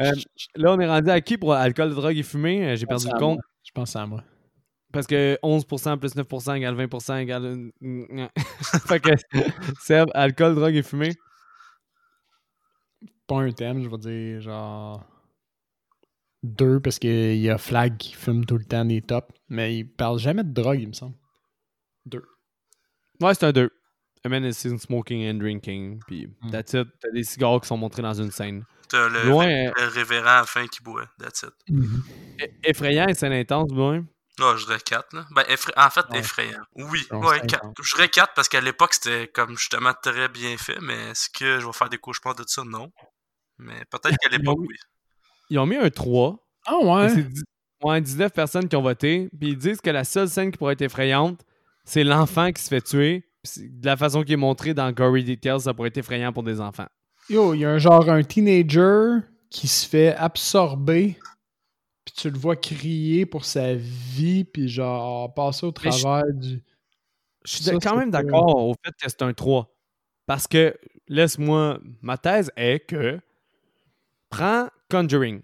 [0.00, 0.12] Euh,
[0.56, 2.66] là, on est rendu à qui pour alcool, drogue et fumée?
[2.70, 3.38] Euh, J'ai perdu le compte.
[3.62, 4.24] Je pense à moi.
[4.92, 7.70] Parce que 11% plus 9% égale 20% égale...
[8.86, 9.10] fait que,
[9.80, 11.14] Seb, alcool, drogue et fumée?
[13.26, 15.04] Pas un thème, je vais dire genre.
[16.42, 19.84] Deux, parce qu'il y a Flag qui fume tout le temps des tops, mais il
[19.84, 21.14] parle jamais de drogue, il me semble.
[22.06, 22.24] Deux.
[23.20, 23.70] Ouais, c'est un 2.
[24.24, 26.00] A man is smoking and drinking.
[26.06, 26.50] Puis, Hmm.
[26.50, 26.88] that's it.
[27.00, 28.64] T'as des cigares qui sont montrés dans une scène.
[28.88, 31.06] T'as le, euh, le révérend à la fin qui boit.
[31.18, 31.52] That's it.
[32.40, 34.04] e- effrayant et scène intense, Bloin.
[34.38, 35.12] Non, je dirais 4.
[35.14, 35.26] Là.
[35.32, 35.44] Ben,
[35.76, 36.18] en fait, Ouais.
[36.20, 36.62] effrayant.
[36.76, 37.64] Oui, ouais, c'est 4.
[37.66, 37.74] intense.
[37.86, 40.78] Je dirais 4 parce qu'à l'époque, c'était comme justement très bien fait.
[40.80, 42.62] Mais est-ce que je vais faire des cauchemars de ça?
[42.64, 42.90] Non.
[43.58, 44.74] Mais peut-être qu'à l'époque, Oui.
[45.50, 46.38] Ils ont mis un 3.
[46.66, 47.08] Ah ouais?
[47.08, 47.44] C'est dix-
[47.82, 49.28] ouais, 19 personnes qui ont voté.
[49.38, 51.40] Puis ils disent que la seule scène qui pourrait être effrayante,
[51.84, 53.26] c'est l'enfant qui se fait tuer.
[53.56, 56.60] De la façon qui est montrée dans Gory Details, ça pourrait être effrayant pour des
[56.60, 56.86] enfants.
[57.28, 59.20] Yo, il y a un genre un teenager
[59.50, 61.18] qui se fait absorber,
[62.20, 66.62] tu le vois crier pour sa vie, puis genre passer au Mais je- travers du.
[67.44, 69.74] Je suis Ça, quand même d'accord au fait que c'est un 3.
[70.26, 70.76] Parce que,
[71.08, 73.18] laisse-moi, ma thèse est que
[74.28, 75.40] prends Conjuring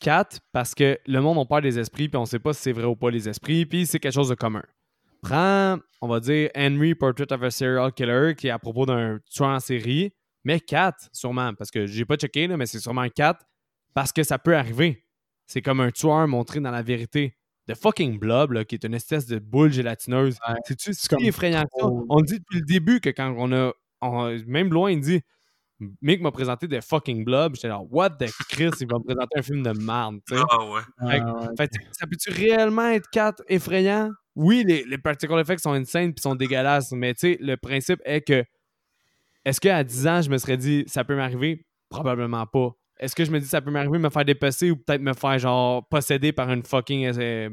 [0.00, 2.72] 4 parce que le monde a peur des esprits, puis on sait pas si c'est
[2.72, 4.62] vrai ou pas les esprits, puis c'est quelque chose de commun.
[5.22, 9.18] Prends, on va dire, Henry Portrait of a Serial Killer, qui est à propos d'un
[9.30, 10.12] tueur en série,
[10.44, 13.40] mais 4, sûrement, parce que j'ai pas checké, là, mais c'est sûrement 4,
[13.94, 15.05] parce que ça peut arriver.
[15.46, 17.36] C'est comme un tueur montré dans la vérité.
[17.68, 20.36] The fucking blob, là, qui est une espèce de boule gélatineuse.
[20.48, 20.54] Ouais.
[20.66, 21.86] C'est-tu si comme effrayant que ça?
[21.86, 23.72] trop- On dit depuis le début que quand on a.
[24.02, 25.20] on- même loin, il dit
[26.00, 27.54] Mick m'a présenté des fucking blobs.
[27.56, 30.20] J'étais là, what the Chris, il va me présenter un film de merde.
[30.26, 30.42] tu sais.
[30.50, 30.80] Ah ouais.
[31.10, 31.68] Fait Ah ouais.
[31.92, 34.10] Ça peut-tu réellement être 4 effrayant?
[34.36, 38.00] Oui, les, les practical effects sont insane puis sont dégueulasses, mais tu sais, le principe
[38.04, 38.44] est que
[39.44, 41.66] est-ce qu'à 10 ans, je me serais dit ça peut m'arriver?
[41.90, 42.70] Probablement pas.
[42.98, 45.38] Est-ce que je me dis ça peut m'arriver me faire dépasser ou peut-être me faire
[45.38, 47.50] genre posséder par une fucking euh,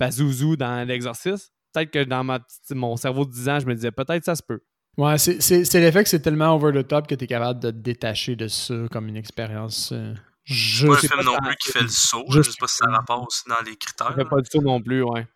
[0.00, 1.50] bazouzou dans l'exorcisme?
[1.72, 2.38] Peut-être que dans ma
[2.70, 4.60] mon cerveau de 10 ans, je me disais peut-être ça se peut.
[4.96, 7.76] Ouais, c'est- l'effet que c'est tellement over the top que tu es capable de te
[7.76, 9.90] détacher de ça comme une expérience.
[9.92, 10.14] euh,
[10.46, 12.24] C'est pas un film non tant- plus qui fait le saut.
[12.30, 14.14] juste- Je sais pas si ça rapporte aussi dans les Ça critères.
[14.14, 14.28] fait là.
[14.30, 15.26] pas du tout non plus, ouais.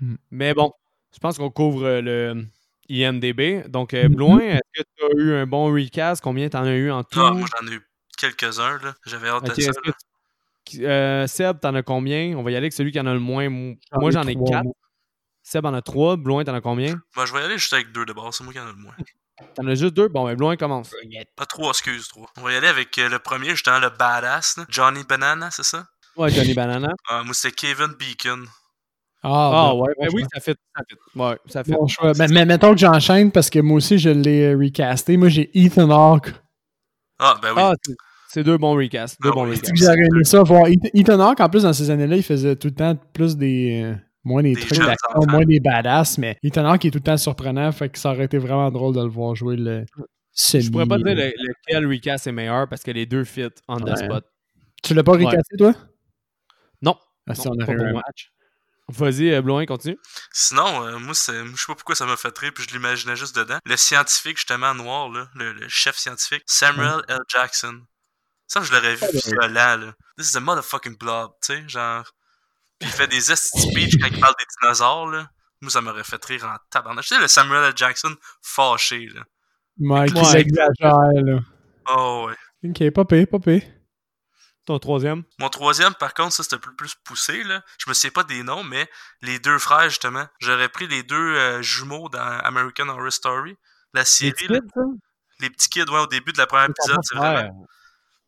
[0.00, 0.16] Hmm.
[0.30, 0.72] Mais bon,
[1.14, 2.46] je pense qu'on couvre euh, le
[2.92, 3.64] IMDB.
[3.68, 4.14] Donc, euh, Mhm.
[4.14, 6.22] Bloin, est-ce que tu as eu un bon recast?
[6.22, 7.20] Combien t'en as eu en tout?
[7.20, 7.82] Ah, moi, j'en ai eu
[8.18, 8.78] quelques-uns.
[8.82, 8.94] là.
[9.06, 9.72] J'avais hâte Ok, de ça.
[10.64, 12.36] tu- euh, Seb, t'en as combien?
[12.36, 13.48] On va y aller avec celui qui en a le moins.
[13.48, 14.64] Moi, j'en ai trois, 4.
[14.64, 14.72] moi.
[15.42, 16.16] Seb en a 3.
[16.16, 17.00] Bloin, t'en as combien?
[17.16, 18.36] Moi, je vais y aller juste avec deux de base.
[18.36, 18.94] C'est moi qui en ai le moins.
[19.56, 20.06] T'en as juste deux?
[20.08, 20.94] Bon, ben, Bloin commence.
[21.36, 22.30] Pas trois, excuse, trois.
[22.36, 24.56] On va y aller avec euh, le premier, justement, le badass.
[24.58, 24.66] là.
[24.68, 25.84] Johnny Banana, c'est ça?
[26.16, 26.92] Ouais, Johnny Banana.
[27.08, 28.46] Ah, moi, c'était Kevin Beacon.
[29.24, 30.56] Ah, Ah, ouais, ben oui, ça fait.
[30.76, 31.18] Ça fait.
[31.18, 31.72] Ouais, ça fait.
[31.72, 32.12] Bon choix.
[32.18, 35.16] Mais, mais mettons que j'enchaîne parce que moi aussi je l'ai euh, recasté.
[35.16, 36.32] Moi j'ai Ethan Hawke.
[37.18, 37.54] Ah, ben oui.
[37.58, 37.72] Ah,
[38.28, 39.20] c'est- deux bons recasts.
[39.22, 39.56] Deux Ah bons oui.
[39.56, 39.72] recasts.
[39.76, 40.64] J'aurais aimé ça voir.
[40.94, 43.82] Ethan- Hawke, en plus, dans ces années-là, il faisait tout le temps plus des.
[43.84, 43.94] euh,
[44.24, 47.16] moins des, Des trucs d'action, moins des badass, mais Ethan Hawke est tout le temps
[47.16, 49.84] surprenant, fait que ça aurait été vraiment drôle de le voir jouer le.
[50.34, 53.76] Je pourrais pas dire le- lequel recast est meilleur parce que les deux fit on
[53.76, 53.96] the Ouais.
[53.96, 54.24] spot.
[54.82, 55.26] Tu l'as pas Ouais.
[55.26, 55.74] recasté, toi?
[56.80, 56.96] Non.
[57.28, 58.32] Ah, si Non, on aurait un match.
[58.92, 59.98] Vas-y, euh, Bloin, continue.
[60.32, 63.16] Sinon, euh, moi, c'est, je sais pas pourquoi ça m'a fait rire, puis je l'imaginais
[63.16, 63.58] juste dedans.
[63.64, 67.18] Le scientifique, justement, noir, là, le, le chef scientifique, Samuel L.
[67.28, 67.80] Jackson.
[68.46, 69.94] Ça, je l'aurais vu violent, là.
[70.18, 72.04] This is a motherfucking blob, tu sais, genre.
[72.78, 75.28] Puis il fait des speech quand il parle des dinosaures, là.
[75.62, 77.04] Moi, ça m'aurait fait rire en tabarnak.
[77.04, 77.72] Tu sais, le Samuel L.
[77.74, 79.22] Jackson fâché, là.
[79.78, 81.40] Mike, il exagère, là.
[81.88, 82.70] Oh, ouais.
[82.70, 83.62] Ok, pas pire, pas pire.
[84.64, 85.24] Ton troisième?
[85.38, 87.62] Mon troisième, par contre, ça, c'était plus, plus poussé, là.
[87.78, 88.88] Je me souviens pas des noms, mais
[89.20, 90.26] les deux frères, justement.
[90.40, 93.56] J'aurais pris les deux euh, jumeaux dans American Horror Story.
[93.92, 94.60] La Les série, petits là.
[94.60, 94.80] kids, ça?
[95.40, 97.66] les petits kids, ouais, au début de la première épisode, c'est vraiment.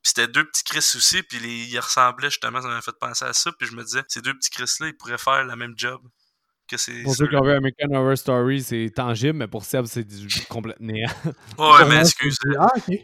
[0.02, 1.64] Puis c'était deux petits Chris aussi, puis les...
[1.66, 4.34] ils ressemblaient justement, ça m'a fait penser à ça, puis je me disais, ces deux
[4.34, 6.02] petits Chris-là, ils pourraient faire la même job
[6.68, 7.04] que ces.
[7.04, 10.26] Pour ceux qui ont vu American Horror Story, c'est tangible, mais pour Seb, c'est du
[10.50, 11.08] complet néant.
[11.56, 12.36] Ouais, mais moi, excuse.
[12.42, 12.94] c'est- Ah, ok.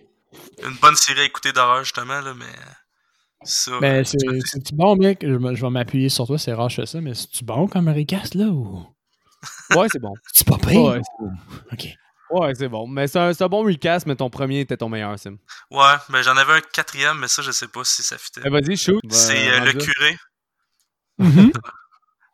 [0.65, 2.53] Une bonne série à écouter d'horreur, justement, là, mais.
[3.43, 3.79] Ça.
[3.81, 5.21] Ben, euh, c'est-tu bon, mec?
[5.23, 7.89] Je, je vais m'appuyer sur toi, c'est rare je fais ça, mais c'est-tu bon comme
[7.89, 8.87] recast, là, ou...
[9.77, 10.13] Ouais, c'est bon.
[10.33, 10.83] C'est pas pire?
[10.83, 11.01] Ouais,
[11.73, 11.89] OK.
[12.31, 12.87] Ouais, c'est bon.
[12.87, 15.39] Mais c'est un, bon recast, mais ton premier était ton meilleur, Sim.
[15.71, 18.43] Ouais, ben j'en avais un quatrième, mais ça, je sais pas si ça fitait.
[18.45, 19.01] Eh, Vas-y, shoot.
[19.11, 20.17] C'est Va- euh, le curé.
[21.19, 21.53] Mhm.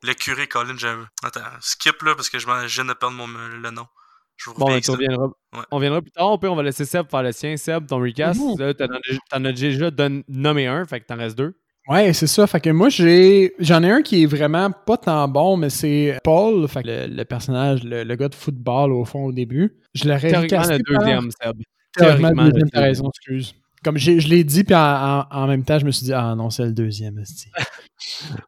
[0.03, 0.95] Le curé, Colin, j'ai...
[1.25, 3.87] Attends, skip là, parce que je, viens de perdre mon, le nom.
[4.37, 5.27] Je vous Bon, ben, tu reviendras.
[5.27, 5.61] Ouais.
[5.71, 6.31] On reviendra plus tard.
[6.31, 7.57] Au pire, on va laisser Seb faire le sien.
[7.57, 8.41] Seb, ton recast.
[8.41, 8.59] Mhm.
[8.59, 11.57] Là, t'en as, déjà donné- nommé un, fait que t'en restes deux.
[11.89, 12.47] Ouais, c'est ça.
[12.47, 16.19] Fait que moi, j'ai j'en ai un qui est vraiment pas tant bon, mais c'est
[16.25, 19.73] Paul, fait que le, le personnage, le, le gars de football au fond au début.
[19.95, 21.57] Je l'aurais Théoriquement, recasté le par- deuxième, Seb.
[21.97, 22.85] Théoriquement, Théoriquement, le deuxième, t'as deuxième.
[22.89, 23.55] raison, excuse.
[23.85, 26.35] Comme je l'ai dit, puis en, en- en même temps, je me suis dit, ah
[26.37, 27.23] non, c'est le deuxième.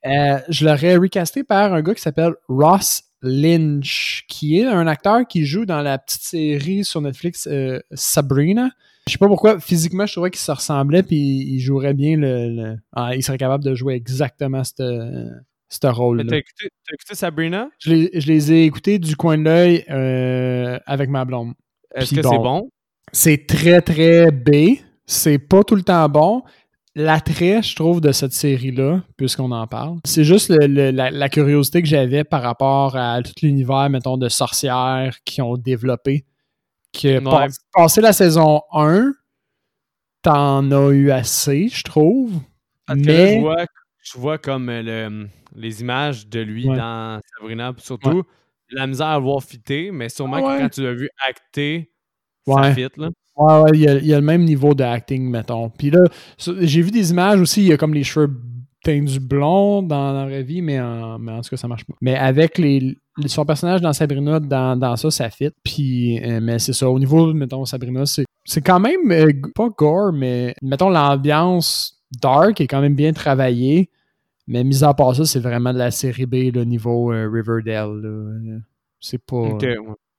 [0.07, 5.27] Euh, je l'aurais recasté par un gars qui s'appelle Ross Lynch, qui est un acteur
[5.27, 8.71] qui joue dans la petite série sur Netflix euh, Sabrina.
[9.07, 12.49] Je sais pas pourquoi, physiquement, je trouvais qu'il se ressemblait, puis il jouerait bien le.
[12.49, 16.25] le- ah, il serait capable de jouer exactement ce rôle-là.
[16.29, 17.71] T'as écouté, écouté Sabrina?
[17.79, 21.55] Je les, je les ai écoutés du coin de l'œil euh, avec ma blonde.
[21.95, 22.31] Est-ce que bon.
[22.31, 22.71] c'est bon?
[23.13, 24.77] C'est très, très B.
[25.07, 26.43] C'est pas tout le temps bon.
[27.01, 31.29] L'attrait, je trouve, de cette série-là, puisqu'on en parle, c'est juste le- le- la, la
[31.29, 36.25] curiosité que j'avais par rapport à tout l'univers, mettons, de sorcières qui ont développé.
[36.93, 37.21] Que Ouais.
[37.23, 39.13] pas- passé la saison 1,
[40.23, 42.33] t'en as eu assez, je trouve.
[42.87, 43.65] Parce que là, mais je vois,
[44.03, 46.77] je vois comme euh, le- les images de lui Ouais.
[46.77, 48.25] dans Sabrina, surtout
[48.71, 50.57] la misère à voir fitter, mais sûrement ouais.
[50.57, 51.91] que quand tu l'as vu acter,
[52.49, 52.63] Ouais.
[52.63, 52.89] ça fit.
[52.97, 53.11] Là.
[53.37, 55.71] Ouais, ouais, il y, a, il y a le même niveau de acting, mettons.
[55.71, 56.01] Puis là,
[56.39, 58.31] j'ai vu des images aussi, il y a comme les cheveux
[58.83, 61.95] teints blond dans la vraie vie, mais en, mais en tout cas, ça marche pas.
[62.01, 62.97] Mais avec les,
[63.27, 65.51] son personnage dans Sabrina, dans, dans ça, ça fit.
[65.63, 68.25] Puis, euh, mais c'est ça, au niveau, mettons, Sabrina, c'est,
[68.63, 73.91] quand même, euh, pas gore, mais mettons, l'ambiance dark est quand même bien travaillée.
[74.47, 78.63] Mais mis à part ça, c'est vraiment de la série B, le niveau euh, Riverdale.
[78.99, 79.37] C'est pas.
[79.37, 79.79] Ouais.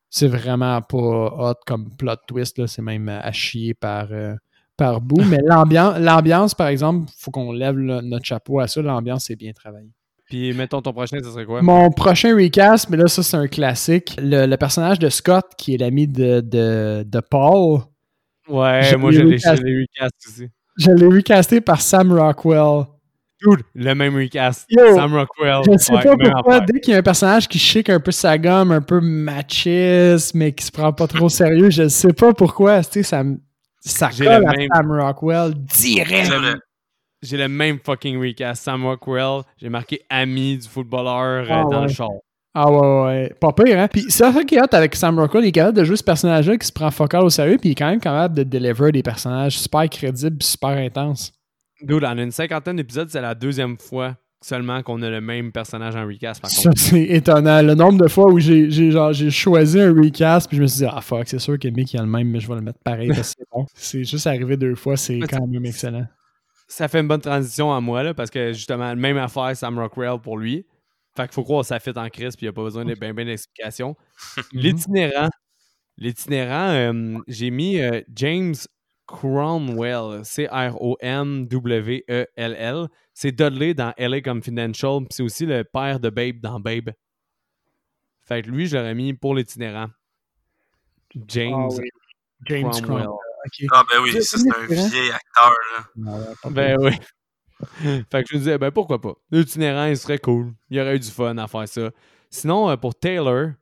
[0.10, 2.68] C'est vraiment pas hot comme plot twist, là.
[2.68, 4.34] c'est même à chier par, euh,
[4.76, 5.24] par bout.
[5.26, 8.82] Mais l'ambiance, l'ambiance, par exemple, faut qu'on lève notre chapeau à ça.
[8.82, 9.90] L'ambiance, c'est bien travaillé.
[10.26, 11.62] Puis mettons ton prochain, ça serait quoi?
[11.64, 14.16] Mon prochain recast, mais là, ça, c'est un classique.
[14.22, 17.82] Le, le personnage de Scott, qui est l'ami de, de, de Paul,
[18.48, 19.58] Ouais, moi je l'ai recast.
[19.62, 20.48] je l'ai recast aussi.
[20.78, 22.86] je l'ai recasté par Sam Rockwell.
[23.42, 24.66] Dude, le même recast.
[24.70, 25.62] Yo, Sam Rockwell.
[25.72, 28.12] Je sais Ouais, pas pourquoi, dès qu'il y a un personnage qui chic un peu
[28.12, 32.14] sa gomme, un peu machiste, mais qui se prend pas trop au sérieux, je sais
[32.14, 33.38] pas pourquoi, tu sais, ça, me-
[33.80, 34.68] ça J'ai colle le à même.
[34.74, 36.32] Sam Rockwell direct.
[37.22, 38.64] J'ai le même fucking recast.
[38.64, 39.42] Sam Rockwell.
[39.58, 41.88] J'ai marqué ami du footballeur euh, Ah dans ouais.
[41.88, 42.08] le char.
[42.54, 43.34] Ah ouais, ouais.
[43.40, 43.88] Pas pire, hein?
[43.92, 46.04] Puis c'est ça qui est hot avec Sam Rockwell, il est capable de jouer ce
[46.04, 48.92] personnage-là qui se prend focal au sérieux, puis il est quand même capable de deliver
[48.92, 51.32] des personnages super crédibles, pis super intenses.
[51.82, 55.96] Dude, en une cinquantaine d'épisodes, c'est la deuxième fois seulement qu'on a le même personnage
[55.96, 56.42] en recast.
[56.42, 57.62] Par Ça, c'est étonnant.
[57.62, 60.68] Le nombre de fois où j'ai j'ai genre, j'ai choisi un recast, puis je me
[60.68, 62.56] suis dit, ah fuck, c'est sûr que Mick il a le même, mais je vais
[62.56, 63.66] le mettre pareil parce que c'est bon.
[63.74, 66.08] C'est juste arrivé deux fois, c'est quand même excellent.
[66.68, 70.20] Ça fait une bonne transition à moi, là, parce que justement, même affaire Sam Rockwell
[70.22, 70.66] pour lui.
[71.18, 72.86] Fait qu'il faut croire que ça fit en crise, puis il n'y a pas besoin
[72.86, 73.96] de bien ben d'explications.
[74.54, 75.30] L'itinérant.
[75.98, 78.56] L'itinérant, euh, j'ai mis euh, James
[79.10, 80.78] Cromwell, C-R-O-M-W-E-L-L.
[83.16, 86.92] C'est Dudley dans LA Confidential, puis c'est aussi le père de Babe dans Babe.
[88.22, 89.88] Fait que lui, je l'aurais mis pour l'itinérant.
[91.28, 91.90] James Ah oui.
[92.46, 93.08] James Cromwell.
[93.72, 95.86] Ah ben oui, C'est ça c'est un vieil acteur là.
[96.44, 96.92] Pas Ben oui.
[98.12, 99.16] fait que je me disais, ben pourquoi pas?
[99.32, 100.54] L'itinérant, il serait cool.
[100.70, 101.90] Il y aurait eu du fun à faire ça.
[102.30, 103.54] Sinon, euh, pour Taylor,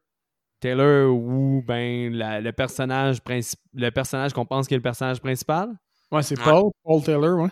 [0.60, 5.20] Taylor ou ben la- le personnage princi- le personnage qu'on pense qu'il est le personnage
[5.20, 5.70] principal?
[6.12, 6.46] Ouais, c'est Ouais.
[6.46, 7.50] Paul, Paul Taylor, ouais.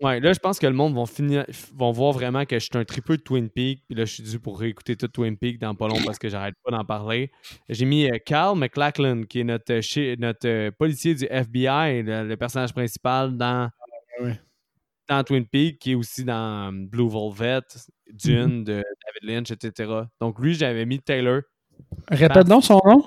[0.00, 1.44] Ouais, là, je pense que le monde vont finir,
[1.74, 3.84] vont voir vraiment que je suis un tripeux de Twin Peaks.
[3.86, 6.28] Puis là, je suis dû pour réécouter tout Twin Peaks dans pas long parce que
[6.28, 7.30] j'arrête pas d'en parler.
[7.68, 12.26] J'ai mis euh, Carl McLachlan, qui est notre, euh, notre euh, policier du FBI, le,
[12.26, 13.70] le personnage principal dans,
[14.20, 14.40] ouais.
[15.08, 17.60] dans Twin Peaks, qui est aussi dans euh, Blue Velvet,
[18.12, 19.88] Dune de David Lynch, etc.
[20.20, 21.42] Donc lui, j'avais mis Taylor.
[22.08, 23.04] Répète donc son nom.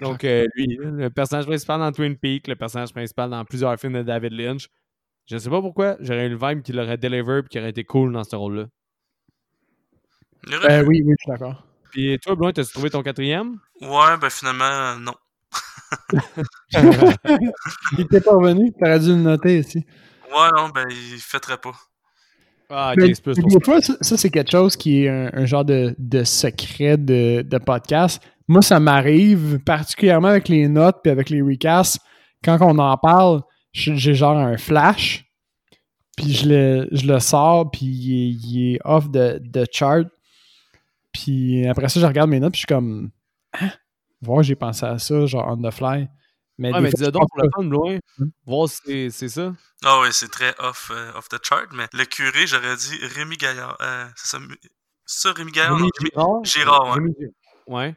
[0.00, 3.92] Donc, euh, lui, le personnage principal dans Twin Peaks, le personnage principal dans plusieurs films
[3.94, 4.68] de David Lynch.
[5.26, 7.84] Je sais pas pourquoi, j'aurais eu le vibe qu'il aurait deliver et qu'il aurait été
[7.84, 8.66] cool dans ce rôle-là.
[10.48, 10.88] Euh, pu.
[10.88, 11.64] oui, oui, je suis d'accord.
[11.90, 13.58] Puis toi, Blouin, t'as trouvé ton quatrième?
[13.80, 15.14] Ouais, ben finalement, non.
[17.92, 19.84] Il était pas revenu, t'aurais dû le noter ici.
[20.30, 21.72] Ouais, non, ben il fêterait pas.
[22.70, 23.60] Ah, Mais ok, c'est plus pour des ça.
[23.64, 27.58] fois, ça, c'est quelque chose qui est un, un genre de, de secret de, de
[27.58, 28.22] podcast.
[28.46, 31.98] Moi, ça m'arrive, particulièrement avec les notes puis avec les recasts,
[32.44, 33.42] quand on en parle,
[33.72, 35.24] j'ai j'ai genre un flash,
[36.16, 40.06] puis je le, je le sors, puis il est, il est off de, de chart.
[41.12, 43.10] Puis après ça, je regarde mes notes, puis je suis comme,
[43.58, 43.70] hein?
[44.22, 46.08] Voir, j'ai pensé à ça, genre on the fly.
[46.60, 47.98] Mais, Ouais, mais je donc pour le fun, loin.
[48.18, 48.26] Hmm.
[48.44, 49.54] Voir si c'est- c'est ça.
[49.84, 53.36] Ah ouais, c'est très off, euh, off the chart, mais le curé, j'aurais dit Rémi
[53.36, 53.76] Gaillard.
[53.80, 54.36] Euh, c'est
[55.06, 55.76] ça, Rémi Gaillard?
[55.76, 56.44] Rémi non, Rémi- Girard?
[56.44, 56.94] Girard, ouais.
[56.94, 57.32] Rémi Girard.
[57.68, 57.94] Ouais.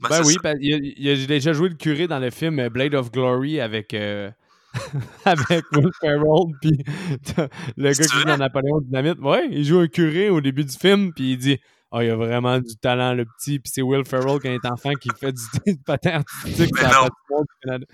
[0.00, 2.58] Ben, Ben oui, ben, il a, il a déjà joué le curé dans le film
[2.60, 4.30] euh, Blade of Glory avec, euh,
[5.24, 6.84] avec Will Ferrell, puis
[7.76, 9.18] le gars qui joue dans Napoléon Dynamite.
[9.20, 11.58] Ouais, il joue un curé au début du film, puis il dit
[11.96, 13.58] Ah, il a vraiment du talent, le petit.
[13.60, 16.80] Puis c'est Will Ferrell, quand il est enfant, qui fait du, du patin artistique Mais
[16.80, 17.08] sur la non.
[17.08, 17.86] patinoire du Canada.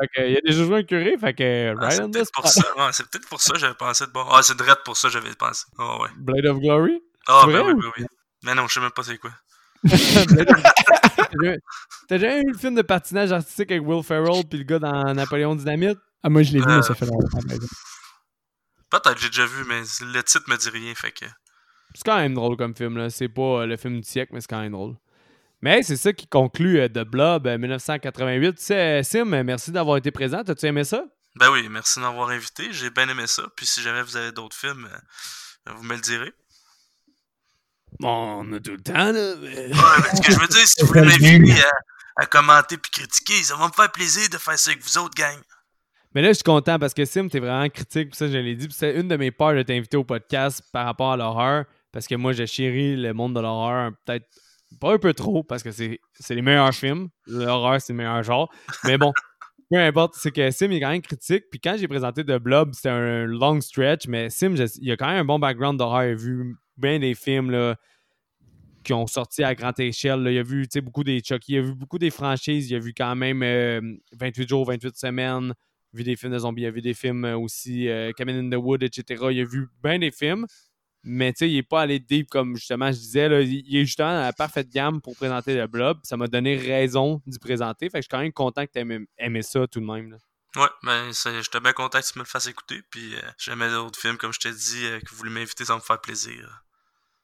[0.00, 2.48] fait que, il a déjà joué un curé, fait que Ah, right c'est peut-être pour
[2.48, 2.64] spot.
[2.64, 2.76] ça.
[2.86, 4.24] Ouais, c'est peut-être pour ça que j'avais pensé de bon.
[4.30, 5.64] Ah, c'est direct pour ça que j'avais pensé.
[5.78, 6.08] Ah ouais.
[6.18, 7.00] Blade of Glory?
[7.28, 8.04] Ah, C'est ben oui, ou- ben oui.
[8.44, 9.30] Mais non, je sais même pas c'est quoi.
[12.08, 15.14] T'as déjà- eu le film de patinage artistique avec Will Ferrell, puis le gars dans
[15.14, 15.98] Napoléon Dynamite?
[16.22, 17.38] Ah, moi, je l'ai vu, Euh, mais ça fait longtemps.
[18.90, 19.80] Peut-être j'ai déjà vu, mais
[20.12, 21.24] le titre me dit rien, fait que.
[21.94, 23.08] C'est quand même drôle comme film, là.
[23.10, 24.94] C'est pas euh, le film du siècle, mais c'est quand même drôle.
[25.62, 28.54] Mais c'est ça qui conclut euh, The Blob euh, 1988.
[28.56, 30.42] Tu sais, Sim, merci d'avoir été présent.
[30.44, 31.04] T'as-tu aimé ça?
[31.36, 32.68] Ben oui, merci de m'avoir invité.
[32.72, 33.42] J'ai bien aimé ça.
[33.56, 34.88] Puis si jamais vous avez d'autres films,
[35.68, 36.32] euh, vous me le direz.
[38.00, 39.34] Bon, on a tout le temps, là.
[39.40, 39.72] mais- Ouais,
[40.02, 43.42] mais ce que je veux dire, si vous voulez m'inviter à, à commenter puis critiquer,
[43.42, 45.38] ça va me faire plaisir de faire ça avec vous autres, gang.
[46.14, 48.54] Mais là, je suis content parce que Sim, t'es vraiment critique, puis ça, je l'ai
[48.54, 48.66] dit.
[48.68, 51.64] Puis c'est une de mes peurs de t'inviter au podcast par rapport à l'horreur.
[51.96, 54.26] Parce que moi, je chéris le monde de l'horreur peut-être
[54.82, 55.98] pas un peu trop, parce que c'est
[56.28, 57.08] les meilleurs films.
[57.26, 58.52] L'horreur, c'est le meilleur genre.
[58.84, 59.14] Mais bon,
[59.70, 61.44] peu importe, c'est que Sim est quand même critique.
[61.50, 65.06] Puis quand j'ai présenté The Blob, c'était un long stretch, mais Sim, il a quand
[65.06, 66.04] même un bon background d'horreur.
[66.04, 67.76] Il a vu bien des films là,
[68.84, 70.20] qui ont sorti à grande échelle.
[70.30, 72.70] Il a vu beaucoup des Chucky, il a vu beaucoup des franchises.
[72.70, 73.80] Il a vu quand même euh,
[74.20, 75.54] 28 jours, 28 semaines.
[75.94, 78.12] Il a vu des films de zombies, il a vu des films euh, aussi euh,
[78.12, 79.28] Cabin in the Wood, etc.
[79.30, 80.44] Il a vu bien des films.
[81.08, 83.28] Mais tu sais, il n'est pas allé deep comme justement je disais.
[83.28, 85.98] Là, il est justement dans la parfaite gamme pour présenter le blob.
[86.02, 87.88] Ça m'a donné raison d'y présenter.
[87.88, 90.10] Fait que je suis quand même content que tu aies aimé ça tout de même.
[90.10, 90.16] là.
[90.56, 92.80] Ouais, ben j'étais bien content que tu me le fasses écouter.
[92.90, 95.64] Puis euh, si jamais d'autres films, comme je t'ai dit, euh, que vous voulez m'inviter,
[95.64, 96.64] ça me faire plaisir.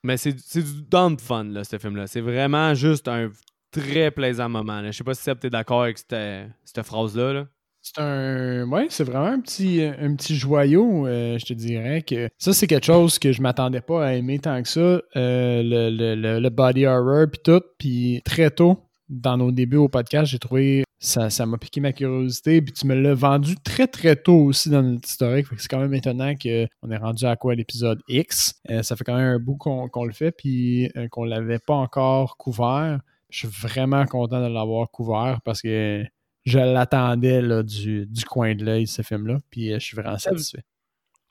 [0.05, 2.07] Mais c'est du dumb fun, là, ce film-là.
[2.07, 3.31] C'est vraiment juste un
[3.71, 4.85] très plaisant moment.
[4.85, 7.33] Je sais pas si Seb, t'es d'accord avec cette, cette phrase-là.
[7.33, 7.47] Là.
[7.85, 8.69] C'est un.
[8.71, 12.69] Ouais, c'est vraiment un petit, un petit joyau, euh, je te dirais que ça, c'est
[12.69, 14.81] quelque chose que je m'attendais pas à aimer tant que ça.
[14.81, 17.61] euh, le, le- le- le body horror puis tout.
[17.79, 18.79] Puis très tôt,
[19.09, 20.85] dans nos débuts au podcast, j'ai trouvé.
[21.01, 22.63] Ça, ça m'a piqué ma curiosité.
[22.63, 25.47] Puis tu me l'as vendu très très tôt aussi dans notre historique.
[25.59, 28.55] C'est quand même étonnant qu'on est rendu à quoi l'épisode X.
[28.71, 31.75] Euh, ça fait quand même un bout qu'on le fait, puis euh, qu'on l'avait pas
[31.75, 33.01] encore couvert.
[33.31, 36.05] Je suis vraiment content de l'avoir couvert parce que
[36.44, 39.39] je l'attendais là, du, du coin de l'œil, ce film-là.
[39.51, 40.62] Puis euh, je suis vraiment satisfait.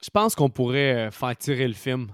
[0.04, 2.08] Je pense qu'on pourrait euh, faire tirer le film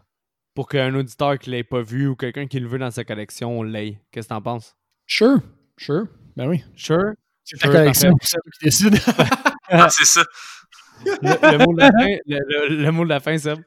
[0.54, 3.62] pour qu'un auditeur qui l'ait pas vu ou quelqu'un qui le veut dans sa collection
[3.64, 4.02] l'ait.
[4.12, 4.76] Qu'est-ce que t'en penses?
[5.06, 5.40] Sure,
[5.78, 6.08] sure.
[6.36, 6.64] Ben oui.
[6.76, 7.14] Sure?
[7.44, 8.26] C'est ta collection, parfait.
[8.28, 9.00] c'est toi qui décide.
[9.70, 10.24] Ah, c'est ça.
[11.06, 13.60] Le, le mot de la fin, le, le- le mot de la fin, Seb?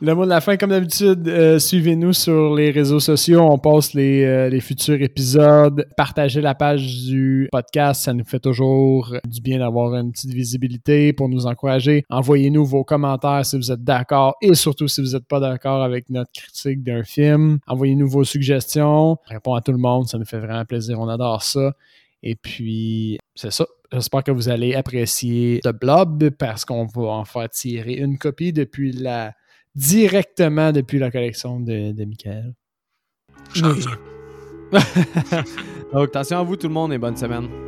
[0.00, 3.40] Le mot de la fin, comme d'habitude, euh, suivez-nous sur les réseaux sociaux.
[3.42, 5.86] On poste les, euh, les futurs épisodes.
[5.96, 8.04] Partagez la page du podcast.
[8.04, 12.04] Ça nous fait toujours du bien d'avoir une petite visibilité pour nous encourager.
[12.10, 16.10] Envoyez-nous vos commentaires si vous êtes d'accord et surtout si vous n'êtes pas d'accord avec
[16.10, 17.58] notre critique d'un film.
[17.66, 19.12] Envoyez-nous vos suggestions.
[19.12, 20.08] On répond à tout le monde.
[20.08, 20.98] Ça nous fait vraiment plaisir.
[20.98, 21.74] On adore ça.
[22.22, 23.66] Et puis, c'est ça.
[23.92, 28.52] J'espère que vous allez apprécier The Blob parce qu'on va en faire tirer une copie
[28.52, 29.34] depuis la
[29.74, 32.54] directement depuis la collection de, de Michael.
[33.54, 33.90] Chanceux.
[35.92, 37.63] Donc, attention à vous, tout le monde, et bonne semaine.